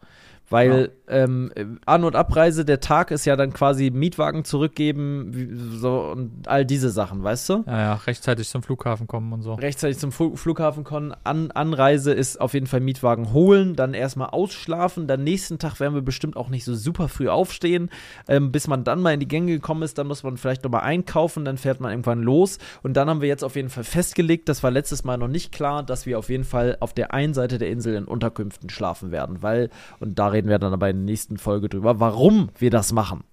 Weil 0.53 0.93
ähm, 1.09 1.53
An- 1.85 2.05
und 2.05 2.17
Abreise, 2.17 2.65
der 2.65 2.81
Tag 2.81 3.11
ist 3.11 3.25
ja 3.25 3.37
dann 3.37 3.53
quasi 3.53 3.91
Mietwagen 3.91 4.45
zurückgeben 4.45 5.29
wie, 5.33 5.79
so, 5.79 6.01
und 6.13 6.47
all 6.47 6.65
diese 6.65 6.91
Sachen, 6.91 7.23
weißt 7.23 7.49
du? 7.49 7.65
ja, 7.67 7.79
ja, 7.79 7.95
rechtzeitig 7.95 8.49
zum 8.49 8.63
Flughafen 8.63 9.07
kommen 9.07 9.33
und 9.33 9.43
so. 9.43 9.55
Rechtzeitig 9.55 9.99
zum 9.99 10.13
Fu 10.13 10.37
Flughafen 10.37 10.85
kommen. 10.85 11.15
An 11.25 11.51
Anreise 11.51 12.13
ist 12.13 12.41
auf 12.41 12.55
jeden 12.55 12.67
Fall 12.67 12.81
Mietwagen 12.81 13.33
holen, 13.33 13.77
dann 13.77 13.95
erstmal 13.95 14.31
ausschlafen. 14.31 15.07
Dann 15.07 15.25
nächsten 15.25 15.59
Tag 15.59 15.81
werden 15.81 15.95
wir 15.95 16.03
bestimmt 16.03 16.37
auch 16.37 16.49
nicht 16.49 16.65
so 16.65 16.75
super 16.75 17.09
früh 17.09 17.29
aufstehen. 17.29 17.91
Ähm, 18.29 18.53
bis 18.53 18.69
man 18.69 18.85
dann 18.85 19.01
mal 19.01 19.15
in 19.15 19.21
die 19.21 19.29
Gänge 19.29 19.53
gekommen 19.53 19.83
ist, 19.83 19.99
dann 19.99 20.07
muss 20.07 20.23
man 20.23 20.37
vielleicht 20.37 20.65
nochmal 20.65 20.83
einkaufen, 20.83 21.45
dann 21.45 21.59
fährt 21.59 21.81
man 21.81 21.91
irgendwann 21.91 22.23
los. 22.23 22.59
Und 22.83 22.95
dann 22.95 23.09
haben 23.09 23.21
wir 23.21 23.29
jetzt 23.29 23.45
auf 23.45 23.57
jeden 23.57 23.71
Fall 23.71 23.85
festgelegt, 23.85 24.49
das 24.49 24.63
war 24.63 24.71
letztes 24.71 25.05
Mal 25.05 25.17
noch 25.19 25.29
nicht 25.29 25.53
klar, 25.53 25.83
dass 25.83 26.07
wir 26.07 26.19
auf 26.19 26.29
jeden 26.29 26.45
Fall 26.45 26.77
auf 26.81 26.93
der 26.93 27.15
einen 27.15 27.35
Seite 27.35 27.59
der 27.59 27.71
Insel 27.71 27.95
in 27.95 28.05
Unterkünften 28.05 28.71
schlafen 28.71 29.11
werden. 29.11 29.43
Weil, 29.43 29.71
und 30.01 30.19
da 30.19 30.29
reden 30.29 30.42
wir 30.49 30.59
dann 30.59 30.73
aber 30.73 30.89
in 30.91 30.99
der 30.99 31.05
nächsten 31.05 31.39
Folge 31.39 31.69
drüber, 31.69 32.01
warum 32.01 32.51
wir 32.59 32.71
das 32.71 32.93
machen. 32.93 33.25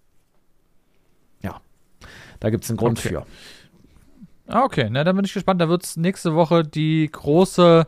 Ja. 1.41 1.62
Da 2.39 2.49
gibt 2.49 2.64
es 2.64 2.70
einen 2.70 2.78
Grund 2.78 2.99
Okay. 2.99 3.10
für. 3.10 3.26
Ah, 4.47 4.64
okay, 4.64 4.88
na, 4.89 5.03
dann 5.03 5.16
bin 5.16 5.26
ich 5.26 5.34
gespannt. 5.34 5.62
Da 5.62 5.70
wird's 5.70 5.95
nächste 5.97 6.34
Woche 6.36 6.64
die 6.64 7.07
große 7.12 7.86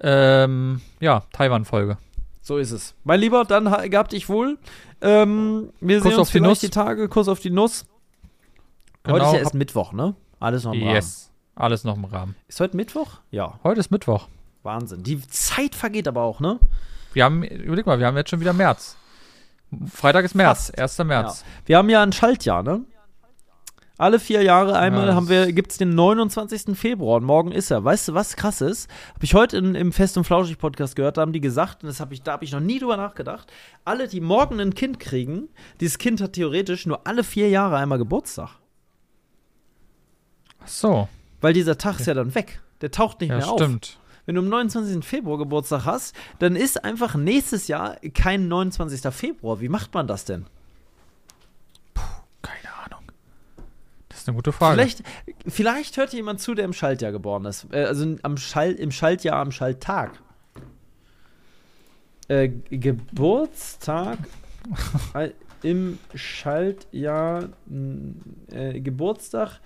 ähm, 0.00 0.80
ja, 1.00 1.22
Taiwan-Folge. 1.32 1.96
So 2.42 2.58
ist 2.58 2.70
es. 2.72 2.94
Mein 3.04 3.20
Lieber, 3.20 3.44
dann 3.44 3.70
ha- 3.70 3.86
gehabt 3.88 4.12
dich 4.12 4.28
wohl. 4.28 4.58
Ähm, 5.00 5.70
wir 5.80 5.96
Kuss 6.00 6.02
sehen 6.04 6.12
uns 6.12 6.20
auf 6.20 6.28
die 6.28 6.32
vielleicht 6.32 6.48
Nuss. 6.50 6.58
die 6.60 6.70
Tage. 6.70 7.08
Kuss 7.08 7.28
auf 7.28 7.40
die 7.40 7.50
Nuss. 7.50 7.86
Heute 9.06 9.18
Genau, 9.18 9.26
ist 9.28 9.32
ja 9.34 9.38
erst 9.40 9.54
Mittwoch, 9.54 9.92
ne? 9.92 10.14
Alles 10.40 10.64
noch 10.64 10.72
im 10.74 10.82
Rahmen. 10.82 10.94
Yes. 10.94 11.30
Alles 11.54 11.84
noch 11.84 11.96
im 11.96 12.04
Rahmen. 12.04 12.34
Ist 12.48 12.60
heute 12.60 12.76
Mittwoch? 12.76 13.18
Ja. 13.30 13.58
Heute 13.64 13.80
ist 13.80 13.90
Mittwoch. 13.90 14.28
Wahnsinn. 14.62 15.02
Die 15.04 15.20
Zeit 15.28 15.74
vergeht 15.74 16.08
aber 16.08 16.22
auch, 16.22 16.40
ne? 16.40 16.58
Wir 17.16 17.24
haben, 17.24 17.42
überleg 17.42 17.86
mal, 17.86 17.98
wir 17.98 18.06
haben 18.06 18.16
jetzt 18.18 18.28
schon 18.28 18.40
wieder 18.40 18.52
März. 18.52 18.94
Freitag 19.90 20.26
ist 20.26 20.34
März, 20.34 20.66
Fast. 20.76 21.00
1. 21.00 21.08
März. 21.08 21.44
Wir 21.64 21.78
haben 21.78 21.88
ja 21.88 22.02
ein 22.02 22.12
Schaltjahr, 22.12 22.62
ne? 22.62 22.84
Alle 23.96 24.20
vier 24.20 24.42
Jahre 24.42 24.78
einmal 24.78 25.08
Ja, 25.08 25.14
haben 25.14 25.30
wir, 25.30 25.50
gibt's 25.50 25.78
den 25.78 25.94
29. 25.94 26.78
Februar 26.78 27.16
und 27.16 27.24
morgen 27.24 27.52
ist 27.52 27.70
er. 27.70 27.82
Weißt 27.82 28.08
du, 28.08 28.12
was 28.12 28.36
krass 28.36 28.60
ist? 28.60 28.90
Habe 29.14 29.24
ich 29.24 29.32
heute 29.32 29.56
in, 29.56 29.74
im 29.74 29.92
Fest 29.92 30.18
und 30.18 30.24
Flauschig 30.24 30.58
Podcast 30.58 30.94
gehört, 30.94 31.16
da 31.16 31.22
haben 31.22 31.32
die 31.32 31.40
gesagt, 31.40 31.82
und 31.82 31.86
das 31.86 32.00
hab 32.00 32.12
ich, 32.12 32.20
da 32.20 32.32
habe 32.32 32.44
ich 32.44 32.52
noch 32.52 32.60
nie 32.60 32.80
drüber 32.80 32.98
nachgedacht, 32.98 33.50
alle, 33.86 34.08
die 34.08 34.20
morgen 34.20 34.60
ein 34.60 34.74
Kind 34.74 35.00
kriegen, 35.00 35.48
dieses 35.80 35.96
Kind 35.96 36.20
hat 36.20 36.34
theoretisch 36.34 36.84
nur 36.84 37.06
alle 37.06 37.24
vier 37.24 37.48
Jahre 37.48 37.78
einmal 37.78 37.96
Geburtstag. 37.96 38.50
Ach 40.62 40.68
so, 40.68 41.08
Weil 41.40 41.54
dieser 41.54 41.78
Tag 41.78 41.98
ist 41.98 42.08
ja 42.08 42.12
dann 42.12 42.34
weg. 42.34 42.60
Der 42.82 42.90
taucht 42.90 43.22
nicht 43.22 43.30
ja, 43.30 43.38
mehr 43.38 43.48
auf. 43.48 43.58
stimmt. 43.58 43.98
Wenn 44.26 44.34
du 44.34 44.40
am 44.40 44.48
29. 44.48 45.04
Februar 45.04 45.38
Geburtstag 45.38 45.84
hast, 45.84 46.14
dann 46.40 46.56
ist 46.56 46.84
einfach 46.84 47.14
nächstes 47.14 47.68
Jahr 47.68 47.96
kein 48.12 48.48
29. 48.48 49.12
Februar. 49.14 49.60
Wie 49.60 49.68
macht 49.68 49.94
man 49.94 50.08
das 50.08 50.24
denn? 50.24 50.46
Keine 52.42 52.74
Ahnung. 52.84 53.12
Das 54.08 54.18
ist 54.18 54.28
eine 54.28 54.34
gute 54.34 54.50
Frage. 54.50 54.74
Vielleicht, 54.74 55.04
vielleicht 55.46 55.96
hört 55.96 56.12
jemand 56.12 56.40
zu, 56.40 56.54
der 56.54 56.64
im 56.64 56.72
Schaltjahr 56.72 57.12
geboren 57.12 57.44
ist. 57.44 57.68
Äh, 57.72 57.84
also 57.84 58.16
am 58.22 58.36
Schall, 58.36 58.72
im 58.72 58.90
Schaltjahr, 58.90 59.36
am 59.36 59.52
Schalttag. 59.52 60.20
Äh, 62.26 62.48
Geburtstag 62.70 64.18
äh, 65.14 65.30
im 65.62 66.00
Schaltjahr, 66.16 67.50
äh, 68.50 68.80
Geburtstag 68.80 69.60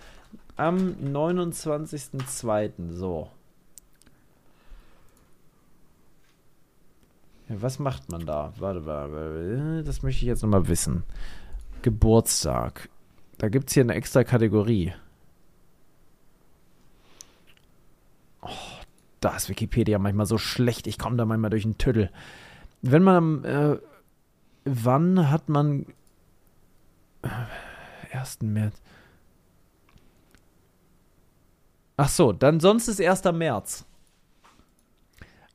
am 0.56 0.96
29.02. 1.02 2.72
So. 2.90 3.30
Was 7.50 7.78
macht 7.78 8.10
man 8.10 8.24
da? 8.26 8.52
Warte, 8.58 8.86
warte, 8.86 9.12
warte, 9.12 9.82
das 9.84 10.02
möchte 10.02 10.22
ich 10.22 10.28
jetzt 10.28 10.42
nochmal 10.42 10.68
wissen. 10.68 11.02
Geburtstag. 11.82 12.88
Da 13.38 13.48
gibt 13.48 13.68
es 13.68 13.74
hier 13.74 13.82
eine 13.82 13.94
extra 13.94 14.22
Kategorie. 14.22 14.92
Oh, 18.42 18.48
da 19.20 19.36
ist 19.36 19.48
Wikipedia 19.48 19.98
manchmal 19.98 20.26
so 20.26 20.38
schlecht. 20.38 20.86
Ich 20.86 20.98
komme 20.98 21.16
da 21.16 21.24
manchmal 21.24 21.50
durch 21.50 21.64
den 21.64 21.78
Tüdel. 21.78 22.10
Wenn 22.82 23.02
man. 23.02 23.44
Äh, 23.44 23.78
wann 24.64 25.30
hat 25.30 25.48
man. 25.48 25.86
Äh, 27.22 27.28
1. 28.16 28.42
März. 28.42 28.80
Ach 31.96 32.08
so, 32.08 32.32
dann 32.32 32.60
sonst 32.60 32.88
ist 32.88 33.00
1. 33.00 33.24
März. 33.32 33.84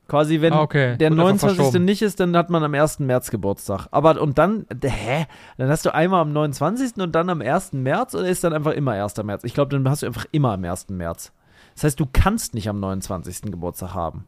Quasi, 0.08 0.40
wenn 0.40 0.52
Ah, 0.52 0.62
okay. 0.62 0.96
der 0.96 1.08
einfach 1.08 1.24
29. 1.24 1.56
verschoben. 1.56 1.84
nicht 1.84 2.00
ist, 2.02 2.20
dann 2.20 2.36
hat 2.36 2.48
man 2.48 2.62
am 2.62 2.72
1. 2.74 3.00
März 3.00 3.30
Geburtstag. 3.30 3.88
Aber 3.90 4.20
und 4.20 4.38
dann, 4.38 4.64
hä? 4.82 5.26
Dann 5.58 5.68
hast 5.68 5.84
du 5.84 5.92
einmal 5.92 6.20
am 6.22 6.32
29. 6.32 7.02
und 7.02 7.12
dann 7.12 7.28
am 7.28 7.40
1. 7.42 7.72
März 7.72 8.14
oder 8.14 8.28
ist 8.28 8.44
dann 8.44 8.52
einfach 8.52 8.72
immer 8.72 8.92
1. 8.92 9.16
März? 9.24 9.42
Ich 9.44 9.54
glaube, 9.54 9.70
dann 9.70 9.88
hast 9.90 10.02
du 10.02 10.06
einfach 10.06 10.26
immer 10.30 10.52
am 10.52 10.64
1. 10.64 10.90
März. 10.90 11.32
Das 11.74 11.84
heißt, 11.84 11.98
du 12.00 12.06
kannst 12.12 12.54
nicht 12.54 12.68
am 12.68 12.78
29. 12.78 13.50
Geburtstag 13.50 13.94
haben. 13.94 14.26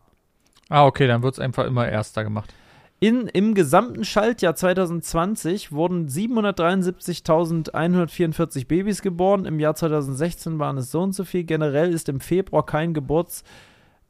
Ah, 0.68 0.84
okay, 0.84 1.06
dann 1.06 1.22
wird 1.22 1.34
es 1.34 1.40
einfach 1.40 1.64
immer 1.64 1.88
erster 1.88 2.24
gemacht. 2.24 2.52
In, 3.00 3.28
Im 3.28 3.54
gesamten 3.54 4.04
Schaltjahr 4.04 4.56
2020 4.56 5.70
wurden 5.70 6.08
773.144 6.08 8.66
Babys 8.66 9.02
geboren. 9.02 9.44
Im 9.44 9.60
Jahr 9.60 9.74
2016 9.74 10.58
waren 10.58 10.78
es 10.78 10.90
so 10.90 11.02
und 11.02 11.12
so 11.12 11.24
viel. 11.24 11.44
Generell 11.44 11.92
ist 11.92 12.08
im 12.08 12.20
Februar 12.20 12.64
kein 12.66 12.94
Geburts 12.94 13.44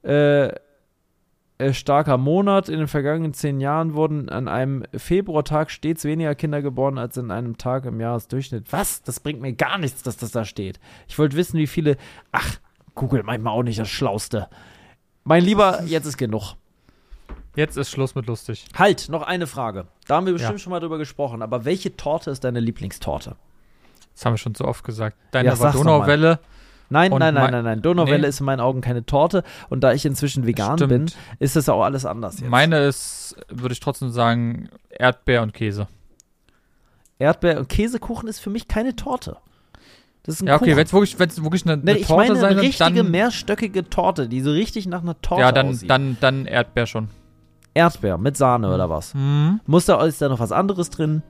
äh, 0.02 0.50
starker 1.72 2.18
Monat. 2.18 2.68
In 2.68 2.78
den 2.78 2.88
vergangenen 2.88 3.34
zehn 3.34 3.60
Jahren 3.60 3.94
wurden 3.94 4.28
an 4.28 4.48
einem 4.48 4.84
Februartag 4.96 5.70
stets 5.70 6.04
weniger 6.04 6.34
Kinder 6.34 6.62
geboren 6.62 6.98
als 6.98 7.16
in 7.16 7.30
einem 7.30 7.58
Tag 7.58 7.84
im 7.84 8.00
Jahresdurchschnitt. 8.00 8.72
Was? 8.72 9.02
Das 9.02 9.20
bringt 9.20 9.40
mir 9.40 9.52
gar 9.52 9.78
nichts, 9.78 10.02
dass 10.02 10.16
das 10.16 10.30
da 10.30 10.44
steht. 10.44 10.78
Ich 11.08 11.18
wollte 11.18 11.36
wissen, 11.36 11.58
wie 11.58 11.66
viele. 11.66 11.96
Ach, 12.32 12.56
Google 12.94 13.22
manchmal 13.24 13.52
auch 13.54 13.62
nicht 13.62 13.78
das 13.78 13.88
Schlauste. 13.88 14.48
Mein 15.24 15.44
Lieber, 15.44 15.82
jetzt 15.84 16.06
ist 16.06 16.16
genug. 16.16 16.54
Jetzt 17.56 17.76
ist 17.76 17.90
Schluss 17.90 18.14
mit 18.14 18.26
lustig. 18.26 18.66
Halt, 18.76 19.08
noch 19.08 19.22
eine 19.22 19.46
Frage. 19.48 19.86
Da 20.06 20.16
haben 20.16 20.26
wir 20.26 20.32
bestimmt 20.32 20.54
Ja. 20.54 20.58
schon 20.58 20.70
mal 20.70 20.80
drüber 20.80 20.96
gesprochen, 20.98 21.42
aber 21.42 21.64
welche 21.64 21.96
Torte 21.96 22.30
ist 22.30 22.44
deine 22.44 22.60
Lieblingstorte? 22.60 23.34
Das 24.14 24.24
haben 24.24 24.34
wir 24.34 24.38
schon 24.38 24.54
so 24.54 24.64
oft 24.64 24.84
gesagt. 24.84 25.16
Deine 25.32 25.48
Ja. 25.50 25.72
Donauwelle. 25.72 26.38
Nein, 26.90 27.10
nein, 27.10 27.34
nein, 27.34 27.50
nein, 27.52 27.64
nein. 27.64 27.82
Donauwelle 27.82 28.22
Nee. 28.22 28.28
ist 28.28 28.40
in 28.40 28.46
meinen 28.46 28.60
Augen 28.60 28.80
keine 28.80 29.04
Torte 29.04 29.44
und 29.68 29.82
da 29.82 29.92
ich 29.92 30.06
inzwischen 30.06 30.46
vegan 30.46 30.78
Stimmt. 30.78 30.88
bin, 30.90 31.06
ist 31.38 31.54
das 31.56 31.68
auch 31.68 31.82
alles 31.82 32.06
anders 32.06 32.40
jetzt. 32.40 32.48
Meine 32.48 32.78
ist, 32.86 33.36
würde 33.50 33.72
ich 33.74 33.80
trotzdem 33.80 34.10
sagen, 34.10 34.68
Erdbeer 34.90 35.42
und 35.42 35.52
Käse. 35.52 35.86
Erdbeer- 37.18 37.58
und 37.58 37.68
Käsekuchen 37.68 38.28
ist 38.28 38.38
für 38.40 38.50
mich 38.50 38.68
keine 38.68 38.96
Torte. 38.96 39.36
Das 40.22 40.36
ist 40.36 40.42
ein 40.42 40.46
Ja, 40.48 40.56
okay, 40.56 40.66
Kuchen. 40.66 40.76
wenn 40.76 40.86
es 40.86 40.92
wirklich, 40.92 41.18
wenn's 41.18 41.42
wirklich 41.42 41.66
eine, 41.66 41.76
Nee, 41.78 41.90
eine 41.90 41.98
ich 42.00 42.06
Torte 42.06 42.28
meine 42.28 42.36
sein 42.40 42.50
eine 42.50 42.56
soll, 42.56 42.66
richtige 42.66 43.02
dann, 43.02 43.10
mehrstöckige 43.10 43.88
Torte, 43.90 44.28
die 44.28 44.40
so 44.40 44.50
richtig 44.50 44.86
nach 44.86 45.02
einer 45.02 45.20
Torte 45.20 45.42
ja, 45.42 45.52
dann, 45.52 45.68
aussieht. 45.68 45.90
dann, 45.90 46.16
dann 46.20 46.46
Erdbeer 46.46 46.86
schon. 46.86 47.08
Erdbeer 47.74 48.18
mit 48.18 48.36
Sahne 48.36 48.72
oder 48.74 48.88
was? 48.90 49.14
Mhm. 49.14 49.60
Muss 49.66 49.84
da, 49.86 50.02
ist 50.04 50.20
da 50.22 50.28
noch 50.28 50.40
was 50.40 50.52
anderes 50.52 50.90
drin? 50.90 51.22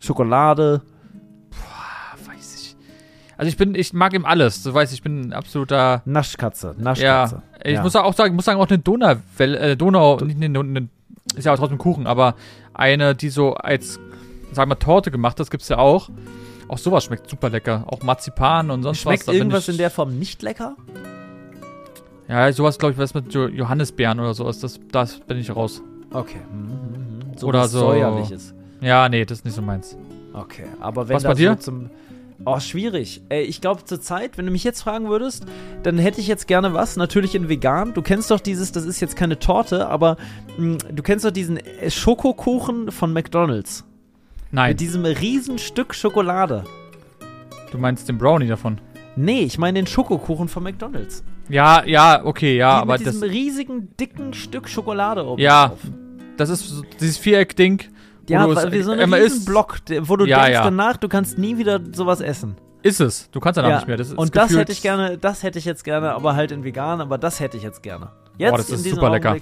Schokolade? 0.00 0.82
Also 3.36 3.48
ich 3.48 3.56
bin, 3.56 3.74
ich 3.74 3.92
mag 3.92 4.12
ihm 4.14 4.24
alles. 4.24 4.62
Du 4.62 4.72
weißt, 4.72 4.92
ich 4.92 5.02
bin 5.02 5.20
ein 5.28 5.32
absoluter. 5.32 6.02
Naschkatze, 6.04 6.74
Ja, 6.78 6.82
Naschkatze. 6.84 7.42
ich 7.64 7.72
Ja. 7.74 7.82
muss 7.82 7.96
auch 7.96 8.14
sagen, 8.14 8.30
ich 8.32 8.36
muss 8.36 8.44
sagen, 8.44 8.60
auch 8.60 8.68
eine 8.68 8.78
Donauwelle, 8.78 9.58
äh, 9.58 9.76
Donau, 9.76 10.16
nicht 10.18 10.42
eine, 10.42 10.58
eine, 10.60 10.88
ist 11.34 11.44
ja 11.44 11.52
auch 11.52 11.58
trotzdem 11.58 11.78
Kuchen, 11.78 12.06
aber 12.06 12.34
eine, 12.74 13.14
die 13.14 13.28
so 13.30 13.54
als, 13.54 13.98
sagen 14.52 14.70
wir, 14.70 14.78
Torte 14.78 15.10
gemacht 15.10 15.40
ist, 15.40 15.50
gibt's 15.50 15.68
ja 15.68 15.78
auch. 15.78 16.08
Auch 16.68 16.78
sowas 16.78 17.04
schmeckt 17.04 17.28
super 17.28 17.50
lecker. 17.50 17.84
Auch 17.86 18.02
Marzipan 18.02 18.70
und 18.70 18.82
sonst 18.82 19.00
Schmeckt 19.00 19.20
was. 19.20 19.26
bin 19.26 19.36
irgendwas 19.36 19.68
in 19.68 19.76
der 19.76 19.90
Form 19.90 20.18
nicht 20.18 20.42
lecker? 20.42 20.76
Ja, 22.28 22.50
sowas, 22.52 22.78
glaube 22.78 22.92
ich, 22.92 22.98
was 22.98 23.14
mit 23.14 23.32
Jo- 23.34 23.48
Johannisbeeren 23.48 24.20
oder 24.20 24.32
so 24.34 24.48
ist. 24.48 24.62
Das, 24.62 24.80
das 24.90 25.20
bin 25.20 25.38
ich 25.38 25.54
raus. 25.54 25.82
Okay. 26.12 26.38
Mhm, 26.50 26.58
mhm, 26.60 27.18
mhm. 27.38 27.44
Oder 27.44 27.60
was 27.60 27.72
so- 27.72 27.80
Säuerliches. 27.80 28.54
Ja, 28.80 29.08
nee, 29.08 29.24
das 29.24 29.38
ist 29.38 29.44
nicht 29.44 29.54
so 29.54 29.62
meins. 29.62 29.96
Okay, 30.32 30.64
aber 30.80 31.08
wenn 31.08 31.16
Was 31.16 31.24
bei 31.24 31.34
dir? 31.34 31.50
so 31.54 31.56
zum. 31.60 31.90
Oh, 32.44 32.58
schwierig. 32.58 33.22
Ey, 33.28 33.42
ich 33.44 33.60
glaube, 33.60 33.84
zur 33.84 34.00
Zeit, 34.00 34.36
wenn 34.36 34.46
du 34.46 34.52
mich 34.52 34.64
jetzt 34.64 34.82
fragen 34.82 35.08
würdest, 35.08 35.46
dann 35.84 35.96
hätte 35.98 36.20
ich 36.20 36.26
jetzt 36.26 36.48
gerne 36.48 36.74
was. 36.74 36.96
Natürlich 36.96 37.34
in 37.36 37.48
vegan. 37.48 37.94
Du 37.94 38.02
kennst 38.02 38.30
doch 38.32 38.40
dieses, 38.40 38.72
das 38.72 38.84
ist 38.84 39.00
jetzt 39.00 39.14
keine 39.14 39.38
Torte, 39.38 39.86
aber 39.88 40.16
mh, 40.58 40.78
du 40.92 41.02
kennst 41.04 41.24
doch 41.24 41.30
diesen 41.30 41.58
äh, 41.58 41.88
Schokokuchen 41.90 42.90
von 42.90 43.12
McDonalds. 43.12 43.84
Nein, 44.50 44.70
Mit 44.70 44.80
diesem 44.80 45.04
riesen 45.04 45.58
Stück 45.58 45.94
Schokolade. 45.94 46.64
du 47.70 47.78
meinst 47.78 48.08
den 48.08 48.18
Brownie 48.18 48.48
davon. 48.48 48.80
Nee, 49.14 49.42
ich 49.42 49.58
meine 49.58 49.78
den 49.78 49.86
Schokokuchen 49.86 50.48
von 50.48 50.62
McDonalds. 50.64 51.22
Ja, 51.48 51.84
ja, 51.84 52.24
okay, 52.24 52.56
ja, 52.56 52.76
Die 52.76 52.82
aber 52.82 52.98
mit 52.98 53.06
das, 53.06 53.14
diesem 53.14 53.28
riesigen, 53.30 53.88
dicken 54.00 54.34
Stück 54.34 54.68
Schokolade 54.68 55.24
oben 55.26 55.40
Ja, 55.40 55.68
drauf. 55.68 55.78
das 56.36 56.50
ist 56.50 56.68
so 56.68 56.82
dieses 57.00 57.18
Viereck-Ding. 57.18 57.84
Ja, 58.28 58.48
wie 58.72 58.82
so 58.82 58.92
ein 58.92 59.12
isst. 59.12 59.46
Block, 59.46 59.78
wo 60.02 60.16
du 60.16 60.24
Ja, 60.24 60.42
denkst 60.42 60.52
ja. 60.52 60.64
danach, 60.64 60.96
du 60.96 61.08
kannst 61.08 61.38
nie 61.38 61.58
wieder 61.58 61.80
sowas 61.92 62.20
essen. 62.20 62.56
Ist 62.82 63.00
es. 63.00 63.30
Du 63.30 63.40
kannst 63.40 63.58
danach 63.58 63.76
nicht 63.76 63.88
mehr. 63.88 63.96
Das 63.96 64.08
ist 64.08 64.18
und 64.18 64.34
das 64.36 64.54
hätte 64.56 64.72
ich 64.72 64.82
gerne, 64.82 65.18
das 65.18 65.42
hätte 65.42 65.58
ich 65.58 65.64
jetzt 65.64 65.84
gerne, 65.84 66.12
aber 66.12 66.34
halt 66.34 66.50
in 66.50 66.64
vegan, 66.64 67.00
aber 67.00 67.18
das 67.18 67.38
hätte 67.40 67.56
ich 67.56 67.62
jetzt 67.62 67.82
gerne. 67.82 68.10
Jetzt 68.38 68.50
Boah, 68.50 68.56
das 68.56 68.68
in 68.70 68.74
ist 68.76 68.88
super 68.90 69.10
lecker. 69.10 69.36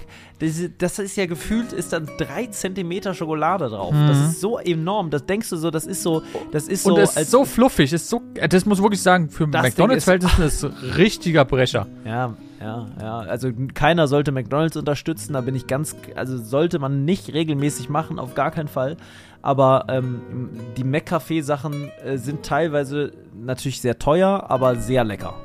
Das 0.79 0.99
ist 0.99 1.15
ja 1.15 1.25
gefühlt, 1.25 1.71
ist 1.71 1.93
dann 1.93 2.09
drei 2.17 2.47
Zentimeter 2.47 3.13
Schokolade 3.13 3.69
drauf. 3.69 3.93
Das 4.07 4.17
Mhm. 4.17 4.23
ist 4.25 4.41
so 4.41 4.57
enorm. 4.57 5.09
Das 5.09 5.25
denkst 5.25 5.49
du 5.49 5.55
so, 5.55 5.71
das 5.71 5.85
ist 5.85 6.03
so, 6.03 6.23
das 6.51 6.67
ist 6.67 6.85
Und 6.85 6.95
so, 6.95 7.01
es 7.01 7.15
ist 7.15 7.31
so 7.31 7.45
fluffig, 7.45 7.93
ist 7.93 8.09
so, 8.09 8.21
äh, 8.35 8.49
das 8.49 8.65
muss 8.65 8.79
ich 8.79 8.83
wirklich 8.83 9.01
sagen, 9.01 9.29
für 9.29 9.47
Das 9.47 9.63
McDonalds-Verhältnisse 9.63 10.43
ist 10.43 10.63
ein 10.65 10.89
richtiger 10.97 11.45
Brecher. 11.45 11.87
Ja, 12.05 12.35
ja, 12.59 12.87
ja. 12.99 13.19
Also 13.19 13.49
keiner 13.73 14.07
sollte 14.07 14.31
McDonalds 14.31 14.75
unterstützen, 14.75 15.33
da 15.33 15.41
bin 15.41 15.55
ich 15.55 15.67
ganz, 15.67 15.95
also 16.15 16.37
sollte 16.37 16.79
man 16.79 17.05
nicht 17.05 17.33
regelmäßig 17.33 17.87
machen, 17.89 18.19
auf 18.19 18.35
gar 18.35 18.51
keinen 18.51 18.67
Fall. 18.67 18.97
Aber 19.43 19.85
ähm, 19.89 20.49
die 20.75 20.83
McCafé-Sachen 20.83 21.89
äh, 22.03 22.17
sind 22.17 22.43
teilweise 22.43 23.13
natürlich 23.33 23.79
sehr 23.81 23.97
teuer, 23.99 24.45
aber 24.49 24.75
sehr 24.75 25.03
lecker. 25.03 25.35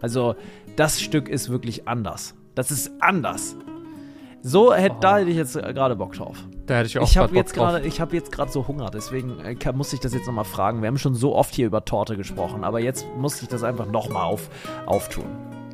Also 0.00 0.34
das 0.76 1.00
Stück 1.00 1.28
ist 1.28 1.50
wirklich 1.50 1.86
anders. 1.88 2.34
Das 2.56 2.72
ist 2.72 2.90
anders. 3.00 3.54
So 4.42 4.72
hätte, 4.72 4.96
da 5.00 5.18
hätte 5.18 5.30
ich 5.30 5.36
jetzt 5.36 5.56
äh, 5.56 5.72
gerade 5.72 5.94
Bock 5.96 6.12
drauf. 6.14 6.36
Da 6.66 6.76
hätte 6.78 6.86
ich 6.86 6.98
auch 6.98 7.02
Ich 7.08 7.14
grad 7.14 7.28
Bock 7.28 7.36
jetzt 7.36 7.56
drauf. 7.56 7.70
gerade, 7.72 7.86
ich 7.86 8.00
habe 8.00 8.14
jetzt 8.16 8.30
gerade 8.32 8.50
so 8.50 8.66
Hunger, 8.68 8.90
deswegen 8.92 9.38
äh, 9.40 9.56
muss 9.72 9.92
ich 9.92 10.00
das 10.00 10.14
jetzt 10.14 10.26
nochmal 10.26 10.44
fragen. 10.44 10.82
Wir 10.82 10.88
haben 10.88 10.98
schon 10.98 11.14
so 11.14 11.34
oft 11.34 11.54
hier 11.54 11.66
über 11.66 11.84
Torte 11.84 12.16
gesprochen, 12.16 12.62
aber 12.64 12.80
jetzt 12.80 13.06
muss 13.16 13.40
ich 13.42 13.48
das 13.48 13.62
einfach 13.62 13.86
nochmal 13.86 14.24
auf, 14.24 14.48
auftun. 14.86 15.24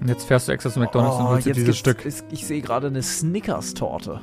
Und 0.00 0.08
jetzt 0.08 0.24
fährst 0.24 0.48
du 0.48 0.52
extra 0.52 0.70
zu 0.70 0.80
McDonalds 0.80 1.16
und 1.16 1.28
holst 1.28 1.46
dir 1.46 1.52
Oh, 1.52 1.54
dieses 1.54 1.78
Stück. 1.78 2.04
ist- 2.04 2.24
ich 2.30 2.46
sehe 2.46 2.60
gerade 2.62 2.88
eine 2.88 3.02
Snickers-Torte. 3.02 4.20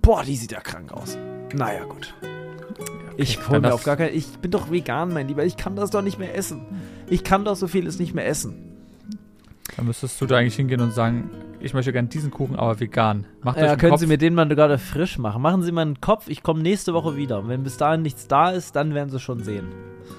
Boah, 0.00 0.22
die 0.24 0.36
sieht 0.36 0.52
ja 0.52 0.60
krank 0.60 0.92
aus. 0.92 1.18
Naja, 1.54 1.84
gut. 1.84 2.14
Ich 3.18 3.46
hol 3.48 3.60
mir 3.60 3.74
auf 3.74 3.84
gar 3.84 3.96
keinen. 3.96 4.14
Ich 4.16 4.26
bin 4.38 4.50
doch 4.50 4.70
vegan, 4.70 5.12
mein 5.12 5.28
Lieber. 5.28 5.44
Ich 5.44 5.56
kann 5.58 5.76
das 5.76 5.90
doch 5.90 6.00
nicht 6.02 6.18
mehr 6.18 6.34
essen. 6.34 6.62
Ich 7.10 7.24
kann 7.24 7.44
doch 7.44 7.56
so 7.56 7.68
vieles 7.68 7.98
nicht 7.98 8.14
mehr 8.14 8.26
essen. 8.26 8.54
Dann 9.76 9.86
müsstest 9.86 10.18
du 10.20 10.26
da 10.26 10.38
eigentlich 10.38 10.56
hingehen 10.56 10.80
und 10.80 10.92
sagen, 10.94 11.30
ich 11.62 11.74
möchte 11.74 11.92
gern 11.92 12.08
diesen 12.08 12.30
Kuchen, 12.30 12.56
aber 12.56 12.78
vegan. 12.80 13.26
Macht 13.42 13.56
euch 13.56 13.62
Ja, 13.62 13.68
einen 13.70 13.78
können 13.78 13.90
Kopf. 13.92 14.00
Sie 14.00 14.06
mir 14.06 14.18
den 14.18 14.34
mal 14.34 14.48
gerade 14.48 14.78
frisch 14.78 15.18
machen? 15.18 15.40
Machen 15.42 15.62
Sie 15.62 15.72
mal 15.72 15.82
einen 15.82 16.00
Kopf. 16.00 16.28
Ich 16.28 16.42
komme 16.42 16.60
nächste 16.62 16.92
Woche 16.94 17.16
wieder. 17.16 17.38
Und 17.40 17.48
wenn 17.48 17.62
bis 17.62 17.76
dahin 17.76 18.02
nichts 18.02 18.26
da 18.28 18.50
ist, 18.50 18.74
dann 18.76 18.94
werden 18.94 19.10
Sie 19.10 19.20
schon 19.20 19.42
sehen. 19.42 19.68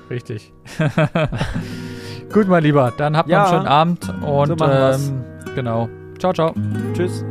Richtig. 0.10 0.54
Gut, 2.34 2.48
mein 2.48 2.64
Lieber, 2.64 2.94
dann 2.98 3.16
habt 3.18 3.28
noch 3.30 3.34
Ja. 3.34 3.44
einen 3.44 3.54
schönen 3.54 3.68
Abend 3.68 4.10
und 4.24 4.60
So 4.60 4.66
ähm, 4.66 5.24
genau. 5.56 5.89
Ciao, 6.20 6.34
ciao. 6.34 6.54
Tschüss. 6.94 7.24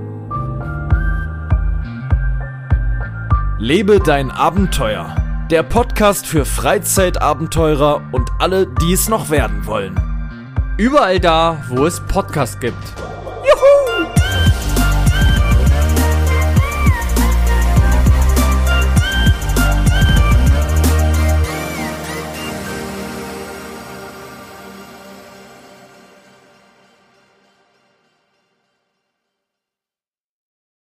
Lebe 3.59 4.01
dein 4.01 4.31
Abenteuer. 4.31 5.15
Der 5.51 5.63
Podcast 5.63 6.27
für 6.27 6.45
Freizeitabenteurer 6.45 8.03
und 8.13 8.29
alle, 8.39 8.67
die 8.67 8.93
es 8.93 9.09
noch 9.09 9.31
werden 9.31 9.67
wollen. 9.67 9.95
Überall 10.79 11.21
da, 11.21 11.59
wo 11.69 11.85
es 11.87 12.01
Podcasts 12.01 12.59
gibt. 12.59 12.77